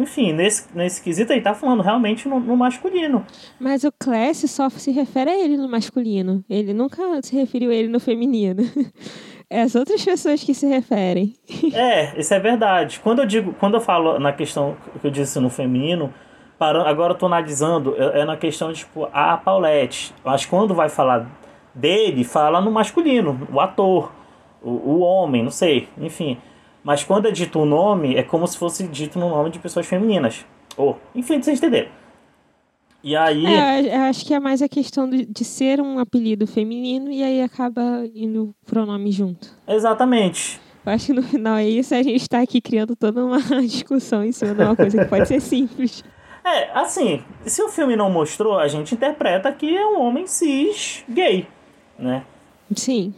enfim, 0.00 0.32
nesse, 0.32 0.64
nesse 0.72 1.02
quesito 1.02 1.32
ele 1.32 1.40
tá 1.40 1.52
falando 1.54 1.82
realmente 1.82 2.28
no, 2.28 2.38
no 2.38 2.56
masculino. 2.56 3.26
Mas 3.58 3.82
o 3.82 3.90
Class 3.90 4.48
só 4.48 4.70
se 4.70 4.92
refere 4.92 5.28
a 5.28 5.44
ele 5.44 5.56
no 5.56 5.68
masculino. 5.68 6.44
Ele 6.48 6.72
nunca 6.72 7.20
se 7.20 7.34
referiu 7.34 7.72
a 7.72 7.74
ele 7.74 7.88
no 7.88 7.98
feminino. 7.98 8.62
É 9.52 9.60
as 9.60 9.74
outras 9.74 10.02
pessoas 10.02 10.42
que 10.42 10.54
se 10.54 10.66
referem. 10.66 11.34
É, 11.74 12.18
isso 12.18 12.32
é 12.32 12.40
verdade. 12.40 12.98
Quando 13.00 13.18
eu 13.18 13.26
digo, 13.26 13.54
quando 13.60 13.74
eu 13.74 13.82
falo 13.82 14.18
na 14.18 14.32
questão 14.32 14.74
que 14.98 15.06
eu 15.06 15.10
disse 15.10 15.38
no 15.38 15.50
feminino, 15.50 16.12
parando, 16.58 16.88
agora 16.88 17.12
eu 17.12 17.18
tô 17.18 17.26
analisando, 17.26 17.94
é, 17.98 18.20
é 18.20 18.24
na 18.24 18.34
questão 18.34 18.72
de, 18.72 18.78
tipo, 18.78 19.06
a 19.12 19.36
Paulette. 19.36 20.14
Mas 20.24 20.46
quando 20.46 20.74
vai 20.74 20.88
falar 20.88 21.30
dele, 21.74 22.24
fala 22.24 22.62
no 22.62 22.70
masculino, 22.70 23.46
o 23.52 23.60
ator, 23.60 24.10
o, 24.62 24.70
o 24.70 25.00
homem, 25.00 25.42
não 25.42 25.50
sei, 25.50 25.86
enfim. 25.98 26.38
Mas 26.82 27.04
quando 27.04 27.28
é 27.28 27.30
dito 27.30 27.58
o 27.58 27.62
um 27.62 27.66
nome, 27.66 28.16
é 28.16 28.22
como 28.22 28.46
se 28.46 28.56
fosse 28.56 28.88
dito 28.88 29.18
no 29.18 29.28
nome 29.28 29.50
de 29.50 29.58
pessoas 29.58 29.86
femininas. 29.86 30.46
Ou, 30.78 30.98
enfim, 31.14 31.42
vocês 31.42 31.58
entenderam. 31.58 31.90
E 33.02 33.16
aí. 33.16 33.44
É, 33.46 33.96
eu 33.96 34.00
acho 34.02 34.24
que 34.24 34.32
é 34.32 34.40
mais 34.40 34.62
a 34.62 34.68
questão 34.68 35.08
de, 35.08 35.26
de 35.26 35.44
ser 35.44 35.80
um 35.80 35.98
apelido 35.98 36.46
feminino 36.46 37.10
e 37.10 37.22
aí 37.22 37.42
acaba 37.42 38.04
indo 38.14 38.44
o 38.44 38.54
pronome 38.64 39.10
junto. 39.10 39.48
Exatamente. 39.66 40.60
Eu 40.84 40.92
acho 40.92 41.06
que 41.06 41.12
no 41.12 41.22
final 41.22 41.56
é 41.56 41.68
isso, 41.68 41.94
a 41.94 42.02
gente 42.02 42.22
está 42.22 42.40
aqui 42.40 42.60
criando 42.60 42.96
toda 42.96 43.24
uma 43.24 43.38
discussão 43.62 44.24
em 44.24 44.32
cima 44.32 44.54
de 44.54 44.62
uma 44.62 44.76
coisa 44.76 44.98
que 44.98 45.08
pode 45.08 45.28
ser 45.28 45.40
simples. 45.40 46.04
É, 46.44 46.76
assim, 46.76 47.22
se 47.46 47.62
o 47.62 47.68
filme 47.68 47.94
não 47.94 48.10
mostrou, 48.10 48.58
a 48.58 48.66
gente 48.66 48.94
interpreta 48.94 49.52
que 49.52 49.76
é 49.76 49.86
um 49.86 50.00
homem 50.00 50.26
cis 50.26 51.04
gay, 51.08 51.46
né? 51.96 52.24
Sim. 52.74 53.14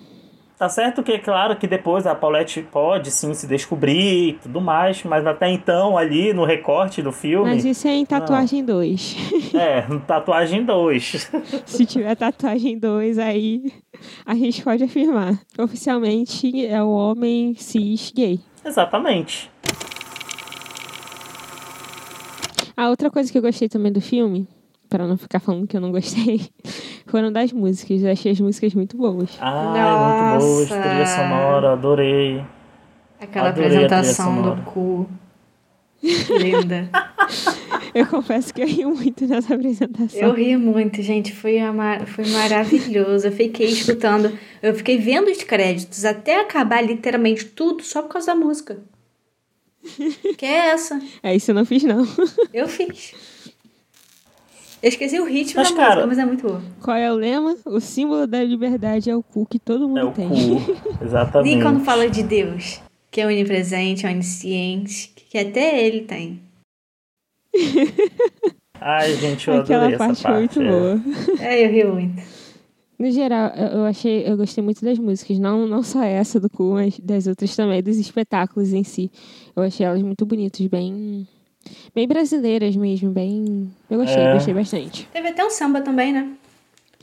Tá 0.57 0.69
certo 0.69 1.03
que 1.03 1.13
é 1.13 1.19
claro 1.19 1.57
que 1.57 1.67
depois 1.67 2.07
a 2.07 2.15
Paulette 2.15 2.63
pode 2.63 3.11
sim 3.11 3.35
se 3.35 3.45
descobrir 3.45 4.29
e 4.29 4.33
tudo 4.35 4.61
mais, 4.61 5.03
mas 5.03 5.27
até 5.27 5.51
então 5.51 5.99
ali 5.99 6.33
no 6.33 6.45
recorte 6.45 7.03
do 7.03 7.11
filme. 7.11 7.51
Mas 7.51 7.65
isso 7.65 7.89
é 7.89 7.93
em 7.95 8.07
tatuagem 8.07 8.65
2. 8.65 9.17
É, 9.55 9.83
tatuagem 10.07 10.65
2. 10.65 11.31
se 11.67 11.87
tiver 11.87 12.15
tatuagem 12.17 12.79
2, 12.79 13.19
aí 13.19 13.73
a 14.27 14.35
gente 14.35 14.63
pode 14.63 14.83
afirmar. 14.83 15.39
Oficialmente 15.59 16.67
é 16.67 16.83
o 16.83 16.91
homem 16.91 17.55
cis 17.55 18.13
gay. 18.15 18.41
Exatamente. 18.65 19.51
A 22.77 22.89
outra 22.89 23.11
coisa 23.11 23.31
que 23.31 23.39
eu 23.39 23.43
gostei 23.43 23.69
também 23.69 23.93
do 23.93 24.01
filme, 24.01 24.49
para 24.95 25.09
não 25.09 25.17
ficar 25.17 25.41
falando 25.41 25.67
que 25.67 25.77
eu 25.77 25.81
não 25.81 25.91
gostei, 25.91 26.49
foram 27.07 27.33
das 27.33 27.53
músicas. 27.53 28.01
Eu 28.01 28.13
achei 28.13 28.31
as 28.31 28.39
músicas 28.39 28.75
muito 28.75 28.97
boas. 28.97 29.29
Ah, 29.41 30.37
muito 30.39 30.47
boas. 30.47 30.69
Trilha 30.69 31.07
sonora, 31.07 31.73
adorei. 31.73 32.45
Aquela 33.21 33.49
adorei 33.49 33.85
apresentação 33.85 34.41
do 34.41 34.63
cu. 34.63 35.09
Linda. 36.01 36.89
eu 37.93 38.07
confesso 38.07 38.55
que 38.55 38.63
eu 38.63 38.69
ri 38.69 38.85
muito 38.85 39.27
nessa 39.27 39.57
apresentação. 39.57 40.21
Eu 40.21 40.33
ri 40.33 40.57
muito, 40.57 41.03
gente. 41.03 41.33
Foi, 41.33 41.59
ama... 41.59 42.07
foi 42.07 42.29
maravilhoso. 42.29 43.27
Eu 43.27 43.33
fiquei 43.33 43.67
escutando, 43.67 44.39
eu 44.63 44.77
fiquei 44.77 44.97
vendo 44.99 45.29
os 45.29 45.43
créditos 45.43 46.05
até 46.05 46.41
acabar 46.41 46.83
literalmente 46.83 47.47
tudo 47.47 47.83
só 47.83 48.01
por 48.01 48.11
causa 48.11 48.29
da 48.29 48.37
música. 48.37 48.79
Que 50.39 50.47
é 50.47 50.69
essa? 50.69 51.03
É, 51.21 51.35
isso 51.35 51.51
eu 51.51 51.55
não 51.57 51.65
fiz, 51.65 51.83
não. 51.83 52.07
Eu 52.53 52.69
fiz. 52.69 53.44
Eu 54.85 54.89
esqueci 54.89 55.19
o 55.19 55.25
ritmo 55.25 55.63
mas, 55.63 55.71
da 55.71 55.77
cara, 55.77 55.89
música, 55.95 56.07
mas 56.09 56.19
é 56.19 56.27
muito 56.27 56.47
boa. 56.47 56.63
Qual 56.83 56.95
é 56.95 57.11
o 57.11 57.15
lema? 57.15 57.57
O 57.65 57.81
símbolo 57.81 58.27
da 58.27 58.45
liberdade 58.45 59.09
é 59.09 59.17
o 59.17 59.23
cu 59.23 59.47
que 59.47 59.59
todo 59.59 59.89
mundo 59.89 59.99
é 59.99 60.05
o 60.05 60.13
tem. 60.13 60.29
Cu. 60.29 60.61
Exatamente. 61.03 61.55
Nem 61.55 61.63
quando 61.63 61.83
fala 61.83 62.07
de 62.07 62.23
Deus, 62.23 62.83
que 63.11 63.23
é 63.23 63.27
onipresente, 63.27 64.05
onisciente, 64.05 65.11
que 65.31 65.39
até 65.39 65.83
ele 65.87 66.03
tem. 66.03 66.39
Ai, 68.79 69.15
gente, 69.15 69.49
eu 69.49 69.61
Aquela 69.61 69.85
adorei 69.85 69.97
parte 69.97 70.13
essa 70.13 70.29
parte. 70.29 70.53
Foi 70.53 70.65
muito 70.65 70.71
boa. 70.71 71.01
É, 71.41 71.65
eu 71.65 71.71
ri 71.71 71.85
muito. 71.85 72.23
No 72.99 73.11
geral, 73.11 73.53
eu 73.57 73.87
achei, 73.87 74.31
eu 74.31 74.37
gostei 74.37 74.63
muito 74.63 74.85
das 74.85 74.99
músicas, 74.99 75.39
não, 75.39 75.67
não 75.67 75.83
só 75.83 76.03
essa 76.03 76.39
do 76.39 76.51
cu, 76.51 76.75
mas 76.75 77.01
das 77.01 77.27
outras 77.27 77.57
também, 77.57 77.83
dos 77.83 77.97
espetáculos 77.97 78.75
em 78.75 78.85
si. 78.85 79.11
Eu 79.57 79.63
achei 79.63 79.87
elas 79.87 80.03
muito 80.03 80.27
bonitas, 80.27 80.67
bem 80.67 81.27
Bem 81.95 82.07
brasileiras 82.09 82.75
mesmo, 82.77 83.11
bem. 83.11 83.71
Eu 83.91 83.99
gostei, 83.99 84.23
É. 84.23 84.33
gostei 84.35 84.55
bastante. 84.55 85.09
Teve 85.13 85.29
até 85.29 85.45
um 85.45 85.51
samba 85.51 85.81
também, 85.81 86.13
né? 86.13 86.29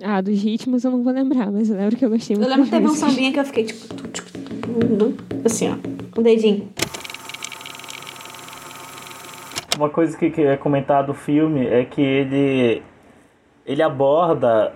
Ah, 0.04 0.20
dos 0.22 0.42
ritmos 0.42 0.84
eu 0.84 0.92
não 0.92 1.04
vou 1.04 1.14
lembrar, 1.14 1.52
mas 1.52 1.70
eu 1.70 1.76
lembro 1.78 1.96
que 1.96 2.04
eu 2.06 2.10
gostei 2.10 2.36
Eu 2.36 2.40
muito. 2.40 2.50
lembro 2.50 2.66
que 2.66 2.72
teve 2.72 2.86
um 2.88 2.96
sambinha 2.96 3.32
que 3.32 3.40
eu 3.40 3.46
fiquei 3.46 3.66
tipo. 3.66 3.88
tu, 3.94 4.04
tu, 4.08 4.24
tu, 4.24 4.98
tu, 4.98 5.18
Assim, 5.46 5.70
ó. 5.70 5.76
Com 6.12 6.22
o 6.22 6.24
dedinho. 6.24 6.68
Uma 9.78 9.90
coisa 9.90 10.18
que 10.18 10.26
eu 10.26 10.32
queria 10.32 10.58
comentar 10.58 11.04
do 11.06 11.14
filme 11.14 11.66
é 11.66 11.86
que 11.86 12.02
ele, 12.02 12.84
ele 13.66 13.82
aborda 13.82 14.74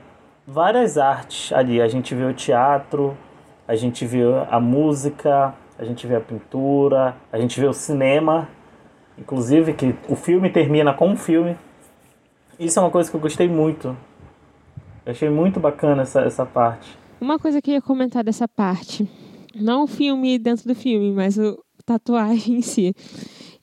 várias 0.48 0.98
artes 0.98 1.52
ali. 1.52 1.82
A 1.82 1.88
gente 1.88 2.16
vê 2.16 2.24
o 2.24 2.34
teatro, 2.34 3.16
a 3.68 3.76
gente 3.76 4.06
vê 4.06 4.22
a 4.50 4.60
música, 4.60 5.54
a 5.78 5.84
gente 5.84 6.08
vê 6.08 6.16
a 6.16 6.22
pintura, 6.22 7.16
a 7.32 7.38
gente 7.40 7.60
vê 7.60 7.68
o 7.68 7.74
cinema. 7.74 8.48
Inclusive 9.18 9.74
que 9.74 9.96
o 10.10 10.16
filme 10.16 10.50
termina 10.50 10.94
com 10.94 11.10
um 11.10 11.18
filme. 11.18 11.58
Isso 12.60 12.80
é 12.80 12.82
uma 12.82 12.92
coisa 12.92 13.10
que 13.10 13.16
eu 13.16 13.22
gostei 13.22 13.48
muito. 13.48 13.96
Eu 15.06 15.12
achei 15.12 15.30
muito 15.30 15.60
bacana 15.60 16.02
essa, 16.02 16.22
essa 16.22 16.46
parte. 16.46 16.98
Uma 17.20 17.40
coisa 17.40 17.62
que 17.62 17.72
eu 17.72 17.76
ia 17.76 17.82
comentar 17.82 18.24
dessa 18.24 18.48
parte, 18.48 19.10
não 19.54 19.84
o 19.84 19.88
filme 19.88 20.38
dentro 20.38 20.68
do 20.68 20.76
filme, 20.76 21.12
mas 21.12 21.38
o 21.38 21.64
tatuagem 21.86 22.56
em 22.58 22.62
si. 22.62 22.94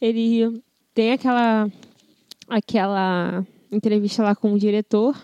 Ele 0.00 0.62
tem 0.94 1.12
aquela 1.12 1.68
aquela 2.48 3.44
entrevista 3.70 4.22
lá 4.22 4.34
com 4.34 4.52
o 4.52 4.58
diretor 4.58 5.16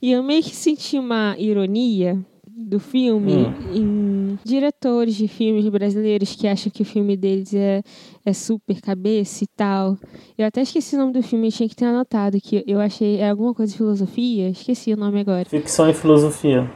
e 0.00 0.12
eu 0.12 0.22
meio 0.22 0.42
que 0.42 0.54
senti 0.54 0.98
uma 0.98 1.34
ironia 1.38 2.24
do 2.58 2.80
filme 2.80 3.46
em 3.72 4.38
diretores 4.44 5.14
de 5.14 5.28
filmes 5.28 5.68
brasileiros 5.68 6.34
que 6.34 6.48
acham 6.48 6.72
que 6.72 6.82
o 6.82 6.84
filme 6.84 7.16
deles 7.16 7.54
é, 7.54 7.82
é 8.24 8.32
super 8.32 8.80
cabeça 8.80 9.44
e 9.44 9.46
tal. 9.46 9.96
Eu 10.36 10.46
até 10.46 10.62
esqueci 10.62 10.96
o 10.96 10.98
nome 10.98 11.12
do 11.12 11.22
filme, 11.22 11.52
tinha 11.52 11.68
que 11.68 11.76
ter 11.76 11.84
anotado 11.84 12.40
que 12.40 12.64
eu 12.66 12.80
achei 12.80 13.18
é 13.18 13.30
alguma 13.30 13.54
coisa 13.54 13.70
de 13.70 13.78
filosofia, 13.78 14.48
esqueci 14.48 14.92
o 14.92 14.96
nome 14.96 15.20
agora. 15.20 15.44
Ficção 15.48 15.88
e 15.88 15.94
filosofia. 15.94 16.68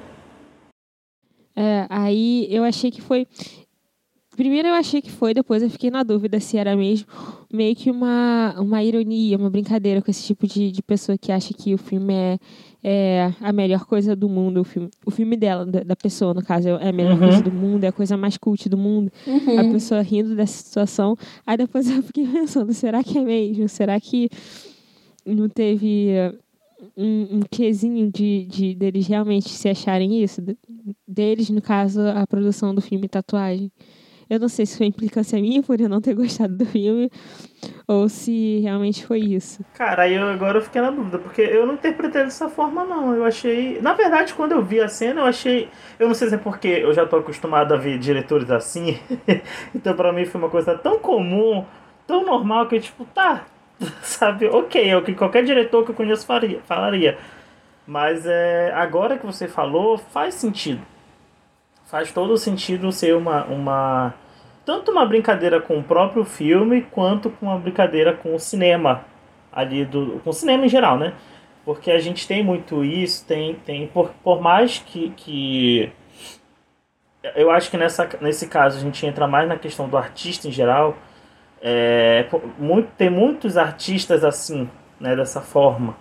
É, 1.54 1.86
aí 1.90 2.46
eu 2.50 2.64
achei 2.64 2.90
que 2.90 3.02
foi. 3.02 3.26
Primeiro 4.36 4.68
eu 4.68 4.74
achei 4.74 5.02
que 5.02 5.10
foi, 5.10 5.34
depois 5.34 5.62
eu 5.62 5.68
fiquei 5.68 5.90
na 5.90 6.02
dúvida 6.02 6.40
se 6.40 6.56
era 6.56 6.74
mesmo 6.74 7.06
meio 7.52 7.76
que 7.76 7.90
uma, 7.90 8.54
uma 8.58 8.82
ironia, 8.82 9.36
uma 9.36 9.50
brincadeira 9.50 10.00
com 10.00 10.10
esse 10.10 10.22
tipo 10.24 10.46
de, 10.46 10.72
de 10.72 10.82
pessoa 10.82 11.18
que 11.18 11.30
acha 11.30 11.52
que 11.52 11.74
o 11.74 11.78
filme 11.78 12.14
é, 12.14 12.38
é 12.82 13.34
a 13.40 13.52
melhor 13.52 13.84
coisa 13.84 14.16
do 14.16 14.28
mundo. 14.30 14.60
O 14.62 14.64
filme, 14.64 14.88
o 15.04 15.10
filme 15.10 15.36
dela, 15.36 15.66
da, 15.66 15.80
da 15.82 15.94
pessoa, 15.94 16.32
no 16.32 16.42
caso, 16.42 16.66
é 16.70 16.88
a 16.88 16.92
melhor 16.92 17.12
Uhum. 17.12 17.18
coisa 17.18 17.42
do 17.42 17.52
mundo, 17.52 17.84
é 17.84 17.88
a 17.88 17.92
coisa 17.92 18.16
mais 18.16 18.38
cult 18.38 18.68
do 18.70 18.78
mundo. 18.78 19.12
A 19.58 19.64
pessoa 19.70 20.00
rindo 20.00 20.34
dessa 20.34 20.62
situação. 20.62 21.14
Aí 21.46 21.58
depois 21.58 21.90
eu 21.90 22.02
fiquei 22.02 22.26
pensando, 22.32 22.72
será 22.72 23.04
que 23.04 23.18
é 23.18 23.22
mesmo? 23.22 23.68
Será 23.68 24.00
que 24.00 24.30
não 25.26 25.46
teve 25.48 26.08
um, 26.96 27.36
um 27.36 27.40
quezinho 27.50 28.10
de, 28.10 28.46
de 28.46 28.74
deles 28.74 29.06
realmente 29.06 29.50
se 29.50 29.68
acharem 29.68 30.22
isso? 30.22 30.40
De- 30.40 30.56
Deles, 31.06 31.50
no 31.50 31.60
caso, 31.60 32.00
a 32.00 32.26
produção 32.26 32.74
do 32.74 32.80
filme 32.80 33.06
Tatuagem. 33.08 33.70
Eu 34.32 34.40
não 34.40 34.48
sei 34.48 34.64
se 34.64 34.78
foi 34.78 34.86
implicância 34.86 35.38
minha 35.38 35.62
por 35.62 35.78
eu 35.78 35.90
não 35.90 36.00
ter 36.00 36.14
gostado 36.14 36.56
do 36.56 36.64
filme 36.64 37.10
ou 37.86 38.08
se 38.08 38.60
realmente 38.60 39.04
foi 39.04 39.18
isso. 39.18 39.62
Cara, 39.74 40.04
aí 40.04 40.14
eu, 40.14 40.26
agora 40.26 40.56
eu 40.56 40.62
fiquei 40.62 40.80
na 40.80 40.90
dúvida, 40.90 41.18
porque 41.18 41.42
eu 41.42 41.66
não 41.66 41.74
interpretei 41.74 42.24
dessa 42.24 42.48
forma, 42.48 42.82
não. 42.82 43.14
Eu 43.14 43.26
achei. 43.26 43.78
Na 43.82 43.92
verdade, 43.92 44.32
quando 44.32 44.52
eu 44.52 44.62
vi 44.62 44.80
a 44.80 44.88
cena, 44.88 45.20
eu 45.20 45.26
achei. 45.26 45.68
Eu 45.98 46.08
não 46.08 46.14
sei 46.14 46.30
se 46.30 46.34
é 46.36 46.38
porque 46.38 46.66
eu 46.66 46.94
já 46.94 47.04
tô 47.04 47.16
acostumado 47.16 47.74
a 47.74 47.76
ver 47.76 47.98
diretores 47.98 48.50
assim. 48.50 48.98
então, 49.74 49.94
pra 49.94 50.14
mim, 50.14 50.24
foi 50.24 50.40
uma 50.40 50.48
coisa 50.48 50.78
tão 50.78 50.98
comum, 50.98 51.66
tão 52.06 52.24
normal, 52.24 52.68
que 52.68 52.76
eu, 52.76 52.80
tipo, 52.80 53.04
tá. 53.04 53.44
Sabe? 54.00 54.46
Ok, 54.46 54.82
é 54.82 54.96
o 54.96 55.02
que 55.02 55.12
qualquer 55.12 55.44
diretor 55.44 55.84
que 55.84 55.90
eu 55.90 55.94
conheço 55.94 56.24
faria, 56.24 56.62
falaria. 56.62 57.18
Mas 57.86 58.24
é, 58.24 58.72
agora 58.74 59.18
que 59.18 59.26
você 59.26 59.46
falou, 59.46 59.98
faz 59.98 60.36
sentido. 60.36 60.80
Faz 61.92 62.10
todo 62.10 62.38
sentido 62.38 62.90
ser 62.90 63.14
uma, 63.14 63.44
uma. 63.44 64.14
Tanto 64.64 64.90
uma 64.90 65.04
brincadeira 65.04 65.60
com 65.60 65.78
o 65.78 65.82
próprio 65.82 66.24
filme, 66.24 66.80
quanto 66.90 67.28
com 67.28 67.44
uma 67.44 67.58
brincadeira 67.58 68.14
com 68.14 68.34
o 68.34 68.38
cinema. 68.38 69.04
Ali 69.52 69.84
do. 69.84 70.18
Com 70.24 70.30
o 70.30 70.32
cinema 70.32 70.64
em 70.64 70.70
geral, 70.70 70.96
né? 70.96 71.12
Porque 71.66 71.90
a 71.90 71.98
gente 71.98 72.26
tem 72.26 72.42
muito 72.42 72.82
isso, 72.82 73.26
tem. 73.26 73.56
tem 73.56 73.86
por, 73.88 74.08
por 74.24 74.40
mais 74.40 74.78
que, 74.78 75.10
que. 75.10 75.92
Eu 77.36 77.50
acho 77.50 77.70
que 77.70 77.76
nessa, 77.76 78.08
nesse 78.22 78.48
caso 78.48 78.78
a 78.78 78.80
gente 78.80 79.04
entra 79.04 79.26
mais 79.26 79.46
na 79.46 79.58
questão 79.58 79.86
do 79.86 79.98
artista 79.98 80.48
em 80.48 80.50
geral. 80.50 80.96
É, 81.60 82.26
muito, 82.58 82.88
tem 82.96 83.10
muitos 83.10 83.58
artistas 83.58 84.24
assim, 84.24 84.66
né, 84.98 85.14
dessa 85.14 85.42
forma, 85.42 85.94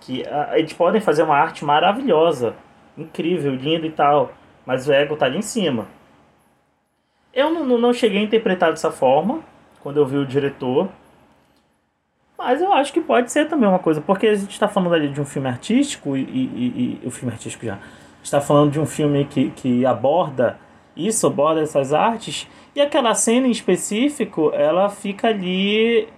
que 0.00 0.26
ah, 0.26 0.58
eles 0.58 0.72
podem 0.72 1.00
fazer 1.00 1.24
uma 1.24 1.36
arte 1.36 1.62
maravilhosa, 1.62 2.56
incrível, 2.96 3.54
linda 3.54 3.86
e 3.86 3.90
tal, 3.92 4.32
mas 4.66 4.86
o 4.88 4.92
ego 4.92 5.16
tá 5.16 5.26
ali 5.26 5.38
em 5.38 5.42
cima. 5.42 5.86
Eu 7.32 7.50
não, 7.50 7.78
não- 7.78 7.92
cheguei 7.92 8.18
a 8.20 8.22
interpretar 8.24 8.70
dessa 8.70 8.90
forma 8.90 9.40
quando 9.82 9.98
eu 9.98 10.06
vi 10.06 10.16
o 10.16 10.26
diretor, 10.26 10.88
mas 12.36 12.60
eu 12.60 12.72
acho 12.72 12.92
que 12.92 13.00
pode 13.00 13.30
ser 13.32 13.48
também 13.48 13.68
uma 13.68 13.78
coisa, 13.78 14.00
porque 14.00 14.26
a 14.26 14.34
gente 14.34 14.50
está 14.50 14.68
falando 14.68 14.94
ali 14.94 15.08
de 15.08 15.20
um 15.20 15.24
filme 15.24 15.48
artístico 15.48 16.16
e, 16.16 16.20
e- 16.22 16.24
e- 16.24 17.00
e- 17.04 17.06
o 17.06 17.10
filme 17.10 17.32
artístico 17.32 17.64
já 17.64 17.78
está 18.22 18.40
falando 18.40 18.72
de 18.72 18.80
um 18.80 18.86
filme 18.86 19.24
que, 19.24 19.50
que 19.50 19.86
aborda 19.86 20.58
isso, 20.96 21.26
aborda 21.26 21.60
essas 21.60 21.92
artes 21.92 22.48
e 22.74 22.80
aquela 22.80 23.14
cena 23.14 23.46
em 23.46 23.50
específico, 23.50 24.50
ela 24.54 24.88
fica 24.88 25.28
ali, 25.28 26.08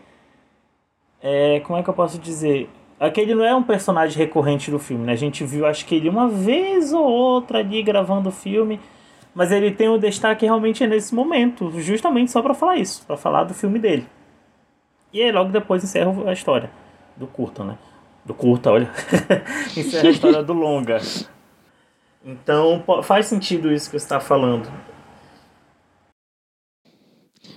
é, 1.23 1.61
como 1.61 1.79
é 1.79 1.83
que 1.83 1.91
eu 1.91 1.95
posso 1.95 2.19
dizer? 2.19 2.69
Aquele 2.99 3.35
não 3.35 3.45
é 3.45 3.55
um 3.55 3.63
personagem 3.63 4.19
recorrente 4.19 4.71
do 4.71 4.79
filme, 4.79 5.07
né? 5.07 5.13
A 5.13 5.17
gente 5.17 5.45
viu, 5.45 5.67
acho 5.67 5.87
que 5.87 5.95
ele 5.95 6.09
uma 6.09 6.29
vez 6.29 6.93
ou 6.93 7.05
outra 7.05 7.59
ali 7.59 7.83
gravando 7.83 8.29
o 8.29 8.33
filme, 8.33 8.81
mas 9.33 9.53
ele 9.53 9.71
tem 9.71 9.89
o 9.89 9.99
destaque 9.99 10.45
realmente 10.45 10.85
nesse 10.87 11.15
momento, 11.15 11.71
justamente 11.81 12.31
só 12.31 12.43
para 12.43 12.55
falar 12.55 12.77
isso, 12.77 13.07
para 13.07 13.17
falar 13.17 13.45
do 13.45 13.55
filme 13.55 13.79
dele. 13.79 14.07
E 15.13 15.23
aí 15.23 15.31
logo 15.31 15.51
depois 15.51 15.85
encerra 15.85 16.13
a 16.29 16.33
história 16.33 16.71
do 17.17 17.27
curta, 17.27 17.65
né? 17.65 17.79
Do 18.25 18.35
curta, 18.35 18.71
olha. 18.71 18.91
encerra 19.77 20.09
a 20.09 20.11
história 20.11 20.43
do 20.43 20.53
longa. 20.53 20.99
Então 22.25 22.83
faz 23.03 23.27
sentido 23.27 23.73
isso 23.73 23.91
que 23.91 23.99
você 23.99 24.05
está 24.05 24.19
falando. 24.19 24.69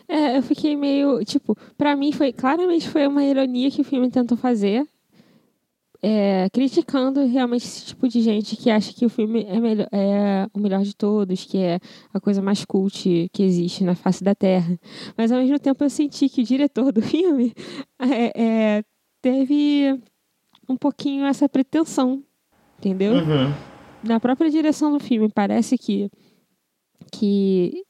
É, 0.07 0.37
eu 0.37 0.43
fiquei 0.43 0.75
meio, 0.75 1.23
tipo, 1.23 1.57
pra 1.77 1.95
mim 1.95 2.11
foi, 2.11 2.33
claramente 2.33 2.89
foi 2.89 3.07
uma 3.07 3.23
ironia 3.23 3.71
que 3.71 3.81
o 3.81 3.85
filme 3.85 4.09
tentou 4.11 4.37
fazer, 4.37 4.85
é, 6.03 6.49
criticando 6.49 7.25
realmente 7.25 7.63
esse 7.63 7.85
tipo 7.85 8.07
de 8.07 8.21
gente 8.21 8.55
que 8.55 8.71
acha 8.71 8.91
que 8.91 9.05
o 9.05 9.09
filme 9.09 9.43
é, 9.43 9.59
melhor, 9.59 9.87
é 9.91 10.47
o 10.53 10.59
melhor 10.59 10.81
de 10.81 10.95
todos, 10.95 11.45
que 11.45 11.59
é 11.59 11.79
a 12.11 12.19
coisa 12.19 12.41
mais 12.41 12.65
cult 12.65 13.29
que 13.31 13.43
existe 13.43 13.83
na 13.83 13.93
face 13.93 14.23
da 14.23 14.33
Terra. 14.33 14.79
Mas 15.15 15.31
ao 15.31 15.39
mesmo 15.39 15.59
tempo 15.59 15.83
eu 15.83 15.89
senti 15.89 16.27
que 16.27 16.41
o 16.41 16.45
diretor 16.45 16.91
do 16.91 17.01
filme 17.01 17.53
é, 18.01 18.41
é, 18.41 18.83
teve 19.21 19.99
um 20.67 20.75
pouquinho 20.75 21.25
essa 21.25 21.47
pretensão, 21.47 22.23
entendeu? 22.79 23.13
Uhum. 23.13 23.53
na 24.03 24.19
própria 24.19 24.49
direção 24.49 24.91
do 24.91 24.99
filme, 24.99 25.29
parece 25.29 25.77
que 25.77 26.09
que 27.11 27.83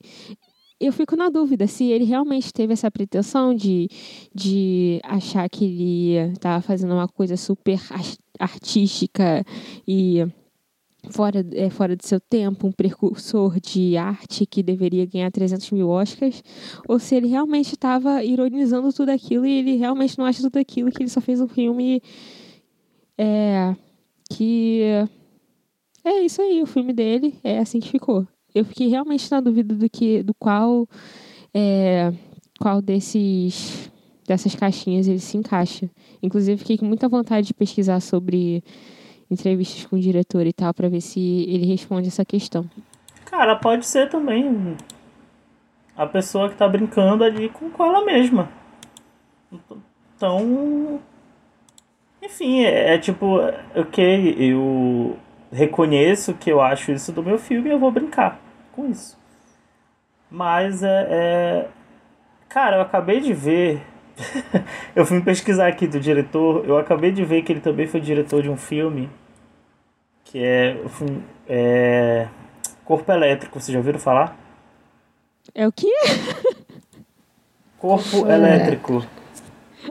eu 0.81 0.91
fico 0.91 1.15
na 1.15 1.29
dúvida 1.29 1.67
se 1.67 1.85
ele 1.85 2.05
realmente 2.05 2.51
teve 2.51 2.73
essa 2.73 2.89
pretensão 2.89 3.53
de, 3.53 3.87
de 4.33 4.99
achar 5.03 5.47
que 5.47 5.63
ele 5.65 6.31
estava 6.33 6.59
fazendo 6.61 6.93
uma 6.93 7.07
coisa 7.07 7.37
super 7.37 7.79
artística 8.39 9.45
e 9.87 10.25
fora, 11.11 11.45
é, 11.53 11.69
fora 11.69 11.95
do 11.95 12.03
seu 12.03 12.19
tempo, 12.19 12.65
um 12.65 12.71
precursor 12.71 13.59
de 13.59 13.95
arte 13.95 14.45
que 14.47 14.63
deveria 14.63 15.05
ganhar 15.05 15.31
300 15.31 15.69
mil 15.69 15.87
Oscars, 15.87 16.43
ou 16.87 16.97
se 16.97 17.15
ele 17.15 17.27
realmente 17.27 17.73
estava 17.73 18.23
ironizando 18.23 18.91
tudo 18.91 19.09
aquilo 19.09 19.45
e 19.45 19.59
ele 19.59 19.75
realmente 19.75 20.17
não 20.17 20.25
acha 20.25 20.41
tudo 20.41 20.57
aquilo, 20.57 20.91
que 20.91 21.03
ele 21.03 21.09
só 21.09 21.21
fez 21.21 21.39
um 21.39 21.47
filme 21.47 22.01
é, 23.15 23.75
que 24.31 24.81
é 26.03 26.21
isso 26.21 26.41
aí, 26.41 26.59
o 26.63 26.65
filme 26.65 26.91
dele 26.91 27.37
é 27.43 27.59
assim 27.59 27.79
que 27.79 27.89
ficou. 27.89 28.27
Eu 28.53 28.65
fiquei 28.65 28.87
realmente 28.87 29.29
na 29.31 29.39
dúvida 29.39 29.75
do 29.75 29.89
que, 29.89 30.23
do 30.23 30.33
qual, 30.33 30.87
é, 31.53 32.11
qual 32.59 32.81
desses 32.81 33.91
dessas 34.27 34.55
caixinhas 34.55 35.07
ele 35.07 35.19
se 35.19 35.37
encaixa. 35.37 35.89
Inclusive 36.23 36.57
fiquei 36.57 36.77
com 36.77 36.85
muita 36.85 37.09
vontade 37.09 37.47
de 37.47 37.53
pesquisar 37.53 37.99
sobre 37.99 38.63
entrevistas 39.29 39.85
com 39.85 39.95
o 39.95 39.99
diretor 39.99 40.45
e 40.45 40.53
tal 40.53 40.73
para 40.73 40.89
ver 40.89 41.01
se 41.01 41.19
ele 41.19 41.65
responde 41.65 42.07
essa 42.07 42.23
questão. 42.23 42.69
Cara, 43.25 43.55
pode 43.55 43.85
ser 43.85 44.09
também 44.09 44.75
a 45.95 46.05
pessoa 46.05 46.49
que 46.49 46.55
tá 46.55 46.67
brincando 46.67 47.23
ali 47.23 47.49
com, 47.49 47.71
ela 47.83 48.03
mesma. 48.05 48.49
Então. 50.15 50.99
Enfim, 52.21 52.61
é, 52.61 52.93
é 52.93 52.97
tipo, 52.97 53.37
ok, 53.75 54.35
eu 54.37 55.17
reconheço 55.51 56.33
que 56.33 56.49
eu 56.51 56.61
acho 56.61 56.91
isso 56.91 57.11
do 57.11 57.21
meu 57.21 57.37
filme 57.37 57.69
e 57.69 57.71
eu 57.73 57.79
vou 57.79 57.91
brincar 57.91 58.39
com 58.71 58.89
isso. 58.89 59.17
Mas 60.29 60.81
é. 60.81 61.07
é- 61.09 61.67
Cara, 62.49 62.77
eu 62.77 62.81
acabei 62.81 63.19
de 63.21 63.33
ver. 63.33 63.81
eu 64.95 65.05
fui 65.05 65.21
pesquisar 65.21 65.67
aqui 65.67 65.87
do 65.87 65.99
diretor, 65.99 66.65
eu 66.65 66.77
acabei 66.77 67.11
de 67.11 67.23
ver 67.23 67.43
que 67.43 67.51
ele 67.53 67.61
também 67.61 67.87
foi 67.87 68.01
diretor 68.01 68.41
de 68.43 68.49
um 68.49 68.57
filme 68.57 69.09
que 70.25 70.43
é, 70.43 70.77
é 71.47 72.27
Corpo 72.85 73.11
Elétrico, 73.11 73.59
vocês 73.59 73.73
já 73.73 73.79
ouviram 73.79 73.99
falar? 73.99 74.37
É 75.55 75.67
o 75.67 75.71
quê? 75.71 75.91
Corpo 77.77 78.27
é. 78.27 78.35
Elétrico. 78.35 79.05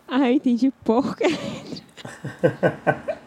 Ah, 0.07 0.31
entendi. 0.31 0.71
Porco 0.85 1.17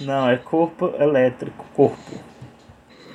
Não, 0.00 0.28
é 0.28 0.36
Corpo 0.36 0.92
Elétrico. 0.98 1.64
Corpo. 1.74 2.12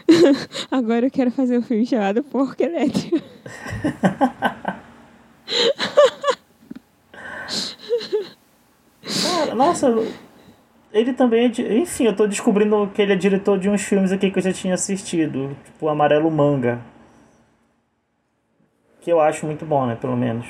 Agora 0.69 1.05
eu 1.05 1.11
quero 1.11 1.31
fazer 1.31 1.57
um 1.57 1.61
filme 1.61 1.85
chamado 1.85 2.23
Porco 2.23 2.61
Elétrico. 2.61 3.17
nossa, 9.55 9.93
ele 10.93 11.13
também 11.13 11.45
é. 11.45 11.77
Enfim, 11.77 12.05
eu 12.05 12.15
tô 12.15 12.27
descobrindo 12.27 12.89
que 12.93 13.01
ele 13.01 13.13
é 13.13 13.15
diretor 13.15 13.57
de 13.57 13.69
uns 13.69 13.81
filmes 13.81 14.11
aqui 14.11 14.31
que 14.31 14.39
eu 14.39 14.43
já 14.43 14.53
tinha 14.53 14.73
assistido. 14.73 15.55
Tipo 15.65 15.87
Amarelo 15.87 16.29
Manga. 16.29 16.81
Que 19.01 19.11
eu 19.11 19.19
acho 19.19 19.45
muito 19.45 19.65
bom, 19.65 19.85
né? 19.85 19.95
Pelo 19.95 20.15
menos. 20.15 20.45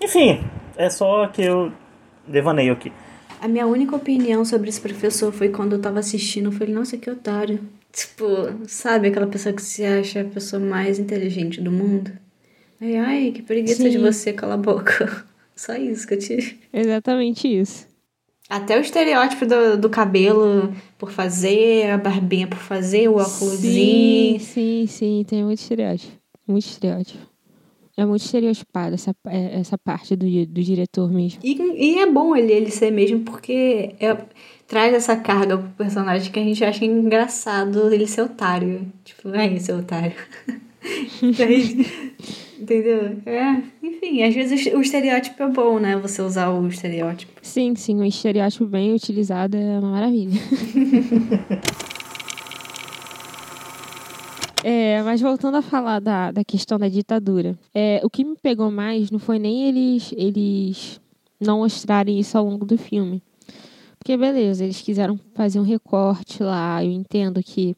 Enfim, 0.00 0.44
é 0.76 0.90
só 0.90 1.26
que 1.28 1.42
eu 1.42 1.72
devaneio 2.26 2.72
aqui. 2.72 2.92
A 3.46 3.48
minha 3.48 3.64
única 3.64 3.94
opinião 3.94 4.44
sobre 4.44 4.68
esse 4.68 4.80
professor 4.80 5.32
foi 5.32 5.50
quando 5.50 5.74
eu 5.74 5.80
tava 5.80 6.00
assistindo. 6.00 6.46
Eu 6.46 6.52
falei, 6.52 6.74
nossa, 6.74 6.96
que 6.96 7.08
otário. 7.08 7.60
Tipo, 7.92 8.26
sabe 8.66 9.06
aquela 9.06 9.28
pessoa 9.28 9.54
que 9.54 9.62
se 9.62 9.84
acha 9.84 10.22
a 10.22 10.24
pessoa 10.24 10.58
mais 10.58 10.98
inteligente 10.98 11.60
do 11.60 11.70
mundo? 11.70 12.10
Ai, 12.80 12.96
ai, 12.96 13.30
que 13.32 13.42
preguiça 13.42 13.84
Sim. 13.84 13.90
de 13.90 13.98
você, 13.98 14.32
cala 14.32 14.54
a 14.54 14.56
boca. 14.56 15.24
Só 15.54 15.76
isso 15.76 16.08
que 16.08 16.14
eu 16.14 16.18
tive. 16.18 16.58
Exatamente 16.72 17.46
isso. 17.46 17.86
Até 18.50 18.76
o 18.76 18.80
estereótipo 18.80 19.46
do, 19.46 19.78
do 19.78 19.88
cabelo 19.88 20.74
por 20.98 21.12
fazer, 21.12 21.88
a 21.90 21.98
barbinha 21.98 22.48
por 22.48 22.58
fazer, 22.58 23.06
o 23.06 23.14
óculos. 23.14 23.60
Sim, 23.60 24.38
sim, 24.40 24.86
sim, 24.88 25.24
tem 25.24 25.44
muito 25.44 25.60
estereótipo. 25.60 26.12
Muito 26.48 26.66
estereótipo. 26.66 27.24
É 27.96 28.04
muito 28.04 28.22
estereotipado 28.22 28.94
essa, 28.94 29.16
é, 29.26 29.58
essa 29.58 29.78
parte 29.78 30.14
do, 30.14 30.26
do 30.26 30.62
diretor 30.62 31.10
mesmo. 31.10 31.40
E, 31.42 31.54
e 31.54 31.98
é 31.98 32.06
bom 32.06 32.36
ele, 32.36 32.52
ele 32.52 32.70
ser 32.70 32.90
mesmo, 32.90 33.20
porque 33.20 33.94
é, 33.98 34.16
traz 34.66 34.92
essa 34.92 35.16
carga 35.16 35.56
pro 35.56 35.70
personagem 35.70 36.30
que 36.30 36.38
a 36.38 36.44
gente 36.44 36.62
acha 36.62 36.84
engraçado 36.84 37.92
ele 37.92 38.06
ser 38.06 38.22
otário. 38.22 38.86
Tipo, 39.02 39.30
é 39.30 39.58
ser 39.58 39.72
otário. 39.72 40.12
Entendeu? 42.58 43.16
É, 43.26 43.62
enfim, 43.82 44.22
às 44.22 44.34
vezes 44.34 44.66
o 44.72 44.80
estereótipo 44.80 45.42
é 45.42 45.48
bom, 45.48 45.78
né? 45.78 45.96
Você 45.96 46.22
usar 46.22 46.50
o 46.50 46.66
estereótipo. 46.68 47.32
Sim, 47.42 47.74
sim, 47.76 47.98
o 47.98 48.04
estereótipo 48.04 48.66
bem 48.66 48.94
utilizado 48.94 49.56
é 49.56 49.78
uma 49.78 49.90
maravilha. 49.90 50.40
É, 54.68 55.00
mas 55.04 55.20
voltando 55.20 55.58
a 55.58 55.62
falar 55.62 56.00
da, 56.00 56.32
da 56.32 56.42
questão 56.42 56.76
da 56.76 56.88
ditadura, 56.88 57.56
é, 57.72 58.00
o 58.02 58.10
que 58.10 58.24
me 58.24 58.34
pegou 58.34 58.68
mais 58.68 59.12
não 59.12 59.18
foi 59.20 59.38
nem 59.38 59.68
eles, 59.68 60.12
eles 60.16 61.00
não 61.40 61.58
mostrarem 61.58 62.18
isso 62.18 62.36
ao 62.36 62.44
longo 62.44 62.66
do 62.66 62.76
filme. 62.76 63.22
Porque, 63.96 64.16
beleza, 64.16 64.64
eles 64.64 64.80
quiseram 64.80 65.20
fazer 65.34 65.60
um 65.60 65.62
recorte 65.62 66.42
lá, 66.42 66.84
eu 66.84 66.90
entendo 66.90 67.40
que 67.44 67.76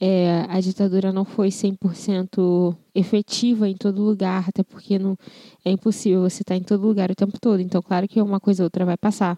é, 0.00 0.46
a 0.48 0.60
ditadura 0.60 1.12
não 1.12 1.24
foi 1.24 1.48
100% 1.48 2.76
efetiva 2.94 3.68
em 3.68 3.74
todo 3.74 4.00
lugar, 4.00 4.44
até 4.50 4.62
porque 4.62 5.00
não, 5.00 5.16
é 5.64 5.72
impossível 5.72 6.20
você 6.20 6.44
estar 6.44 6.54
em 6.54 6.62
todo 6.62 6.86
lugar 6.86 7.10
o 7.10 7.14
tempo 7.16 7.40
todo. 7.40 7.58
Então, 7.58 7.82
claro 7.82 8.06
que 8.06 8.22
uma 8.22 8.38
coisa 8.38 8.62
ou 8.62 8.66
outra 8.66 8.84
vai 8.84 8.96
passar. 8.96 9.36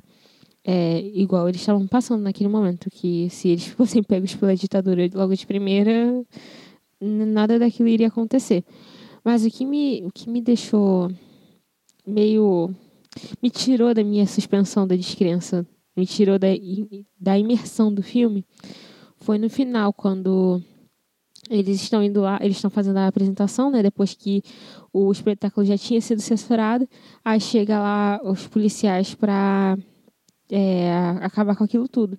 É, 0.62 1.00
igual 1.14 1.48
eles 1.48 1.62
estavam 1.62 1.86
passando 1.86 2.20
naquele 2.20 2.50
momento, 2.50 2.90
que 2.90 3.30
se 3.30 3.48
eles 3.48 3.66
fossem 3.66 4.02
pegos 4.02 4.34
pela 4.34 4.54
ditadura 4.54 5.08
logo 5.14 5.34
de 5.34 5.46
primeira, 5.46 6.22
nada 7.02 7.58
daquilo 7.58 7.88
iria 7.88 8.08
acontecer. 8.08 8.64
Mas 9.24 9.44
o 9.44 9.50
que 9.50 9.64
me, 9.64 10.04
o 10.04 10.10
que 10.10 10.28
me 10.28 10.40
deixou 10.40 11.10
meio. 12.06 12.74
me 13.42 13.50
tirou 13.50 13.92
da 13.92 14.02
minha 14.02 14.26
suspensão 14.26 14.86
da 14.86 14.96
descrença, 14.96 15.66
me 15.96 16.06
tirou 16.06 16.38
da, 16.38 16.48
da 17.20 17.38
imersão 17.38 17.92
do 17.92 18.02
filme, 18.02 18.44
foi 19.16 19.38
no 19.38 19.48
final, 19.48 19.92
quando 19.92 20.60
eles 21.50 21.82
estão 21.82 22.02
indo 22.02 22.20
lá, 22.20 22.38
eles 22.40 22.56
estão 22.56 22.70
fazendo 22.70 22.98
a 22.98 23.06
apresentação, 23.06 23.70
né? 23.70 23.82
Depois 23.82 24.14
que 24.14 24.42
o 24.92 25.10
espetáculo 25.10 25.66
já 25.66 25.76
tinha 25.76 26.00
sido 26.00 26.20
censurado, 26.20 26.88
aí 27.24 27.40
chega 27.40 27.78
lá 27.78 28.20
os 28.24 28.46
policiais 28.46 29.14
para 29.14 29.76
é, 30.50 30.92
acabar 31.20 31.56
com 31.56 31.64
aquilo 31.64 31.88
tudo. 31.88 32.18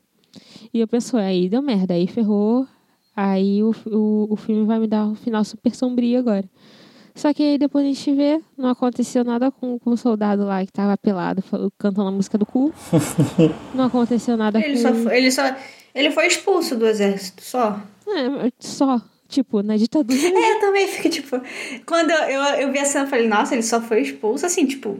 E 0.74 0.80
eu 0.80 0.88
penso, 0.88 1.18
aí 1.18 1.50
deu 1.50 1.62
merda, 1.62 1.94
aí 1.94 2.08
ferrou, 2.08 2.68
aí 3.16 3.64
o, 3.64 3.74
o, 3.88 4.28
o 4.34 4.36
filme 4.36 4.66
vai 4.66 4.80
me 4.80 4.88
dar 4.88 5.06
um 5.06 5.16
final 5.16 5.44
super 5.44 5.74
sombrio 5.76 6.20
agora. 6.20 6.46
Só 7.16 7.32
que 7.32 7.44
aí 7.44 7.58
depois 7.58 7.86
a 7.86 7.88
gente 7.88 8.12
vê, 8.14 8.42
não 8.58 8.70
aconteceu 8.70 9.24
nada 9.24 9.52
com, 9.52 9.78
com 9.78 9.92
o 9.92 9.98
soldado 9.98 10.46
lá 10.46 10.66
que 10.66 10.72
tava 10.72 10.98
pelado, 10.98 11.44
cantando 11.78 12.08
a 12.08 12.12
música 12.12 12.38
do 12.38 12.46
cu. 12.46 12.74
não 13.76 13.86
aconteceu 13.86 14.36
nada 14.36 14.60
ele 14.60 14.82
com... 14.82 15.04
Só 15.04 15.12
ele 15.12 15.32
só 15.32 15.44
ele 15.94 16.10
foi 16.10 16.28
expulso 16.28 16.76
do 16.76 16.88
exército, 16.88 17.44
só. 17.44 17.80
É, 18.08 18.52
só. 18.60 19.00
Tipo, 19.28 19.64
na 19.64 19.78
ditadura. 19.78 20.20
É, 20.20 20.54
eu 20.54 20.60
também 20.60 20.88
fiquei, 20.88 21.10
tipo. 21.10 21.42
Quando 21.86 22.12
eu, 22.12 22.18
eu, 22.18 22.42
eu 22.62 22.72
vi 22.72 22.80
a 22.80 22.86
cena, 22.86 23.06
eu 23.06 23.10
falei, 23.10 23.28
nossa, 23.28 23.54
ele 23.54 23.64
só 23.64 23.82
foi 23.82 24.02
expulso, 24.02 24.46
assim, 24.46 24.66
tipo. 24.66 25.00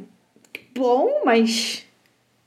Bom, 0.76 1.22
mas. 1.26 1.86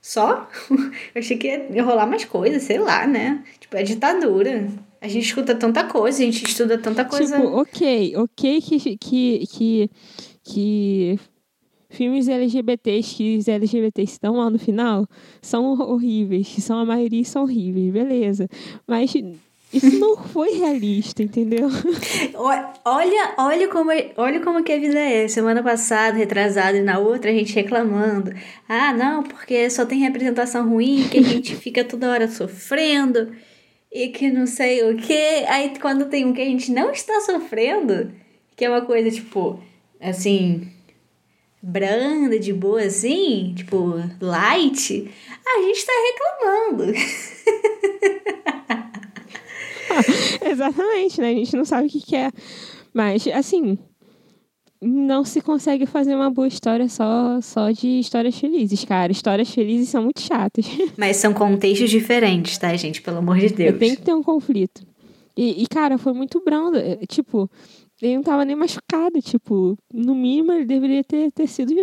Só? 0.01 0.49
Eu 1.13 1.19
achei 1.19 1.37
que 1.37 1.47
ia 1.47 1.83
rolar 1.83 2.05
mais 2.05 2.23
coisa, 2.23 2.59
sei 2.61 2.77
lá, 2.77 3.05
né? 3.05 3.43
Tipo, 3.59 3.75
é 3.75 3.83
ditadura. 3.83 4.69
A 4.99 5.07
gente 5.07 5.25
escuta 5.25 5.53
tanta 5.55 5.83
coisa, 5.83 6.21
a 6.21 6.25
gente 6.25 6.43
estuda 6.43 6.77
tanta 6.77 7.05
coisa. 7.05 7.35
Tipo, 7.35 7.47
ok, 7.59 8.15
ok 8.17 8.61
que, 8.61 8.97
que, 8.97 9.47
que, 9.47 9.89
que 10.43 11.19
filmes 11.89 12.27
LGBTs 12.27 13.15
que 13.15 13.37
os 13.37 13.47
LGBTs 13.47 14.13
estão 14.13 14.35
lá 14.35 14.49
no 14.49 14.59
final 14.59 15.07
são 15.41 15.73
horríveis, 15.79 16.47
são 16.59 16.79
a 16.79 16.85
maioria 16.85 17.23
são 17.23 17.43
horríveis, 17.43 17.91
beleza. 17.93 18.47
Mas 18.87 19.13
isso 19.73 19.99
não 19.99 20.17
foi 20.27 20.57
realista, 20.57 21.21
entendeu? 21.21 21.69
Olha, 22.83 23.33
olha 23.37 23.67
como, 23.67 23.91
olha 24.17 24.39
como 24.41 24.63
que 24.63 24.71
a 24.71 24.79
vida 24.79 24.99
é. 24.99 25.27
Semana 25.27 25.61
passada, 25.61 26.17
retrasada 26.17 26.77
e 26.77 26.81
na 26.81 26.97
outra 26.99 27.31
a 27.31 27.33
gente 27.33 27.53
reclamando. 27.53 28.31
Ah, 28.67 28.93
não, 28.93 29.23
porque 29.23 29.69
só 29.69 29.85
tem 29.85 29.99
representação 29.99 30.69
ruim, 30.69 31.07
que 31.09 31.19
a 31.19 31.23
gente 31.23 31.55
fica 31.55 31.83
toda 31.83 32.09
hora 32.09 32.27
sofrendo 32.27 33.31
e 33.97 34.09
que 34.09 34.29
não 34.29 34.45
sei 34.45 34.83
o 34.83 34.95
que. 34.95 35.43
Aí 35.47 35.73
quando 35.79 36.05
tem 36.05 36.23
um 36.25 36.33
que 36.33 36.41
a 36.41 36.45
gente 36.45 36.71
não 36.71 36.91
está 36.91 37.19
sofrendo, 37.21 38.11
que 38.55 38.63
é 38.63 38.69
uma 38.69 38.81
coisa 38.81 39.09
tipo, 39.09 39.59
assim, 39.99 40.71
branda, 41.61 42.37
de 42.37 42.53
boa 42.53 42.83
assim, 42.83 43.53
tipo, 43.55 43.95
light, 44.21 45.11
a 45.45 45.61
gente 45.61 45.85
tá 45.85 45.93
reclamando. 46.07 46.93
Exatamente, 50.45 51.19
né? 51.19 51.31
A 51.31 51.33
gente 51.33 51.57
não 51.57 51.65
sabe 51.65 51.87
o 51.87 51.89
que, 51.89 51.99
que 51.99 52.15
é. 52.15 52.29
Mas, 52.93 53.27
assim, 53.27 53.79
não 54.81 55.23
se 55.23 55.41
consegue 55.41 55.85
fazer 55.85 56.15
uma 56.15 56.29
boa 56.29 56.47
história 56.47 56.87
só, 56.87 57.41
só 57.41 57.71
de 57.71 57.99
histórias 57.99 58.37
felizes, 58.37 58.83
cara. 58.85 59.11
Histórias 59.11 59.49
felizes 59.49 59.89
são 59.89 60.03
muito 60.03 60.21
chatas. 60.21 60.65
Mas 60.97 61.17
são 61.17 61.33
contextos 61.33 61.89
diferentes, 61.89 62.57
tá, 62.57 62.75
gente? 62.75 63.01
Pelo 63.01 63.17
amor 63.17 63.37
de 63.37 63.49
Deus. 63.49 63.77
Tem 63.77 63.95
que 63.95 64.01
ter 64.01 64.13
um 64.13 64.23
conflito. 64.23 64.85
E, 65.35 65.63
e 65.63 65.67
cara, 65.67 65.97
foi 65.97 66.13
muito 66.13 66.41
brando. 66.43 66.77
É, 66.77 66.97
tipo, 67.07 67.49
ele 68.01 68.15
não 68.15 68.23
tava 68.23 68.45
nem 68.45 68.55
machucado, 68.55 69.21
tipo, 69.21 69.77
no 69.93 70.13
mínimo 70.13 70.51
ele 70.51 70.65
deveria 70.65 71.03
ter, 71.03 71.31
ter 71.31 71.47
sido 71.47 71.73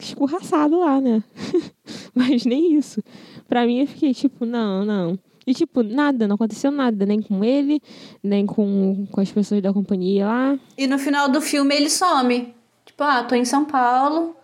escorraçado 0.00 0.78
lá, 0.78 1.00
né? 1.00 1.22
Mas 2.14 2.44
nem 2.44 2.74
isso. 2.74 3.02
Pra 3.48 3.66
mim 3.66 3.80
eu 3.80 3.86
fiquei 3.86 4.12
tipo, 4.14 4.44
não, 4.44 4.84
não. 4.84 5.18
E 5.46 5.54
tipo, 5.54 5.82
nada, 5.82 6.26
não 6.26 6.34
aconteceu 6.36 6.70
nada, 6.70 7.04
nem 7.04 7.20
com 7.20 7.44
ele, 7.44 7.80
nem 8.22 8.46
com, 8.46 9.06
com 9.10 9.20
as 9.20 9.30
pessoas 9.30 9.60
da 9.62 9.72
companhia 9.72 10.26
lá. 10.26 10.58
E 10.76 10.86
no 10.86 10.98
final 10.98 11.28
do 11.28 11.40
filme 11.40 11.74
ele 11.74 11.90
some. 11.90 12.54
Tipo, 12.84 13.04
ah, 13.04 13.24
tô 13.24 13.34
em 13.34 13.44
São 13.44 13.64
Paulo. 13.64 14.36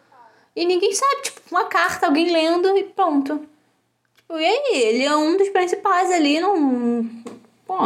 E 0.54 0.64
ninguém 0.64 0.92
sabe, 0.92 1.22
tipo, 1.22 1.40
uma 1.50 1.64
carta, 1.64 2.06
alguém 2.06 2.30
lendo 2.32 2.76
e 2.76 2.84
pronto. 2.84 3.40
Tipo, 4.16 4.38
e 4.38 4.44
aí? 4.44 4.82
Ele 4.82 5.04
é 5.04 5.16
um 5.16 5.36
dos 5.36 5.48
principais 5.50 6.10
ali, 6.10 6.40
não. 6.40 7.08
Pô, 7.66 7.76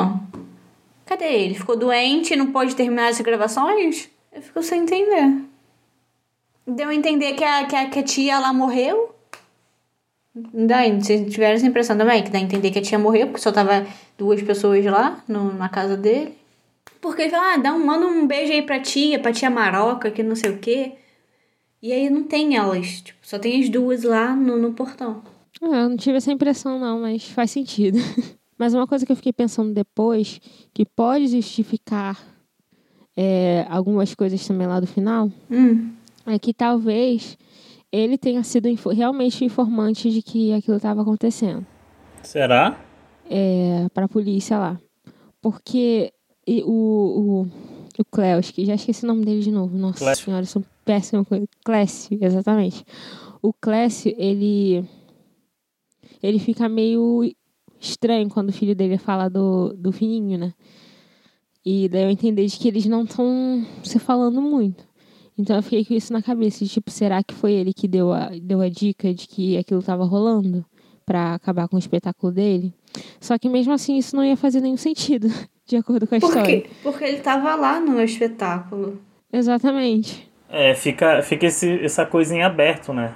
Cadê 1.13 1.27
ele? 1.27 1.55
Ficou 1.55 1.77
doente, 1.77 2.35
não 2.35 2.53
pode 2.53 2.75
terminar 2.75 3.09
as 3.09 3.21
gravações? 3.21 4.09
Eu 4.33 4.41
fico 4.41 4.63
sem 4.63 4.83
entender. 4.83 5.43
Deu 6.67 6.89
a 6.89 6.95
entender 6.95 7.35
que 7.35 7.45
a, 7.45 7.67
que 7.67 7.77
a, 7.77 7.91
que 7.91 7.99
a 7.99 8.03
tia 8.03 8.39
lá 8.39 8.51
morreu? 8.51 9.12
Dá, 10.35 10.89
vocês 10.89 11.31
tiveram 11.31 11.55
essa 11.55 11.67
impressão 11.67 11.97
também? 11.97 12.23
Que 12.23 12.31
dá 12.31 12.39
a 12.39 12.43
entender 12.43 12.71
que 12.71 12.79
a 12.79 12.83
tia 12.83 12.99
morreu, 12.99 13.27
porque 13.27 13.41
só 13.41 13.53
tava 13.53 13.87
duas 14.17 14.43
pessoas 14.43 14.85
lá 14.85 15.23
no, 15.29 15.53
na 15.53 15.69
casa 15.69 15.97
dele. 15.97 16.35
Porque 17.01 17.23
ele 17.23 17.31
fala, 17.31 17.55
ah, 17.55 17.57
dá 17.59 17.75
um, 17.75 17.85
manda 17.85 18.07
um 18.07 18.27
beijo 18.27 18.53
aí 18.53 18.63
pra 18.63 18.81
tia, 18.81 19.19
pra 19.19 19.33
tia 19.33 19.51
Maroca, 19.51 20.11
que 20.11 20.23
não 20.23 20.35
sei 20.35 20.53
o 20.53 20.59
quê. 20.59 20.93
E 21.83 21.93
aí 21.93 22.09
não 22.09 22.23
tem 22.23 22.57
elas, 22.57 23.01
tipo, 23.01 23.19
só 23.23 23.39
tem 23.39 23.61
as 23.61 23.69
duas 23.69 24.05
lá 24.05 24.35
no, 24.35 24.57
no 24.57 24.73
portão. 24.73 25.23
É, 25.61 25.67
eu 25.67 25.89
não 25.91 25.97
tive 25.97 26.17
essa 26.17 26.33
impressão 26.33 26.79
não, 26.79 27.01
mas 27.01 27.25
faz 27.29 27.51
sentido. 27.51 27.99
mas 28.57 28.73
uma 28.73 28.87
coisa 28.87 29.05
que 29.05 29.13
eu 29.13 29.17
fiquei 29.17 29.33
pensando 29.33 29.75
depois, 29.75 30.41
que 30.73 30.87
pode 30.87 31.27
justificar 31.27 32.19
é, 33.17 33.67
algumas 33.69 34.15
coisas 34.15 34.47
também 34.47 34.67
lá 34.67 34.81
do 34.81 34.87
final, 34.87 35.31
hum. 35.51 35.91
é 36.27 36.39
que 36.39 36.55
talvez 36.55 37.37
ele 37.93 38.17
tenha 38.17 38.43
sido 38.43 38.69
inf 38.69 38.87
realmente 38.87 39.45
informante 39.45 40.11
de 40.11 40.23
que 40.23 40.53
aquilo 40.53 40.79
estava 40.79 41.03
acontecendo. 41.03 41.67
Será? 42.23 42.83
É, 43.29 43.87
para 43.93 44.07
a 44.07 44.09
polícia 44.09 44.59
lá. 44.59 44.81
Porque 45.41 46.13
o, 46.47 46.63
o, 46.63 47.47
o 47.99 48.05
Cleus, 48.11 48.51
que 48.51 48.65
já 48.65 48.75
esqueci 48.75 49.05
o 49.05 49.09
nome 49.09 49.25
dele 49.25 49.41
de 49.41 49.51
novo. 49.51 49.77
Nossa 49.77 49.99
Clécio. 49.99 50.25
senhora, 50.25 50.43
eu 50.43 50.47
sou 50.47 50.65
com 51.29 51.35
ele. 51.35 51.49
Clécio, 51.65 52.19
exatamente. 52.21 52.85
O 53.43 53.53
Clécio, 53.53 54.15
ele. 54.17 54.85
Ele 56.23 56.39
fica 56.39 56.69
meio 56.69 57.23
estranho 57.81 58.29
quando 58.29 58.51
o 58.51 58.53
filho 58.53 58.77
dele 58.77 58.97
fala 58.97 59.29
do, 59.29 59.73
do 59.75 59.91
fininho, 59.91 60.39
né? 60.39 60.55
E 61.65 61.89
daí 61.89 62.05
eu 62.05 62.11
entendi 62.11 62.47
de 62.47 62.59
que 62.59 62.69
eles 62.69 62.87
não 62.87 63.05
estão 63.05 63.67
se 63.83 63.99
falando 63.99 64.41
muito. 64.41 64.85
Então 65.43 65.57
eu 65.57 65.63
fiquei 65.63 65.85
com 65.85 65.93
isso 65.93 66.13
na 66.13 66.23
cabeça, 66.23 66.65
de, 66.65 66.71
tipo, 66.71 66.89
será 66.89 67.21
que 67.21 67.35
foi 67.35 67.53
ele 67.53 67.75
que 67.75 67.89
deu 67.89 68.13
a, 68.13 68.31
deu 68.41 68.61
a 68.61 68.69
dica 68.69 69.13
de 69.13 69.27
que 69.27 69.59
aquilo 69.59 69.83
tava 69.83 70.05
rolando 70.05 70.65
para 71.05 71.35
acabar 71.35 71.67
com 71.67 71.75
o 71.75 71.79
espetáculo 71.81 72.33
dele? 72.33 72.73
Só 73.21 73.37
que 73.37 73.49
mesmo 73.49 73.73
assim 73.73 73.97
isso 73.97 74.15
não 74.15 74.25
ia 74.25 74.37
fazer 74.37 74.61
nenhum 74.61 74.77
sentido, 74.77 75.27
de 75.67 75.77
acordo 75.77 76.07
com 76.07 76.15
a 76.15 76.21
Por 76.21 76.29
história. 76.29 76.61
Quê? 76.61 76.71
Porque 76.81 77.03
ele 77.03 77.19
tava 77.19 77.57
lá 77.57 77.81
no 77.81 78.01
espetáculo. 78.01 79.03
Exatamente. 79.33 80.31
É, 80.49 80.77
fica, 80.77 81.21
fica 81.23 81.47
esse, 81.47 81.85
essa 81.85 82.07
coisinha 82.07 82.47
aberto, 82.47 82.93
né? 82.93 83.13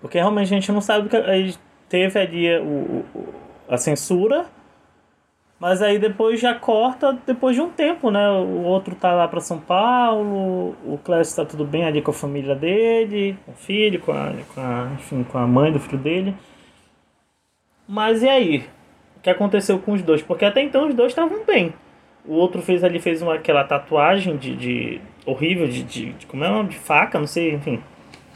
Porque 0.00 0.18
realmente 0.18 0.46
a 0.52 0.58
gente 0.58 0.72
não 0.72 0.80
sabe 0.80 1.08
que 1.08 1.54
teve 1.88 2.18
ali 2.18 2.58
o, 2.58 3.04
o, 3.14 3.24
a 3.68 3.76
censura, 3.76 4.46
mas 5.58 5.80
aí 5.80 5.98
depois 5.98 6.38
já 6.38 6.54
corta 6.54 7.18
depois 7.26 7.56
de 7.56 7.62
um 7.62 7.70
tempo, 7.70 8.10
né? 8.10 8.28
O 8.28 8.62
outro 8.62 8.94
tá 8.94 9.12
lá 9.12 9.26
para 9.26 9.40
São 9.40 9.58
Paulo, 9.58 10.76
o 10.84 10.98
Clécio 11.02 11.36
tá 11.36 11.44
tudo 11.44 11.64
bem 11.64 11.84
ali 11.84 12.02
com 12.02 12.10
a 12.10 12.14
família 12.14 12.54
dele, 12.54 13.38
com 13.44 13.52
o 13.52 13.54
filho, 13.54 14.00
com 14.00 14.12
a, 14.12 14.32
com 14.54 14.60
a, 14.60 14.90
enfim, 14.94 15.24
com 15.24 15.38
a 15.38 15.46
mãe 15.46 15.72
do 15.72 15.80
filho 15.80 15.98
dele. 15.98 16.34
Mas 17.88 18.22
e 18.22 18.28
aí? 18.28 18.66
O 19.16 19.20
que 19.20 19.30
aconteceu 19.30 19.78
com 19.78 19.92
os 19.92 20.02
dois? 20.02 20.22
Porque 20.22 20.44
até 20.44 20.62
então 20.62 20.88
os 20.88 20.94
dois 20.94 21.12
estavam 21.12 21.44
bem. 21.44 21.72
O 22.24 22.34
outro 22.34 22.60
fez 22.60 22.84
ali, 22.84 23.00
fez 23.00 23.22
uma, 23.22 23.34
aquela 23.34 23.64
tatuagem 23.64 24.36
de, 24.36 24.54
de 24.56 25.00
horrível, 25.24 25.66
de, 25.66 25.82
de, 25.82 26.12
de 26.12 26.26
como 26.26 26.44
é? 26.44 26.62
De 26.64 26.76
faca, 26.76 27.18
não 27.18 27.26
sei, 27.26 27.54
enfim. 27.54 27.80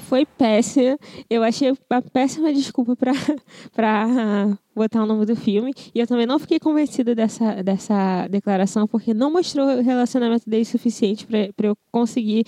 Foi 0.09 0.25
péssima. 0.27 0.99
Eu 1.29 1.43
achei 1.43 1.71
uma 1.71 2.03
péssima 2.03 2.53
desculpa 2.53 2.97
pra, 2.97 3.13
pra 3.73 4.59
botar 4.75 5.03
o 5.03 5.07
nome 5.07 5.27
do 5.27 5.37
filme. 5.37 5.73
E 5.95 6.01
eu 6.01 6.07
também 6.07 6.27
não 6.27 6.39
fiquei 6.39 6.59
convencida 6.59 7.15
dessa, 7.15 7.63
dessa 7.63 8.27
declaração, 8.29 8.87
porque 8.87 9.15
não 9.15 9.33
mostrou 9.33 9.67
o 9.67 9.83
relacionamento 9.83 10.49
dele 10.49 10.65
suficiente 10.65 11.27
pra, 11.27 11.53
pra 11.57 11.69
eu 11.69 11.77
conseguir 11.93 12.45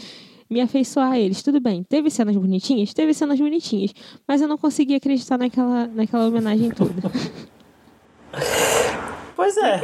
me 0.50 0.60
afeiçoar 0.60 1.12
a 1.12 1.18
eles. 1.18 1.42
Tudo 1.42 1.60
bem, 1.60 1.82
teve 1.82 2.10
cenas 2.10 2.36
bonitinhas? 2.36 2.92
Teve 2.92 3.14
cenas 3.14 3.38
bonitinhas. 3.38 3.92
Mas 4.28 4.40
eu 4.42 4.48
não 4.48 4.58
consegui 4.58 4.94
acreditar 4.94 5.38
naquela, 5.38 5.86
naquela 5.86 6.26
homenagem 6.26 6.70
toda. 6.70 7.02
Pois 9.34 9.56
é. 9.56 9.80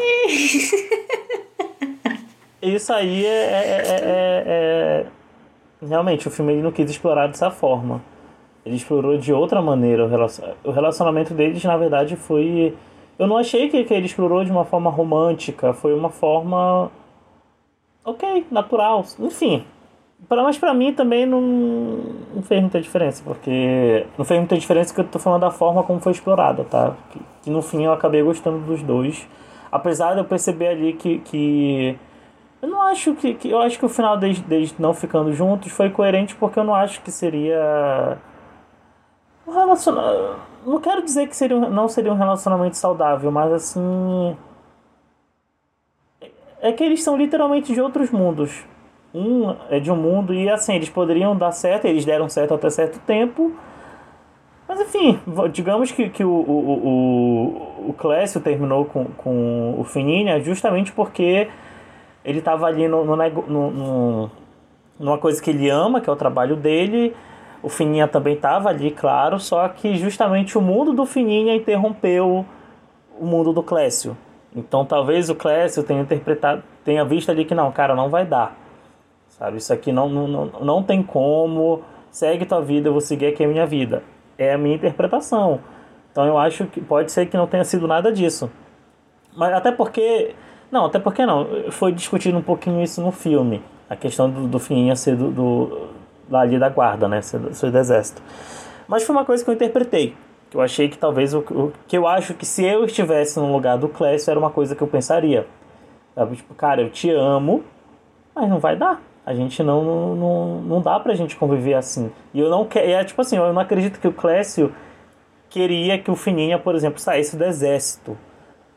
Isso 2.63 2.93
aí 2.93 3.25
é, 3.25 3.29
é, 3.29 3.85
é, 3.89 4.45
é, 4.47 5.07
Realmente, 5.81 6.27
o 6.29 6.31
filme 6.31 6.53
ele 6.53 6.63
não 6.63 6.73
quis 6.73 6.91
explorar 6.91 7.29
dessa 7.29 7.51
forma. 7.51 8.01
Ele 8.65 8.77
explorou 8.77 9.17
de 9.17 9.33
outra 9.33 9.63
maneira 9.63 10.05
o 10.65 10.71
relacionamento 10.71 11.33
deles, 11.33 11.63
na 11.65 11.77
verdade, 11.77 12.17
foi. 12.17 12.75
Eu 13.19 13.27
não 13.27 13.37
achei 13.37 13.69
que, 13.69 13.85
que 13.85 13.95
ele 13.95 14.07
explorou 14.07 14.45
de 14.45 14.51
uma 14.51 14.65
forma 14.65 14.91
romântica, 14.91 15.73
foi 15.73 15.95
uma 15.95 16.11
forma. 16.11 16.91
Ok, 18.05 18.47
natural. 18.51 19.05
Enfim, 19.21 19.65
Pra, 20.27 20.43
mas 20.43 20.59
pra 20.59 20.75
mim 20.75 20.93
também 20.93 21.25
não, 21.25 21.41
não 22.35 22.43
fez 22.43 22.61
muita 22.61 22.81
diferença, 22.81 23.23
porque 23.25 24.05
não 24.17 24.25
fez 24.25 24.41
muita 24.41 24.59
diferença 24.59 24.93
que 24.93 25.01
eu 25.01 25.05
tô 25.05 25.19
falando 25.19 25.43
da 25.43 25.51
forma 25.51 25.83
como 25.85 26.01
foi 26.01 26.13
explorada, 26.13 26.65
tá? 26.65 26.97
Que, 27.13 27.21
que 27.45 27.51
no 27.51 27.63
fim 27.63 27.85
eu 27.85 27.93
acabei 27.93 28.23
gostando 28.23 28.59
dos 28.59 28.83
dois. 28.83 29.29
Apesar 29.71 30.15
de 30.15 30.21
eu 30.21 30.25
perceber 30.25 30.69
ali 30.69 30.93
que, 30.95 31.19
que 31.21 31.97
eu 32.61 32.69
não 32.69 32.83
acho 32.83 33.15
que, 33.15 33.35
que 33.35 33.51
eu 33.51 33.61
acho 33.61 33.79
que 33.79 33.85
o 33.85 33.89
final 33.89 34.17
deles, 34.17 34.41
deles 34.41 34.75
não 34.79 34.93
ficando 34.93 35.33
juntos 35.33 35.73
foi 35.73 35.91
coerente 35.91 36.35
porque 36.35 36.59
eu 36.59 36.65
não 36.65 36.75
acho 36.75 37.01
que 37.03 37.11
seria 37.11 38.19
um 39.47 39.53
relacionamento, 39.53 40.37
não 40.67 40.81
quero 40.81 41.03
dizer 41.03 41.29
que 41.29 41.37
seria 41.37 41.59
não 41.59 41.89
seria 41.89 42.13
um 42.13 42.17
relacionamento 42.17 42.77
saudável, 42.77 43.31
mas 43.31 43.53
assim 43.53 44.37
é 46.61 46.73
que 46.73 46.83
eles 46.83 47.03
são 47.03 47.17
literalmente 47.17 47.73
de 47.73 47.81
outros 47.81 48.11
mundos 48.11 48.65
um 49.15 49.55
é 49.71 49.81
de 49.81 49.91
um 49.91 49.97
mundo 49.97 50.35
e 50.35 50.49
assim, 50.49 50.75
eles 50.75 50.89
poderiam 50.89 51.37
dar 51.37 51.53
certo, 51.53 51.87
eles 51.87 52.05
deram 52.05 52.29
certo 52.29 52.55
até 52.55 52.71
certo 52.71 52.99
tempo. 53.01 53.53
Mas 54.67 54.81
enfim, 54.81 55.19
digamos 55.51 55.91
que, 55.91 56.11
que 56.11 56.23
o, 56.23 56.31
o, 56.31 57.87
o, 57.87 57.91
o 57.91 57.93
Clécio 57.95 58.41
terminou 58.41 58.85
com, 58.85 59.07
com 59.07 59.75
o 59.79 59.85
Fininha 59.85 60.39
justamente 60.41 60.93
porque 60.93 61.49
ele 62.25 62.39
estava 62.39 62.67
ali 62.67 62.89
no, 62.89 63.05
no, 63.05 63.17
no, 63.71 64.31
numa 64.99 65.19
coisa 65.19 65.43
que 65.43 65.51
ele 65.51 65.69
ama, 65.69 66.01
que 66.01 66.09
é 66.09 66.13
o 66.13 66.17
trabalho 66.17 66.57
dele. 66.57 67.15
O 67.63 67.69
Fininha 67.69 68.07
também 68.07 68.35
estava 68.35 68.69
ali, 68.69 68.91
claro, 68.91 69.41
só 69.41 69.69
que 69.69 69.97
justamente 69.97 70.57
o 70.57 70.61
mundo 70.61 70.93
do 70.93 71.05
Fininha 71.05 71.55
interrompeu 71.55 72.45
o 73.19 73.27
mundo 73.27 73.53
do 73.53 73.63
Clécio. 73.63 74.17
Então 74.55 74.85
talvez 74.85 75.29
o 75.29 75.35
Clécio 75.35 75.83
tenha 75.83 76.01
interpretado, 76.01 76.63
tenha 76.85 77.05
visto 77.05 77.31
ali 77.31 77.45
que 77.45 77.55
não, 77.55 77.71
cara, 77.73 77.95
não 77.95 78.09
vai 78.09 78.25
dar 78.25 78.57
sabe? 79.39 79.59
Isso 79.59 79.73
aqui 79.73 79.93
não, 79.93 80.09
não, 80.09 80.47
não 80.47 80.83
tem 80.83 81.03
como, 81.03 81.83
segue 82.11 82.45
tua 82.45 82.61
vida, 82.61 82.89
eu 82.89 82.93
vou 82.93 83.01
seguir 83.01 83.27
aqui 83.27 83.45
a 83.45 83.49
minha 83.49 83.65
vida. 83.65 84.03
É 84.37 84.55
a 84.55 84.59
minha 84.59 84.75
interpretação. 84.75 85.61
Então 86.11 86.27
eu 86.27 86.37
acho 86.37 86.67
que 86.67 86.81
pode 86.81 87.13
ser 87.13 87.27
que 87.27 87.37
não 87.37 87.47
tenha 87.47 87.65
sido 87.65 87.87
nada 87.87 88.13
disso. 88.13 88.51
Mas 89.37 89.53
até 89.53 89.71
porque. 89.71 90.35
Não, 90.71 90.85
até 90.87 90.99
porque 90.99 91.25
não. 91.25 91.47
Foi 91.71 91.93
discutido 91.93 92.37
um 92.37 92.43
pouquinho 92.43 92.83
isso 92.83 93.01
no 93.01 93.11
filme. 93.11 93.63
A 93.89 93.97
questão 93.97 94.29
do, 94.29 94.47
do 94.47 94.59
Fininha 94.59 94.95
ser 94.95 95.17
do, 95.17 95.31
do, 95.31 95.89
ali 96.33 96.59
da 96.59 96.69
guarda, 96.69 97.09
né? 97.09 97.23
Ser, 97.23 97.41
ser 97.55 97.71
do 97.71 97.79
exército. 97.79 98.23
Mas 98.87 99.05
foi 99.05 99.15
uma 99.17 99.25
coisa 99.25 99.43
que 99.43 99.51
eu 99.51 99.55
interpretei. 99.55 100.15
Que 100.51 100.57
eu 100.57 100.61
achei 100.61 100.89
que 100.89 100.99
talvez. 100.99 101.35
O, 101.35 101.39
o, 101.39 101.73
que 101.87 101.97
eu 101.97 102.07
acho 102.07 102.35
que 102.35 102.45
se 102.45 102.65
eu 102.65 102.85
estivesse 102.85 103.39
no 103.39 103.51
lugar 103.51 103.79
do 103.79 103.89
Clécio 103.89 104.31
era 104.31 104.39
uma 104.39 104.51
coisa 104.51 104.75
que 104.75 104.83
eu 104.83 104.89
pensaria. 104.89 105.47
Tipo, 106.35 106.55
cara, 106.55 106.83
eu 106.83 106.91
te 106.91 107.11
amo, 107.11 107.63
mas 108.35 108.49
não 108.49 108.59
vai 108.59 108.77
dar. 108.77 109.01
A 109.25 109.35
gente 109.35 109.63
não, 109.63 109.85
não, 109.85 110.17
não, 110.17 110.61
não 110.63 110.81
dá 110.81 110.99
pra 110.99 111.15
gente 111.15 111.37
conviver 111.37 111.75
assim. 111.75 112.11
E 112.35 112.41
eu 112.41 112.51
não 112.51 112.65
quero. 112.65 112.91
É 112.91 113.05
tipo 113.05 113.21
assim, 113.21 113.37
eu 113.37 113.53
não 113.53 113.61
acredito 113.61 114.01
que 114.01 114.09
o 114.09 114.13
Clécio 114.13 114.73
queria 115.49 115.99
que 115.99 116.11
o 116.11 116.17
Fininha, 116.17 116.59
por 116.59 116.75
exemplo, 116.75 116.99
saísse 116.99 117.37
do 117.37 117.45
exército. 117.45 118.17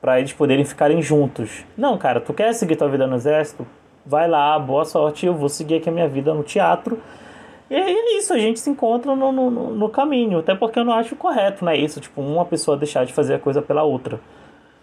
Para 0.02 0.20
eles 0.20 0.34
poderem 0.34 0.66
ficarem 0.66 1.02
juntos. 1.02 1.64
Não, 1.78 1.98
cara, 1.98 2.20
tu 2.20 2.34
quer 2.34 2.54
seguir 2.54 2.76
tua 2.76 2.90
vida 2.90 3.06
no 3.06 3.16
exército? 3.16 3.66
Vai 4.06 4.28
lá, 4.28 4.58
boa 4.58 4.84
sorte, 4.84 5.26
eu 5.26 5.36
vou 5.36 5.48
seguir 5.48 5.76
aqui 5.76 5.90
a 5.90 5.92
minha 5.92 6.08
vida 6.08 6.34
no 6.34 6.44
teatro. 6.44 7.00
E 7.70 7.76
é 7.76 8.18
isso, 8.18 8.34
a 8.34 8.38
gente 8.38 8.60
se 8.60 8.70
encontra 8.70 9.16
no, 9.16 9.32
no, 9.32 9.50
no 9.50 9.90
caminho. 9.90 10.40
Até 10.40 10.56
porque 10.56 10.80
eu 10.80 10.84
não 10.84 10.94
acho 10.94 11.16
correto, 11.16 11.64
né? 11.64 11.78
Isso, 11.78 12.02
tipo, 12.02 12.20
uma 12.20 12.44
pessoa 12.44 12.76
deixar 12.76 13.06
de 13.06 13.14
fazer 13.14 13.36
a 13.36 13.40
coisa 13.40 13.62
pela 13.62 13.84
outra. 13.84 14.20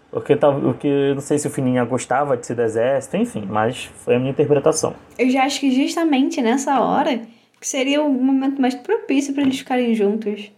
Porque, 0.09 0.35
tá, 0.35 0.51
porque 0.51 1.13
não 1.13 1.21
sei 1.21 1.37
se 1.37 1.47
o 1.47 1.51
Fininha 1.51 1.83
gostava 1.83 2.35
de 2.35 2.45
ser 2.47 2.55
do 2.55 2.63
exército, 2.63 3.15
enfim, 3.15 3.45
mas 3.47 3.85
foi 3.97 4.15
a 4.15 4.19
minha 4.19 4.31
interpretação. 4.31 4.95
Eu 5.19 5.29
já 5.29 5.43
acho 5.43 5.59
que 5.59 5.71
justamente 5.71 6.41
nessa 6.41 6.79
hora 6.81 7.21
que 7.59 7.67
seria 7.67 8.01
o 8.01 8.11
momento 8.11 8.59
mais 8.59 8.73
propício 8.73 9.33
para 9.33 9.43
eles 9.43 9.59
ficarem 9.59 9.93
juntos. 9.93 10.51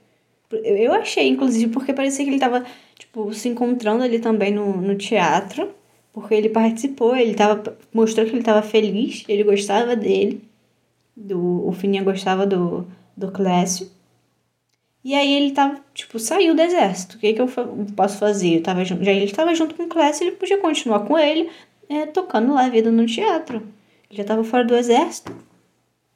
Eu 0.51 0.93
achei, 0.93 1.27
inclusive, 1.27 1.71
porque 1.71 1.93
parecia 1.93 2.23
que 2.23 2.31
ele 2.31 2.39
tava, 2.39 2.63
tipo, 3.01 3.33
se 3.33 3.49
encontrando 3.49 4.03
ali 4.03 4.19
também 4.19 4.53
no, 4.53 4.77
no 4.77 4.95
teatro. 4.95 5.73
Porque 6.13 6.33
ele 6.33 6.49
participou, 6.49 7.15
ele 7.15 7.33
tava, 7.33 7.77
mostrou 7.93 8.25
que 8.25 8.33
ele 8.33 8.39
estava 8.39 8.61
feliz, 8.61 9.23
ele 9.27 9.43
gostava 9.43 9.95
dele. 9.95 10.43
Do, 11.15 11.67
o 11.67 11.71
Fininha 11.71 12.03
gostava 12.03 12.45
do, 12.45 12.85
do 13.15 13.31
Clécio. 13.31 13.89
E 15.03 15.15
aí 15.15 15.33
ele 15.33 15.51
tava, 15.51 15.79
tipo, 15.93 16.19
saiu 16.19 16.53
do 16.53 16.61
exército. 16.61 17.15
O 17.15 17.19
que, 17.19 17.33
que 17.33 17.41
eu 17.41 17.47
posso 17.95 18.17
fazer? 18.17 18.57
Eu 18.57 18.63
tava, 18.63 18.83
já 18.83 18.95
ele 18.95 19.25
estava 19.25 19.55
junto 19.55 19.73
com 19.73 19.83
o 19.83 19.87
Clécio, 19.87 20.25
ele 20.25 20.35
podia 20.35 20.57
continuar 20.57 20.99
com 21.01 21.17
ele, 21.17 21.49
é, 21.89 22.05
tocando 22.05 22.53
lá 22.53 22.65
a 22.65 22.69
vida 22.69 22.91
no 22.91 23.05
teatro. 23.05 23.57
Ele 24.09 24.17
já 24.17 24.23
estava 24.23 24.43
fora 24.43 24.65
do 24.65 24.75
exército. 24.75 25.33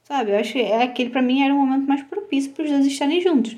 Sabe? 0.03 0.31
Eu 0.31 0.39
acho 0.39 0.53
que 0.53 0.59
é 0.59 0.83
aquele, 0.83 1.09
para 1.09 1.21
mim, 1.21 1.41
era 1.41 1.53
o 1.53 1.57
momento 1.57 1.87
mais 1.87 2.03
propício 2.03 2.51
para 2.51 2.65
os 2.65 2.69
dois 2.69 2.85
estarem 2.85 3.21
juntos. 3.21 3.55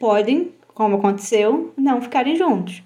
Podem, 0.00 0.50
como 0.74 0.96
aconteceu, 0.96 1.72
não 1.76 2.02
ficarem 2.02 2.36
juntos. 2.36 2.82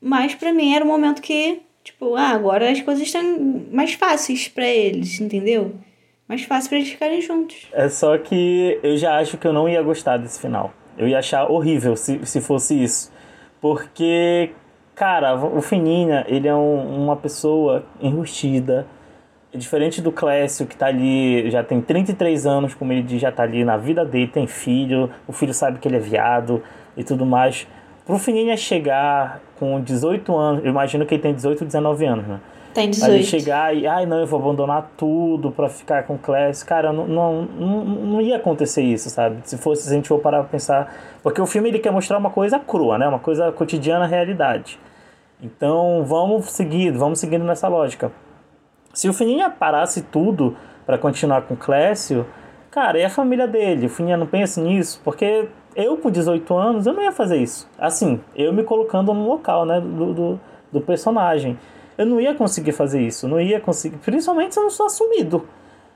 Mas 0.00 0.34
para 0.34 0.52
mim 0.52 0.74
era 0.74 0.84
o 0.84 0.88
momento 0.88 1.22
que, 1.22 1.62
tipo, 1.84 2.16
ah, 2.16 2.30
agora 2.30 2.70
as 2.70 2.82
coisas 2.82 3.04
estão 3.04 3.22
mais 3.70 3.94
fáceis 3.94 4.48
para 4.48 4.66
eles, 4.66 5.20
entendeu? 5.20 5.74
mais 6.32 6.44
fácil 6.44 6.70
pra 6.70 6.78
eles 6.78 6.90
ficarem 6.90 7.20
juntos. 7.20 7.68
É 7.72 7.90
só 7.90 8.16
que 8.16 8.78
eu 8.82 8.96
já 8.96 9.18
acho 9.18 9.36
que 9.36 9.46
eu 9.46 9.52
não 9.52 9.68
ia 9.68 9.82
gostar 9.82 10.16
desse 10.16 10.40
final. 10.40 10.72
Eu 10.96 11.06
ia 11.06 11.18
achar 11.18 11.50
horrível 11.50 11.94
se, 11.94 12.24
se 12.24 12.40
fosse 12.40 12.82
isso. 12.82 13.12
Porque, 13.60 14.50
cara, 14.94 15.34
o 15.34 15.60
Fininha, 15.60 16.24
ele 16.26 16.48
é 16.48 16.54
um, 16.54 17.04
uma 17.04 17.16
pessoa 17.16 17.84
enrustida. 18.00 18.86
Diferente 19.54 20.00
do 20.00 20.10
Clécio, 20.10 20.66
que 20.66 20.74
tá 20.74 20.86
ali, 20.86 21.50
já 21.50 21.62
tem 21.62 21.82
33 21.82 22.46
anos, 22.46 22.72
como 22.72 22.94
ele 22.94 23.02
diz, 23.02 23.20
já 23.20 23.30
tá 23.30 23.42
ali 23.42 23.62
na 23.62 23.76
vida 23.76 24.02
dele, 24.02 24.26
tem 24.26 24.46
filho, 24.46 25.10
o 25.28 25.32
filho 25.32 25.52
sabe 25.52 25.78
que 25.78 25.86
ele 25.86 25.96
é 25.96 26.00
viado 26.00 26.62
e 26.96 27.04
tudo 27.04 27.24
mais. 27.26 27.66
Pro 28.04 28.18
Fininha 28.18 28.56
chegar 28.56 29.40
com 29.58 29.80
18 29.80 30.36
anos, 30.36 30.64
eu 30.64 30.70
imagino 30.70 31.06
que 31.06 31.14
ele 31.14 31.22
tem 31.22 31.34
18, 31.34 31.64
19 31.64 32.04
anos, 32.04 32.26
né? 32.26 32.40
Tem 32.74 32.88
18. 32.88 33.12
Aí 33.12 33.22
chegar 33.22 33.76
e, 33.76 33.86
ai 33.86 34.06
não, 34.06 34.18
eu 34.18 34.26
vou 34.26 34.40
abandonar 34.40 34.90
tudo 34.96 35.50
para 35.50 35.68
ficar 35.68 36.04
com 36.04 36.14
o 36.14 36.18
Clash. 36.18 36.62
Cara, 36.62 36.92
não, 36.92 37.06
não, 37.06 37.42
não, 37.42 37.84
não, 37.84 38.20
ia 38.20 38.36
acontecer 38.36 38.82
isso, 38.82 39.10
sabe? 39.10 39.40
Se 39.44 39.58
fosse, 39.58 39.82
se 39.82 39.90
a 39.90 39.92
gente 39.92 40.08
for 40.08 40.18
parar 40.18 40.40
pra 40.40 40.48
pensar. 40.48 40.92
Porque 41.22 41.40
o 41.40 41.46
filme 41.46 41.68
ele 41.68 41.78
quer 41.78 41.92
mostrar 41.92 42.16
uma 42.16 42.30
coisa 42.30 42.58
crua, 42.58 42.98
né? 42.98 43.06
Uma 43.06 43.18
coisa 43.18 43.52
cotidiana, 43.52 44.06
realidade. 44.06 44.78
Então 45.42 46.02
vamos 46.04 46.46
seguir, 46.46 46.92
vamos 46.92 47.18
seguindo 47.18 47.44
nessa 47.44 47.68
lógica. 47.68 48.10
Se 48.94 49.08
o 49.08 49.12
Fininha 49.12 49.50
parasse 49.50 50.02
tudo 50.02 50.56
para 50.86 50.96
continuar 50.96 51.42
com 51.42 51.54
o 51.54 51.56
Clécio, 51.56 52.26
cara, 52.70 52.98
e 52.98 53.04
a 53.04 53.10
família 53.10 53.46
dele? 53.46 53.86
O 53.86 53.90
Fininha 53.90 54.16
não 54.16 54.26
pensa 54.26 54.62
nisso? 54.62 55.00
Porque 55.04 55.48
eu 55.76 55.96
com 55.96 56.10
18 56.10 56.54
anos, 56.54 56.86
eu 56.86 56.92
não 56.92 57.02
ia 57.02 57.12
fazer 57.12 57.36
isso. 57.36 57.68
Assim, 57.78 58.20
eu 58.34 58.52
me 58.52 58.62
colocando 58.62 59.12
no 59.12 59.26
local, 59.26 59.64
né, 59.64 59.80
do, 59.80 60.12
do, 60.12 60.40
do 60.72 60.80
personagem 60.80 61.58
eu 61.96 62.06
não 62.06 62.20
ia 62.20 62.34
conseguir 62.34 62.72
fazer 62.72 63.00
isso, 63.00 63.28
não 63.28 63.40
ia 63.40 63.60
conseguir, 63.60 63.96
principalmente 63.98 64.54
se 64.54 64.60
eu 64.60 64.64
não 64.64 64.70
sou 64.70 64.86
assumido. 64.86 65.46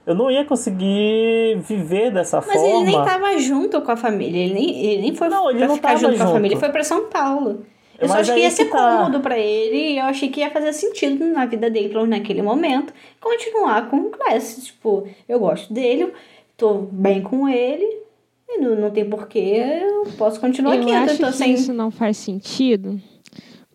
Eu 0.06 0.14
não 0.14 0.30
ia 0.30 0.44
conseguir 0.44 1.58
viver 1.62 2.12
dessa 2.12 2.36
Mas 2.36 2.46
forma. 2.46 2.62
Mas 2.62 2.74
ele 2.74 2.96
nem 2.96 3.04
tava 3.04 3.38
junto 3.38 3.80
com 3.80 3.90
a 3.90 3.96
família, 3.96 4.44
ele 4.44 4.54
nem, 4.54 4.86
ele 4.86 5.02
nem 5.02 5.14
foi 5.14 5.28
não, 5.28 5.50
ele 5.50 5.58
pra 5.58 5.68
não 5.68 5.74
ficar 5.74 5.96
junto, 5.96 6.12
junto, 6.12 6.18
com 6.18 6.30
a 6.30 6.32
família, 6.32 6.54
ele 6.54 6.60
foi 6.60 6.68
para 6.68 6.84
São 6.84 7.06
Paulo. 7.06 7.66
Eu 7.98 8.06
Mas 8.08 8.10
só 8.10 8.18
acho 8.18 8.34
que 8.34 8.40
ia 8.40 8.50
ser 8.50 8.66
que 8.66 8.70
tá. 8.70 8.98
cômodo 8.98 9.20
para 9.20 9.38
ele 9.38 9.94
e 9.94 9.98
eu 9.98 10.04
achei 10.04 10.28
que 10.28 10.40
ia 10.40 10.50
fazer 10.50 10.72
sentido 10.74 11.24
na 11.24 11.46
vida 11.46 11.68
dele, 11.68 11.88
pelo 11.88 12.06
naquele 12.06 12.42
momento, 12.42 12.92
continuar 13.20 13.88
com 13.88 13.96
o 13.96 14.10
Class. 14.10 14.64
Tipo, 14.66 15.08
eu 15.28 15.40
gosto 15.40 15.72
dele, 15.72 16.12
tô 16.56 16.74
bem 16.92 17.20
com 17.22 17.48
ele, 17.48 18.02
não, 18.48 18.76
não 18.76 18.90
tem 18.90 19.08
porquê, 19.08 19.82
eu 19.82 20.04
posso 20.16 20.40
continuar 20.40 20.76
eu 20.76 20.82
aqui. 20.82 20.92
Acho 20.92 21.14
eu 21.14 21.18
tô 21.18 21.32
que 21.32 21.38
sem... 21.38 21.54
isso 21.54 21.72
não 21.72 21.90
faz 21.90 22.16
sentido 22.16 23.00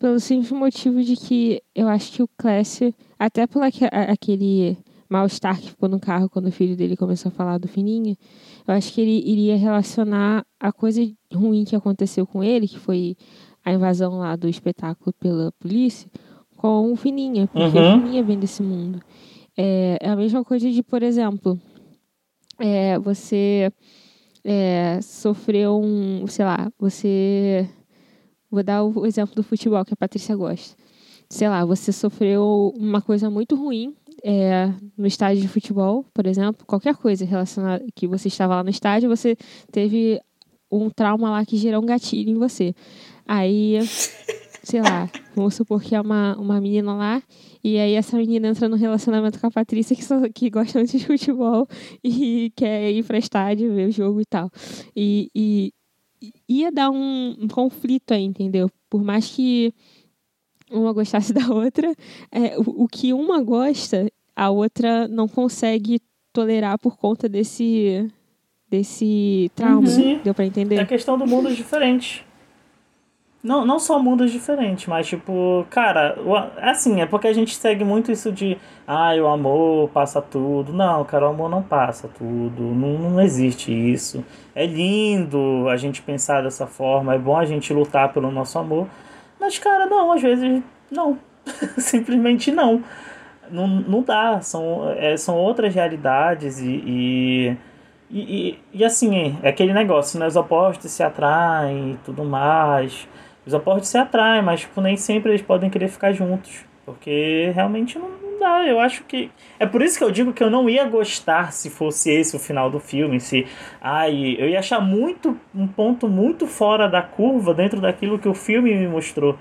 pelo 0.02 0.18
simples 0.18 0.50
motivo 0.50 1.00
de 1.00 1.14
que 1.14 1.62
eu 1.72 1.86
acho 1.86 2.10
que 2.10 2.22
o 2.24 2.28
Clécio, 2.36 2.92
até 3.16 3.46
por 3.46 3.62
aquele 3.62 4.76
mal-estar 5.08 5.60
que 5.60 5.70
ficou 5.70 5.88
no 5.88 6.00
carro 6.00 6.28
quando 6.28 6.48
o 6.48 6.52
filho 6.52 6.74
dele 6.74 6.96
começou 6.96 7.28
a 7.28 7.32
falar 7.32 7.58
do 7.58 7.68
Fininha, 7.68 8.16
eu 8.66 8.74
acho 8.74 8.92
que 8.92 9.00
ele 9.00 9.22
iria 9.24 9.56
relacionar 9.56 10.44
a 10.58 10.72
coisa 10.72 11.00
ruim 11.32 11.64
que 11.64 11.76
aconteceu 11.76 12.26
com 12.26 12.42
ele, 12.42 12.66
que 12.66 12.80
foi 12.80 13.16
a 13.64 13.72
invasão 13.72 14.18
lá 14.18 14.34
do 14.34 14.48
espetáculo 14.48 15.12
pela 15.20 15.52
polícia, 15.52 16.10
com 16.56 16.92
o 16.92 16.96
Fininha, 16.96 17.46
porque 17.46 17.78
uhum. 17.78 17.98
o 17.98 18.00
Fininha 18.00 18.22
vem 18.24 18.40
desse 18.40 18.60
mundo. 18.60 19.00
É, 19.56 19.98
é, 20.00 20.08
a 20.08 20.16
mesma 20.16 20.42
coisa 20.42 20.68
de, 20.68 20.82
por 20.82 21.00
exemplo, 21.00 21.60
é, 22.58 22.98
você 22.98 23.70
é, 24.44 25.00
sofreu 25.02 25.80
um, 25.80 26.26
sei 26.26 26.44
lá, 26.44 26.70
você 26.78 27.68
Vou 28.52 28.62
dar 28.62 28.84
o 28.84 29.06
exemplo 29.06 29.34
do 29.34 29.42
futebol 29.42 29.82
que 29.82 29.94
a 29.94 29.96
Patrícia 29.96 30.36
gosta. 30.36 30.76
Sei 31.30 31.48
lá, 31.48 31.64
você 31.64 31.90
sofreu 31.90 32.70
uma 32.76 33.00
coisa 33.00 33.30
muito 33.30 33.56
ruim 33.56 33.96
é, 34.22 34.70
no 34.94 35.06
estádio 35.06 35.40
de 35.40 35.48
futebol, 35.48 36.04
por 36.12 36.26
exemplo, 36.26 36.66
qualquer 36.66 36.94
coisa 36.94 37.24
relacionada 37.24 37.82
que 37.94 38.06
você 38.06 38.28
estava 38.28 38.56
lá 38.56 38.62
no 38.62 38.68
estádio, 38.68 39.08
você 39.08 39.38
teve 39.72 40.20
um 40.70 40.90
trauma 40.90 41.30
lá 41.30 41.46
que 41.46 41.56
gerou 41.56 41.82
um 41.82 41.86
gatilho 41.86 42.28
em 42.28 42.38
você. 42.38 42.74
Aí, 43.26 43.78
sei 44.62 44.80
lá, 44.80 45.10
vamos 45.34 45.54
supor 45.54 45.82
que 45.82 45.94
é 45.94 46.00
uma, 46.00 46.36
uma 46.36 46.60
menina 46.60 46.94
lá, 46.94 47.22
e 47.62 47.78
aí 47.78 47.94
essa 47.94 48.16
menina 48.16 48.48
entra 48.48 48.68
no 48.68 48.76
relacionamento 48.76 49.40
com 49.40 49.46
a 49.46 49.50
Patrícia, 49.50 49.96
que, 49.96 50.04
só, 50.04 50.20
que 50.28 50.50
gosta 50.50 50.78
muito 50.78 50.96
de 50.96 51.04
futebol 51.04 51.66
e 52.02 52.52
quer 52.56 52.90
ir 52.90 53.04
para 53.04 53.18
estádio, 53.18 53.74
ver 53.74 53.88
o 53.88 53.92
jogo 53.92 54.20
e 54.20 54.24
tal. 54.24 54.50
E, 54.94 55.28
e 55.34 55.72
ia 56.48 56.70
dar 56.70 56.90
um, 56.90 57.36
um 57.40 57.48
conflito 57.48 58.12
aí, 58.12 58.22
entendeu? 58.22 58.70
Por 58.88 59.02
mais 59.02 59.28
que 59.28 59.74
uma 60.70 60.92
gostasse 60.92 61.32
da 61.34 61.48
outra, 61.52 61.92
é, 62.30 62.56
o, 62.58 62.84
o 62.84 62.88
que 62.88 63.12
uma 63.12 63.42
gosta, 63.42 64.10
a 64.34 64.50
outra 64.50 65.08
não 65.08 65.28
consegue 65.28 66.00
tolerar 66.32 66.78
por 66.78 66.96
conta 66.96 67.28
desse 67.28 68.08
desse 68.68 69.50
trauma. 69.54 69.86
Uhum. 69.86 70.18
Deu 70.24 70.32
para 70.32 70.46
entender? 70.46 70.76
É 70.76 70.86
questão 70.86 71.18
do 71.18 71.26
mundo 71.26 71.54
diferente. 71.54 72.24
Não, 73.42 73.66
não 73.66 73.80
só 73.80 73.98
mundos 73.98 74.30
diferentes, 74.30 74.86
mas 74.86 75.08
tipo, 75.08 75.66
cara, 75.68 76.16
assim, 76.58 77.00
é 77.00 77.06
porque 77.06 77.26
a 77.26 77.32
gente 77.32 77.56
segue 77.56 77.82
muito 77.82 78.12
isso 78.12 78.30
de 78.30 78.56
ah, 78.86 79.12
o 79.16 79.26
amor 79.26 79.88
passa 79.88 80.22
tudo. 80.22 80.72
Não, 80.72 81.04
cara, 81.04 81.26
o 81.26 81.30
amor 81.30 81.50
não 81.50 81.60
passa 81.60 82.06
tudo. 82.06 82.62
Não, 82.62 83.10
não 83.10 83.20
existe 83.20 83.72
isso. 83.72 84.24
É 84.54 84.64
lindo 84.64 85.68
a 85.68 85.76
gente 85.76 86.00
pensar 86.02 86.42
dessa 86.42 86.68
forma, 86.68 87.14
é 87.14 87.18
bom 87.18 87.36
a 87.36 87.44
gente 87.44 87.72
lutar 87.74 88.12
pelo 88.12 88.30
nosso 88.30 88.58
amor. 88.60 88.86
Mas, 89.40 89.58
cara, 89.58 89.86
não, 89.86 90.12
às 90.12 90.22
vezes 90.22 90.62
não. 90.90 91.18
Simplesmente 91.78 92.52
não. 92.52 92.84
Não, 93.50 93.66
não 93.66 94.02
dá. 94.02 94.40
São, 94.40 94.88
é, 94.96 95.16
são 95.16 95.36
outras 95.36 95.74
realidades 95.74 96.60
e, 96.60 96.82
e 96.86 97.56
e, 98.12 98.20
e, 98.20 98.58
e, 98.74 98.84
assim, 98.84 99.38
é 99.42 99.48
aquele 99.48 99.72
negócio, 99.72 100.20
né? 100.20 100.26
Os 100.26 100.36
opostos 100.36 100.90
se 100.90 101.02
atraem 101.02 101.92
e 101.92 101.96
tudo 102.04 102.22
mais. 102.22 103.08
Os 103.44 103.54
opostos 103.54 103.88
se 103.88 103.98
atraem, 103.98 104.42
mas 104.42 104.60
tipo, 104.60 104.80
nem 104.80 104.96
sempre 104.96 105.32
eles 105.32 105.42
podem 105.42 105.68
querer 105.68 105.88
ficar 105.88 106.12
juntos. 106.12 106.64
Porque 106.84 107.52
realmente 107.54 107.98
não, 107.98 108.08
não 108.08 108.38
dá. 108.40 108.66
Eu 108.66 108.80
acho 108.80 109.04
que. 109.04 109.30
É 109.58 109.66
por 109.66 109.82
isso 109.82 109.98
que 109.98 110.04
eu 110.04 110.10
digo 110.10 110.32
que 110.32 110.42
eu 110.42 110.50
não 110.50 110.68
ia 110.68 110.84
gostar 110.84 111.52
se 111.52 111.70
fosse 111.70 112.10
esse 112.10 112.34
o 112.34 112.38
final 112.38 112.70
do 112.70 112.80
filme. 112.80 113.20
Se. 113.20 113.46
Ai, 113.80 114.36
eu 114.38 114.48
ia 114.48 114.58
achar 114.58 114.80
muito. 114.80 115.36
um 115.54 115.66
ponto 115.66 116.08
muito 116.08 116.46
fora 116.46 116.88
da 116.88 117.02
curva 117.02 117.54
dentro 117.54 117.80
daquilo 117.80 118.18
que 118.18 118.28
o 118.28 118.34
filme 118.34 118.74
me 118.74 118.88
mostrou. 118.88 119.38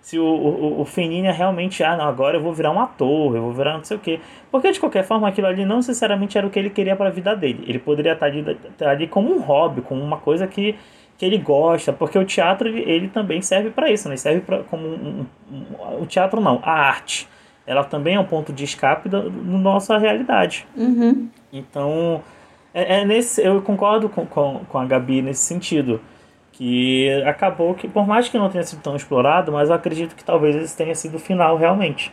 Se 0.00 0.20
o, 0.20 0.24
o, 0.24 0.80
o 0.82 0.84
Feninha 0.84 1.32
realmente, 1.32 1.82
ah, 1.82 1.96
não, 1.96 2.04
agora 2.06 2.36
eu 2.36 2.40
vou 2.40 2.52
virar 2.52 2.70
um 2.70 2.78
ator, 2.78 3.34
eu 3.34 3.42
vou 3.42 3.52
virar 3.52 3.76
não 3.76 3.82
sei 3.82 3.96
o 3.96 4.00
quê. 4.00 4.20
Porque 4.52 4.70
de 4.70 4.78
qualquer 4.78 5.02
forma 5.02 5.26
aquilo 5.26 5.48
ali 5.48 5.64
não 5.64 5.82
sinceramente 5.82 6.38
era 6.38 6.46
o 6.46 6.50
que 6.50 6.60
ele 6.60 6.70
queria 6.70 6.94
para 6.94 7.08
a 7.08 7.10
vida 7.10 7.34
dele. 7.34 7.64
Ele 7.66 7.80
poderia 7.80 8.12
estar 8.12 8.26
ali, 8.26 8.56
estar 8.70 8.90
ali 8.90 9.08
como 9.08 9.34
um 9.34 9.40
hobby, 9.40 9.80
como 9.80 10.00
uma 10.00 10.18
coisa 10.18 10.46
que 10.46 10.76
que 11.16 11.24
ele 11.24 11.38
gosta, 11.38 11.92
porque 11.92 12.18
o 12.18 12.24
teatro 12.24 12.68
ele, 12.68 13.08
também 13.08 13.40
serve 13.40 13.70
para 13.70 13.90
isso, 13.90 14.08
né? 14.08 14.16
Serve 14.16 14.40
pra, 14.40 14.62
como 14.64 14.86
um, 14.86 15.26
um, 15.50 16.02
o 16.02 16.06
teatro 16.06 16.40
não, 16.40 16.60
a 16.62 16.72
arte, 16.72 17.28
ela 17.66 17.82
também 17.84 18.14
é 18.16 18.20
um 18.20 18.24
ponto 18.24 18.52
de 18.52 18.64
escape 18.64 19.08
da 19.08 19.22
no 19.22 19.58
nossa 19.58 19.96
realidade. 19.96 20.66
Uhum. 20.76 21.28
Então, 21.52 22.22
é, 22.74 23.00
é, 23.00 23.04
nesse, 23.04 23.42
eu 23.42 23.62
concordo 23.62 24.08
com, 24.08 24.26
com, 24.26 24.60
com 24.68 24.78
a 24.78 24.84
Gabi 24.84 25.22
nesse 25.22 25.44
sentido, 25.44 26.00
que 26.52 27.10
acabou 27.22 27.74
que, 27.74 27.88
por 27.88 28.06
mais 28.06 28.28
que 28.28 28.38
não 28.38 28.48
tenha 28.50 28.64
sido 28.64 28.82
tão 28.82 28.94
explorado, 28.96 29.52
mas 29.52 29.68
eu 29.68 29.74
acredito 29.74 30.14
que 30.14 30.24
talvez 30.24 30.54
esse 30.56 30.76
tenha 30.76 30.94
sido 30.94 31.16
o 31.16 31.20
final 31.20 31.56
realmente. 31.56 32.12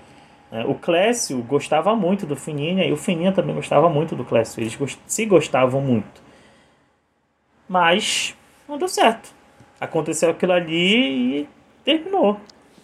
É, 0.51 0.64
o 0.66 0.76
Clécio 0.76 1.41
gostava 1.43 1.95
muito 1.95 2.26
do 2.26 2.36
Fininha 2.36 2.86
e 2.86 2.91
o 2.91 2.97
Fininha 2.97 3.32
também 3.32 3.56
gostava 3.56 3.89
muito 3.89 4.16
do 4.16 4.24
Clécio, 4.24 4.62
eles 4.62 4.78
se 5.06 5.26
gostavam 5.26 5.82
muito. 5.82 6.22
Mas 7.68 8.36
não 8.74 8.80
deu 8.80 8.88
certo. 8.88 9.34
Aconteceu 9.80 10.32
aquilo 10.32 10.51
ali 10.51 11.41
e 11.41 11.49
terminou. 11.84 12.38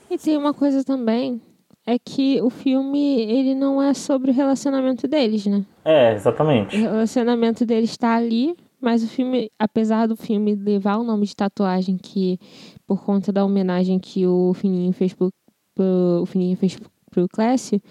E 0.09 0.17
tem 0.17 0.37
uma 0.37 0.53
coisa 0.53 0.83
também, 0.83 1.41
é 1.85 1.97
que 1.97 2.41
o 2.41 2.49
filme, 2.49 3.21
ele 3.21 3.55
não 3.55 3.81
é 3.81 3.93
sobre 3.93 4.31
o 4.31 4.33
relacionamento 4.33 5.07
deles, 5.07 5.45
né? 5.45 5.65
É, 5.83 6.13
exatamente. 6.13 6.75
O 6.75 6.79
relacionamento 6.79 7.65
deles 7.65 7.91
está 7.91 8.15
ali, 8.15 8.55
mas 8.79 9.03
o 9.03 9.07
filme, 9.07 9.51
apesar 9.57 10.07
do 10.07 10.15
filme 10.15 10.55
levar 10.55 10.97
o 10.97 11.03
nome 11.03 11.25
de 11.25 11.35
tatuagem, 11.35 11.97
que 11.97 12.39
por 12.85 13.03
conta 13.03 13.31
da 13.31 13.43
homenagem 13.43 13.99
que 13.99 14.25
o 14.25 14.53
Fininho 14.53 14.93
fez 14.93 15.13
pro, 15.13 15.29
pro 15.75 16.21
o 16.21 16.25
Fininho 16.25 16.57
fez 16.57 16.77
pro 17.09 17.27
Clécio, 17.29 17.81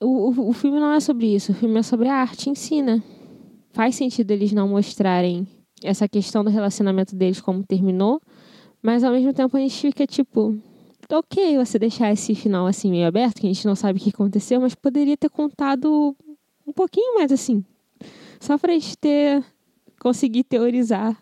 o, 0.00 0.30
o, 0.30 0.48
o 0.50 0.52
filme 0.52 0.78
não 0.78 0.92
é 0.92 1.00
sobre 1.00 1.34
isso, 1.34 1.52
o 1.52 1.54
filme 1.54 1.78
é 1.78 1.82
sobre 1.82 2.08
a 2.08 2.14
arte 2.14 2.50
em 2.50 2.54
si, 2.54 2.82
né? 2.82 3.02
Faz 3.72 3.94
sentido 3.94 4.30
eles 4.30 4.52
não 4.52 4.68
mostrarem 4.68 5.46
essa 5.82 6.08
questão 6.08 6.42
do 6.42 6.50
relacionamento 6.50 7.14
deles 7.14 7.40
como 7.40 7.62
terminou, 7.62 8.20
mas 8.82 9.04
ao 9.04 9.12
mesmo 9.12 9.32
tempo 9.32 9.56
a 9.56 9.60
gente 9.60 9.78
fica 9.80 10.06
tipo, 10.06 10.56
ok 11.10 11.56
você 11.56 11.78
deixar 11.78 12.12
esse 12.12 12.34
final 12.34 12.66
assim 12.66 12.90
meio 12.90 13.06
aberto, 13.06 13.40
que 13.40 13.46
a 13.46 13.52
gente 13.52 13.66
não 13.66 13.74
sabe 13.74 13.98
o 13.98 14.02
que 14.02 14.10
aconteceu, 14.10 14.60
mas 14.60 14.74
poderia 14.74 15.16
ter 15.16 15.28
contado 15.28 16.16
um 16.66 16.72
pouquinho 16.72 17.14
mais 17.14 17.30
assim, 17.30 17.64
só 18.40 18.58
pra 18.58 18.72
gente 18.72 18.96
ter 18.96 19.44
conseguir 20.00 20.44
teorizar 20.44 21.16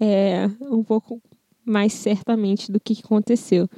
é, 0.00 0.48
um 0.60 0.82
pouco 0.82 1.20
mais 1.64 1.92
certamente 1.92 2.70
do 2.70 2.80
que 2.80 3.00
aconteceu. 3.04 3.68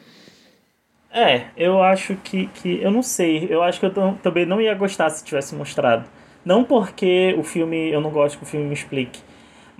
É, 1.12 1.46
eu 1.56 1.82
acho 1.82 2.14
que, 2.16 2.46
que. 2.48 2.80
Eu 2.80 2.90
não 2.90 3.02
sei. 3.02 3.48
Eu 3.50 3.62
acho 3.62 3.80
que 3.80 3.86
eu 3.86 3.92
também 4.22 4.46
não 4.46 4.60
ia 4.60 4.74
gostar 4.74 5.10
se 5.10 5.24
tivesse 5.24 5.54
mostrado. 5.56 6.08
Não 6.44 6.62
porque 6.62 7.34
o 7.36 7.42
filme, 7.42 7.90
eu 7.90 8.00
não 8.00 8.10
gosto 8.10 8.38
que 8.38 8.44
o 8.44 8.46
filme 8.46 8.66
me 8.66 8.74
explique, 8.74 9.20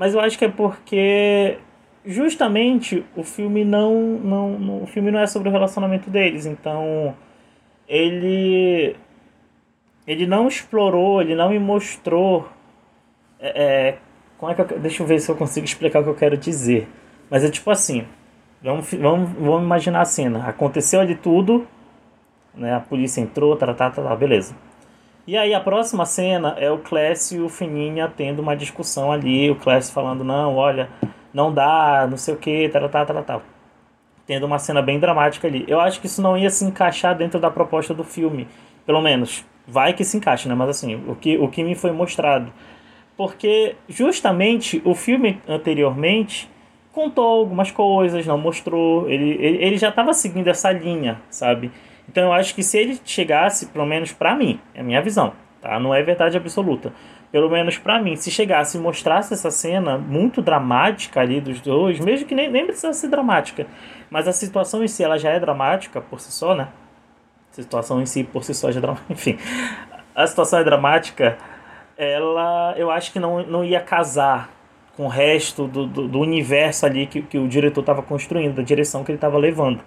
mas 0.01 0.15
eu 0.15 0.21
acho 0.21 0.39
que 0.39 0.47
é 0.47 0.49
porque 0.49 1.59
justamente 2.07 3.05
o 3.15 3.23
filme 3.23 3.67
não, 3.67 3.95
não, 4.19 4.59
não 4.59 4.83
o 4.83 4.87
filme 4.87 5.11
não 5.11 5.21
é 5.21 5.27
sobre 5.27 5.51
o 5.51 5.53
relacionamento 5.53 6.09
deles, 6.09 6.47
então 6.47 7.15
ele 7.87 8.97
ele 10.07 10.27
não 10.27 10.49
explorou, 10.49 11.21
ele 11.21 11.35
não 11.35 11.51
me 11.51 11.59
mostrou 11.59 12.49
é, 13.39 13.89
é 13.91 13.99
como 14.39 14.51
é 14.51 14.55
que 14.55 14.63
eu, 14.63 14.79
deixa 14.79 15.03
eu 15.03 15.07
ver 15.07 15.21
se 15.21 15.31
eu 15.31 15.37
consigo 15.37 15.67
explicar 15.67 16.01
o 16.01 16.05
que 16.05 16.09
eu 16.09 16.15
quero 16.15 16.37
dizer. 16.39 16.89
Mas 17.29 17.45
é 17.45 17.51
tipo 17.51 17.71
assim, 17.71 18.07
vamos, 18.63 18.91
vamos, 18.95 19.33
vamos 19.33 19.65
imaginar 19.65 20.01
a 20.01 20.07
cena. 20.07 20.49
Aconteceu 20.49 21.01
ali 21.01 21.15
tudo, 21.15 21.69
né? 22.55 22.75
A 22.75 22.81
polícia 22.81 23.21
entrou, 23.21 23.55
tá, 23.55 23.67
tá, 23.75 23.91
tá, 23.91 24.03
tá, 24.03 24.17
beleza. 24.17 24.57
E 25.27 25.37
aí 25.37 25.55
a 25.55 25.61
próxima 25.61 26.07
cena 26.07 26.57
é 26.59 26.71
o 26.71 26.79
Clécio 26.79 27.39
e 27.39 27.43
o 27.43 27.49
Fininha 27.49 28.13
tendo 28.15 28.41
uma 28.41 28.57
discussão 28.57 29.13
ali, 29.13 29.51
o 29.51 29.57
Clécio 29.57 29.93
falando, 29.93 30.25
não, 30.25 30.57
olha, 30.57 30.89
não 31.33 31.53
dá, 31.53 32.07
não 32.11 32.17
sei 32.17 32.35
o 32.35 32.37
que, 32.37 32.69
tá, 32.69 32.89
tá, 32.89 33.05
tá, 33.05 33.23
tá. 33.23 33.41
Tendo 34.27 34.47
uma 34.47 34.59
cena 34.59 34.81
bem 34.81 34.99
dramática 34.99 35.47
ali. 35.47 35.65
Eu 35.69 35.81
acho 35.81 36.01
que 36.01 36.07
isso 36.07 36.23
não 36.23 36.37
ia 36.37 36.51
se 36.51 36.65
encaixar 36.65 37.17
dentro 37.17 37.39
da 37.39 37.51
proposta 37.51 37.93
do 37.93 38.05
filme. 38.05 38.49
Pelo 38.87 39.01
menos, 39.01 39.45
vai 39.67 39.93
que 39.93 40.05
se 40.05 40.17
encaixe, 40.17 40.49
né? 40.49 40.55
Mas 40.55 40.71
assim, 40.71 41.03
o 41.07 41.15
que, 41.15 41.37
o 41.39 41.49
que 41.49 41.63
me 41.63 41.75
foi 41.75 41.93
mostrado. 41.93 42.53
Porque 43.17 43.77
justamente 43.89 44.81
o 44.85 44.95
filme 44.95 45.41
anteriormente 45.47 46.51
contou 46.93 47.41
algumas 47.41 47.71
coisas, 47.71 48.27
não 48.27 48.39
mostrou, 48.39 49.09
ele, 49.09 49.31
ele, 49.41 49.65
ele 49.65 49.79
já 49.79 49.91
estava 49.91 50.13
seguindo 50.13 50.49
essa 50.49 50.73
linha, 50.73 51.21
sabe? 51.31 51.71
Então 52.11 52.25
eu 52.25 52.33
acho 52.33 52.57
que 52.57 52.63
se 52.65 52.77
ele 52.77 53.01
chegasse, 53.05 53.67
pelo 53.67 53.87
menos 53.87 54.13
para 54.13 54.35
mim, 54.35 54.61
é 54.75 54.81
a 54.81 54.83
minha 54.83 55.01
visão, 55.01 55.33
tá? 55.61 55.79
Não 55.79 55.95
é 55.95 56.03
verdade 56.03 56.37
absoluta. 56.37 56.93
Pelo 57.31 57.49
menos 57.49 57.79
para 57.79 58.03
mim, 58.03 58.17
se 58.17 58.33
chegasse 58.33 58.77
e 58.77 58.81
mostrasse 58.81 59.33
essa 59.33 59.49
cena 59.49 59.97
muito 59.97 60.43
dramática 60.43 61.21
ali 61.21 61.41
dos 61.41 61.61
dois, 61.61 62.01
mesmo 62.01 62.27
que 62.27 62.35
nem, 62.35 62.51
nem 62.51 62.67
precisasse 62.67 63.03
ser 63.03 63.09
dramática, 63.09 63.65
mas 64.11 64.27
a 64.27 64.33
situação 64.33 64.83
em 64.83 64.89
si 64.89 65.05
ela 65.05 65.17
já 65.17 65.31
é 65.31 65.39
dramática 65.39 66.01
por 66.01 66.21
si 66.21 66.33
só, 66.33 66.53
né? 66.53 66.67
A 67.53 67.55
situação 67.55 68.03
em 68.03 68.07
si 68.07 68.25
por 68.25 68.43
si 68.43 68.55
só 68.55 68.73
já 68.73 68.79
é 68.79 68.83
dramática. 68.83 69.07
Enfim, 69.15 69.39
a 70.13 70.27
situação 70.27 70.59
é 70.59 70.65
dramática, 70.65 71.39
ela 71.97 72.75
eu 72.77 72.91
acho 72.91 73.13
que 73.13 73.21
não, 73.21 73.41
não 73.45 73.65
ia 73.65 73.81
casar 73.81 74.51
com 74.97 75.05
o 75.05 75.09
resto 75.09 75.69
do, 75.69 75.87
do, 75.87 76.09
do 76.09 76.19
universo 76.19 76.87
ali 76.87 77.07
que, 77.07 77.23
que 77.23 77.39
o 77.39 77.47
diretor 77.47 77.83
estava 77.83 78.03
construindo, 78.03 78.57
da 78.57 78.63
direção 78.63 79.05
que 79.05 79.13
ele 79.13 79.17
estava 79.19 79.39
levando. 79.39 79.81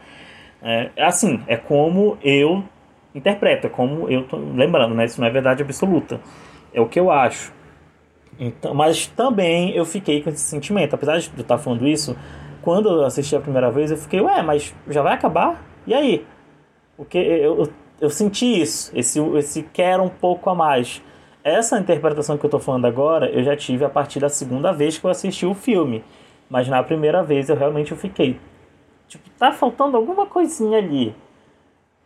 É, 0.64 0.92
assim, 0.98 1.44
é 1.46 1.58
como 1.58 2.18
eu 2.24 2.64
interpreto, 3.14 3.68
é 3.68 3.70
como 3.70 4.10
eu 4.10 4.24
tô 4.24 4.38
lembrando, 4.38 4.96
né? 4.96 5.06
Isso 5.06 5.20
não 5.20 5.28
é 5.28 5.32
verdade 5.32 5.62
absoluta. 5.62 6.22
É 6.74 6.80
o 6.80 6.88
que 6.88 7.00
eu 7.00 7.12
acho. 7.12 7.54
Então, 8.40 8.74
mas 8.74 9.06
também 9.08 9.76
eu 9.76 9.86
fiquei 9.86 10.22
com 10.24 10.30
esse 10.30 10.40
sentimento, 10.42 10.96
apesar 10.96 11.20
de 11.20 11.30
eu 11.36 11.42
estar 11.42 11.58
falando 11.58 11.88
isso, 11.88 12.16
quando 12.62 12.90
eu 12.90 13.06
assisti 13.06 13.36
a 13.36 13.40
primeira 13.40 13.70
vez, 13.70 13.92
eu 13.92 13.98
fiquei, 13.98 14.22
ué, 14.22 14.42
mas 14.42 14.74
já 14.88 15.02
vai 15.02 15.14
acabar? 15.14 15.62
E 15.86 15.94
aí? 15.94 16.26
Porque 16.96 17.18
eu, 17.18 17.60
eu, 17.60 17.70
eu 18.02 18.10
senti 18.10 18.62
isso, 18.62 18.92
esse, 18.96 19.20
esse 19.38 19.64
quer 19.64 20.00
um 20.00 20.10
pouco 20.10 20.50
a 20.50 20.56
mais. 20.56 21.02
Essa 21.44 21.78
interpretação 21.78 22.38
que 22.38 22.46
eu 22.46 22.48
estou 22.48 22.60
falando 22.60 22.86
agora, 22.86 23.30
eu 23.30 23.44
já 23.44 23.56
tive 23.56 23.84
a 23.84 23.90
partir 23.90 24.20
da 24.20 24.30
segunda 24.30 24.72
vez 24.72 24.98
que 24.98 25.06
eu 25.06 25.12
assisti 25.12 25.46
o 25.46 25.54
filme. 25.54 26.04
Mas 26.50 26.68
na 26.70 26.82
primeira 26.82 27.22
vez 27.22 27.50
eu 27.50 27.56
realmente 27.56 27.94
fiquei, 27.96 28.40
Tipo, 29.08 29.30
tá 29.38 29.52
faltando 29.52 29.98
alguma 29.98 30.26
coisinha 30.26 30.78
ali. 30.78 31.16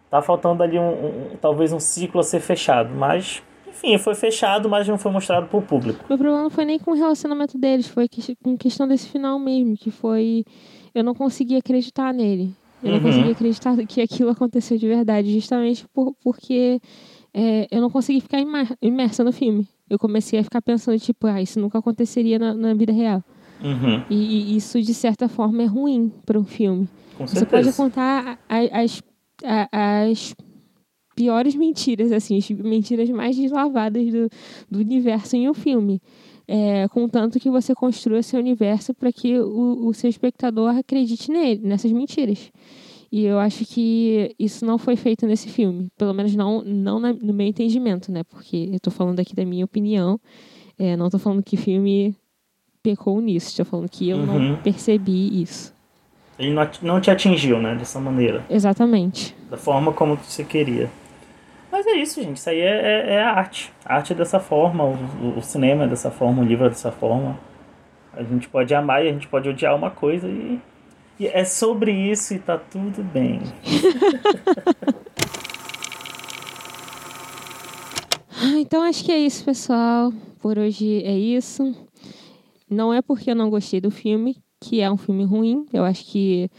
Tá 0.09 0.21
faltando 0.21 0.63
ali 0.63 0.79
um, 0.79 0.89
um, 0.89 1.37
talvez 1.41 1.73
um 1.73 1.79
ciclo 1.79 2.21
a 2.21 2.23
ser 2.23 2.39
fechado, 2.39 2.93
mas 2.93 3.43
enfim, 3.67 3.97
foi 3.97 4.15
fechado, 4.15 4.67
mas 4.69 4.87
não 4.87 4.97
foi 4.97 5.11
mostrado 5.11 5.47
pro 5.47 5.61
público. 5.61 6.03
Meu 6.09 6.17
problema 6.17 6.43
não 6.43 6.49
foi 6.49 6.65
nem 6.65 6.79
com 6.79 6.91
o 6.91 6.95
relacionamento 6.95 7.57
deles, 7.57 7.87
foi 7.87 8.07
com 8.43 8.57
questão 8.57 8.87
desse 8.87 9.07
final 9.09 9.37
mesmo, 9.37 9.75
que 9.75 9.91
foi 9.91 10.43
eu 10.95 11.03
não 11.03 11.13
conseguia 11.13 11.59
acreditar 11.59 12.13
nele. 12.13 12.55
Eu 12.81 12.89
uhum. 12.89 12.95
não 12.95 13.03
conseguia 13.03 13.31
acreditar 13.31 13.75
que 13.85 14.01
aquilo 14.01 14.29
aconteceu 14.29 14.77
de 14.77 14.87
verdade, 14.87 15.31
justamente 15.31 15.85
por, 15.93 16.15
porque 16.23 16.81
é, 17.33 17.67
eu 17.69 17.81
não 17.81 17.89
consegui 17.89 18.21
ficar 18.21 18.39
imersa 18.81 19.23
no 19.23 19.31
filme. 19.31 19.67
Eu 19.89 19.99
comecei 19.99 20.39
a 20.39 20.43
ficar 20.43 20.61
pensando, 20.61 20.99
tipo, 20.99 21.27
ah, 21.27 21.41
isso 21.41 21.59
nunca 21.59 21.77
aconteceria 21.77 22.39
na, 22.39 22.53
na 22.53 22.73
vida 22.73 22.91
real. 22.91 23.23
Uhum. 23.61 24.03
E, 24.09 24.55
isso, 24.55 24.81
de 24.81 24.93
certa 24.93 25.27
forma, 25.27 25.63
é 25.63 25.65
ruim 25.65 26.11
para 26.25 26.39
um 26.39 26.45
filme. 26.45 26.87
Com 27.17 27.25
Você 27.25 27.45
pode 27.45 27.71
contar 27.73 28.39
as, 28.47 29.01
as 29.71 30.35
piores 31.15 31.55
mentiras, 31.55 32.11
assim, 32.11 32.37
as 32.37 32.49
mentiras 32.51 33.09
mais 33.09 33.35
deslavadas 33.35 34.05
do, 34.11 34.29
do 34.69 34.79
universo 34.79 35.35
em 35.35 35.49
um 35.49 35.53
filme. 35.53 36.01
É, 36.47 36.87
contanto 36.89 37.39
que 37.39 37.49
você 37.49 37.75
construa 37.75 38.23
seu 38.23 38.39
universo 38.39 38.93
para 38.93 39.11
que 39.11 39.37
o, 39.37 39.87
o 39.87 39.93
seu 39.93 40.09
espectador 40.09 40.77
acredite 40.77 41.29
nele, 41.29 41.61
nessas 41.67 41.91
mentiras. 41.91 42.51
E 43.11 43.23
eu 43.25 43.39
acho 43.39 43.65
que 43.65 44.33
isso 44.37 44.65
não 44.65 44.77
foi 44.77 44.95
feito 44.95 45.25
nesse 45.25 45.49
filme. 45.49 45.87
Pelo 45.97 46.13
menos 46.13 46.35
não, 46.35 46.61
não 46.63 46.99
na, 46.99 47.13
no 47.13 47.33
meu 47.33 47.47
entendimento, 47.47 48.11
né? 48.11 48.23
Porque 48.23 48.67
eu 48.69 48.75
estou 48.75 48.91
falando 48.91 49.19
aqui 49.19 49.35
da 49.35 49.45
minha 49.45 49.65
opinião. 49.65 50.19
É, 50.77 50.95
não 50.95 51.07
estou 51.07 51.19
falando 51.19 51.43
que 51.43 51.57
filme 51.57 52.15
pecou 52.87 53.19
nisso. 53.19 53.49
Estou 53.49 53.65
falando 53.65 53.89
que 53.89 54.09
eu 54.09 54.15
uhum. 54.15 54.39
não 54.39 54.55
percebi 54.55 55.41
isso. 55.41 55.75
Ele 56.39 56.55
não, 56.81 57.01
te 57.01 57.11
atingiu, 57.11 57.59
né? 57.59 57.75
Dessa 57.75 57.99
maneira. 57.99 58.45
Exatamente. 58.49 59.35
Da 59.49 59.57
forma 59.57 59.91
como 59.91 60.15
você 60.15 60.45
queria. 60.45 60.89
Mas 61.69 61.85
é 61.85 61.95
isso, 61.95 62.21
gente. 62.21 62.37
Isso 62.37 62.49
aí 62.49 62.61
é, 62.61 63.09
é, 63.09 63.15
é 63.15 63.21
a 63.21 63.31
arte. 63.31 63.73
A 63.83 63.95
arte 63.95 64.13
é 64.13 64.15
dessa 64.15 64.39
forma, 64.39 64.85
o, 64.85 65.37
o, 65.37 65.41
cinema 65.41 65.83
é 65.83 65.87
dessa 65.87 66.09
forma, 66.09 66.41
o 66.41 66.45
livro 66.45 66.65
é 66.65 66.69
dessa 66.69 66.91
forma. 66.91 67.37
A 68.13 68.23
gente 68.23 68.47
pode 68.47 68.73
amar 68.73 69.03
e 69.03 69.09
a 69.09 69.11
gente 69.11 69.27
pode 69.27 69.49
odiar 69.49 69.75
uma 69.75 69.91
coisa 69.91 70.29
e, 70.29 70.61
e 71.19 71.27
é 71.27 71.43
sobre 71.43 71.91
isso 71.91 72.35
e 72.35 72.39
tá 72.39 72.57
tudo 72.57 73.03
bem. 73.03 73.41
então 78.61 78.81
acho 78.83 79.03
que 79.03 79.11
é 79.11 79.17
isso, 79.17 79.43
pessoal. 79.43 80.13
Por 80.39 80.57
hoje 80.57 81.03
é 81.03 81.11
isso. 81.11 81.75
Não 82.69 82.93
é 82.93 83.01
porque 83.01 83.31
eu 83.31 83.35
não 83.35 83.49
gostei 83.49 83.79
do 83.79 83.89
filme, 83.89 84.37
que 84.59 84.81
é 84.81 84.91
um 84.91 84.97
filme 84.97 85.23
ruim. 85.23 85.65
Eu 85.71 85.83
acho 85.83 86.05
que 86.05 86.49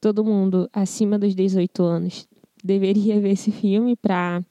todo 0.00 0.24
mundo 0.24 0.68
acima 0.72 1.18
dos 1.18 1.34
18 1.34 1.82
anos 1.82 2.28
deveria 2.62 3.18
ver 3.20 3.30
esse 3.30 3.50
filme 3.50 3.96
para 3.96 4.44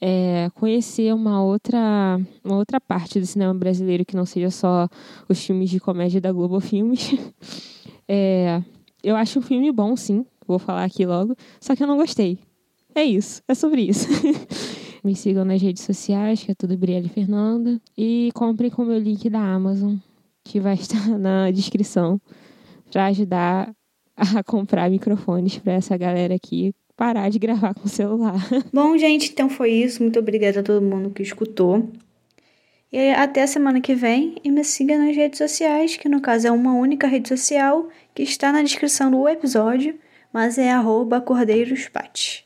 é, 0.00 0.50
conhecer 0.54 1.14
uma 1.14 1.42
outra, 1.42 2.20
uma 2.44 2.56
outra 2.56 2.80
parte 2.80 3.20
do 3.20 3.26
cinema 3.26 3.54
brasileiro 3.54 4.04
que 4.04 4.16
não 4.16 4.26
seja 4.26 4.50
só 4.50 4.88
os 5.28 5.44
filmes 5.44 5.70
de 5.70 5.78
comédia 5.78 6.20
da 6.20 6.32
Globo 6.32 6.60
Filmes. 6.60 7.14
É, 8.12 8.60
eu 9.04 9.14
acho 9.14 9.38
um 9.38 9.42
filme 9.42 9.70
bom, 9.70 9.94
sim, 9.94 10.26
vou 10.44 10.58
falar 10.58 10.82
aqui 10.82 11.06
logo, 11.06 11.36
só 11.60 11.76
que 11.76 11.84
eu 11.84 11.86
não 11.86 11.96
gostei. 11.96 12.40
É 12.92 13.04
isso, 13.04 13.40
é 13.46 13.54
sobre 13.54 13.82
isso. 13.82 14.08
Me 15.04 15.14
sigam 15.14 15.44
nas 15.44 15.62
redes 15.62 15.84
sociais, 15.84 16.42
que 16.42 16.50
é 16.50 16.54
tudo 16.56 16.76
Brielle 16.76 17.08
Fernanda. 17.08 17.80
E 17.96 18.30
comprem 18.34 18.68
com 18.68 18.82
o 18.82 18.86
meu 18.86 18.98
link 18.98 19.30
da 19.30 19.38
Amazon 19.38 19.94
que 20.44 20.60
vai 20.60 20.74
estar 20.74 21.08
na 21.18 21.50
descrição 21.50 22.20
para 22.90 23.06
ajudar 23.06 23.72
a 24.16 24.42
comprar 24.44 24.90
microfones 24.90 25.58
para 25.58 25.74
essa 25.74 25.96
galera 25.96 26.34
aqui 26.34 26.74
parar 27.00 27.30
de 27.30 27.38
gravar 27.38 27.72
com 27.72 27.86
o 27.86 27.88
celular. 27.88 28.34
Bom, 28.70 28.98
gente, 28.98 29.30
então 29.32 29.48
foi 29.48 29.70
isso. 29.70 30.02
Muito 30.02 30.18
obrigada 30.18 30.60
a 30.60 30.62
todo 30.62 30.84
mundo 30.84 31.08
que 31.08 31.22
escutou. 31.22 31.88
E 32.92 33.12
até 33.12 33.42
a 33.42 33.46
semana 33.46 33.80
que 33.80 33.94
vem. 33.94 34.36
E 34.44 34.50
me 34.50 34.62
siga 34.62 34.98
nas 34.98 35.16
redes 35.16 35.38
sociais, 35.38 35.96
que 35.96 36.10
no 36.10 36.20
caso 36.20 36.48
é 36.48 36.50
uma 36.50 36.74
única 36.74 37.06
rede 37.06 37.26
social 37.26 37.88
que 38.14 38.22
está 38.22 38.52
na 38.52 38.60
descrição 38.60 39.10
do 39.10 39.26
episódio, 39.26 39.98
mas 40.30 40.58
é 40.58 40.70
@cordeirospat. 41.24 42.44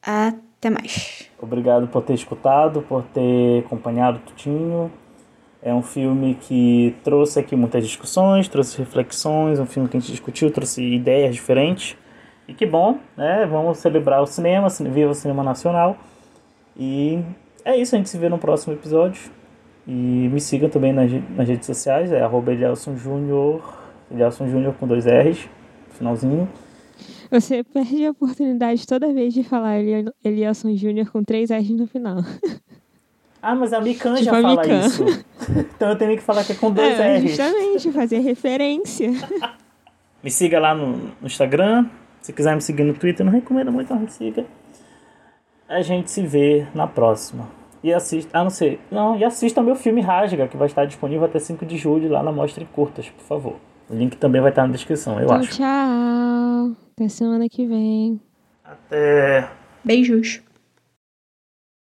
Até 0.00 0.70
mais. 0.70 1.28
Obrigado 1.40 1.88
por 1.88 2.02
ter 2.02 2.14
escutado, 2.14 2.82
por 2.82 3.02
ter 3.02 3.64
acompanhado 3.64 4.18
o 4.18 4.20
Tutinho. 4.20 4.92
É 5.66 5.72
um 5.72 5.80
filme 5.80 6.34
que 6.34 6.94
trouxe 7.02 7.40
aqui 7.40 7.56
muitas 7.56 7.82
discussões, 7.82 8.46
trouxe 8.48 8.76
reflexões, 8.76 9.58
um 9.58 9.64
filme 9.64 9.88
que 9.88 9.96
a 9.96 10.00
gente 10.00 10.10
discutiu, 10.10 10.50
trouxe 10.50 10.82
ideias 10.82 11.34
diferentes. 11.34 11.96
E 12.46 12.52
que 12.52 12.66
bom, 12.66 12.98
né? 13.16 13.46
Vamos 13.46 13.78
celebrar 13.78 14.20
o 14.20 14.26
cinema, 14.26 14.68
viva 14.68 15.12
o 15.12 15.14
cinema 15.14 15.42
nacional. 15.42 15.96
E 16.76 17.18
é 17.64 17.78
isso, 17.78 17.94
a 17.94 17.98
gente 17.98 18.10
se 18.10 18.18
vê 18.18 18.28
no 18.28 18.36
próximo 18.36 18.74
episódio. 18.74 19.30
E 19.88 20.28
me 20.28 20.38
sigam 20.38 20.68
também 20.68 20.92
nas, 20.92 21.10
nas 21.30 21.48
redes 21.48 21.64
sociais, 21.64 22.12
é 22.12 22.20
arroba 22.20 22.52
Elielson 22.52 22.94
Júnior, 22.94 23.62
Elielson 24.10 24.46
Júnior 24.48 24.74
com 24.74 24.86
dois 24.86 25.06
R's, 25.06 25.48
finalzinho. 25.92 26.46
Você 27.30 27.64
perde 27.64 28.04
a 28.04 28.10
oportunidade 28.10 28.86
toda 28.86 29.14
vez 29.14 29.32
de 29.32 29.42
falar 29.42 29.78
Elielson 30.22 30.76
Júnior 30.76 31.10
com 31.10 31.24
três 31.24 31.50
R's 31.50 31.70
no 31.70 31.86
final. 31.86 32.18
Ah, 33.44 33.54
mas 33.54 33.74
a 33.74 33.80
Mikan 33.80 34.14
tipo 34.14 34.24
já 34.24 34.38
a 34.38 34.40
fala 34.40 34.62
Mikan. 34.62 34.86
isso. 34.86 35.04
então 35.76 35.90
eu 35.90 35.96
tenho 35.96 36.16
que 36.16 36.22
falar 36.22 36.42
que 36.44 36.52
é 36.52 36.54
com 36.54 36.70
dois 36.70 36.98
é, 36.98 37.18
R's. 37.18 37.28
Justamente, 37.28 37.92
fazer 37.92 38.18
referência. 38.20 39.10
me 40.24 40.30
siga 40.30 40.58
lá 40.58 40.74
no, 40.74 40.96
no, 40.96 41.26
Instagram. 41.26 41.86
Se 42.22 42.32
quiser 42.32 42.54
me 42.54 42.62
seguir 42.62 42.84
no 42.84 42.94
Twitter, 42.94 43.24
não 43.24 43.30
recomendo 43.30 43.70
muito, 43.70 43.92
não 43.92 44.00
me 44.00 44.10
siga. 44.10 44.46
A 45.68 45.82
gente 45.82 46.10
se 46.10 46.26
vê 46.26 46.66
na 46.74 46.86
próxima. 46.86 47.46
E 47.82 47.92
assista. 47.92 48.30
Ah, 48.32 48.42
não 48.42 48.50
sei. 48.50 48.80
Não, 48.90 49.18
e 49.18 49.22
assista 49.22 49.62
meu 49.62 49.76
filme 49.76 50.00
Rasga, 50.00 50.48
que 50.48 50.56
vai 50.56 50.66
estar 50.66 50.86
disponível 50.86 51.26
até 51.26 51.38
5 51.38 51.66
de 51.66 51.76
julho 51.76 52.08
lá 52.08 52.22
na 52.22 52.32
Mostra 52.32 52.62
em 52.62 52.66
Curtas, 52.66 53.10
por 53.10 53.24
favor. 53.24 53.56
O 53.90 53.94
link 53.94 54.16
também 54.16 54.40
vai 54.40 54.52
estar 54.52 54.66
na 54.66 54.72
descrição, 54.72 55.18
eu 55.18 55.24
então, 55.26 55.36
acho. 55.36 55.50
tchau. 55.50 56.76
Até 56.92 57.08
semana 57.10 57.46
que 57.46 57.66
vem. 57.66 58.18
Até. 58.64 59.50
Beijos. 59.84 60.43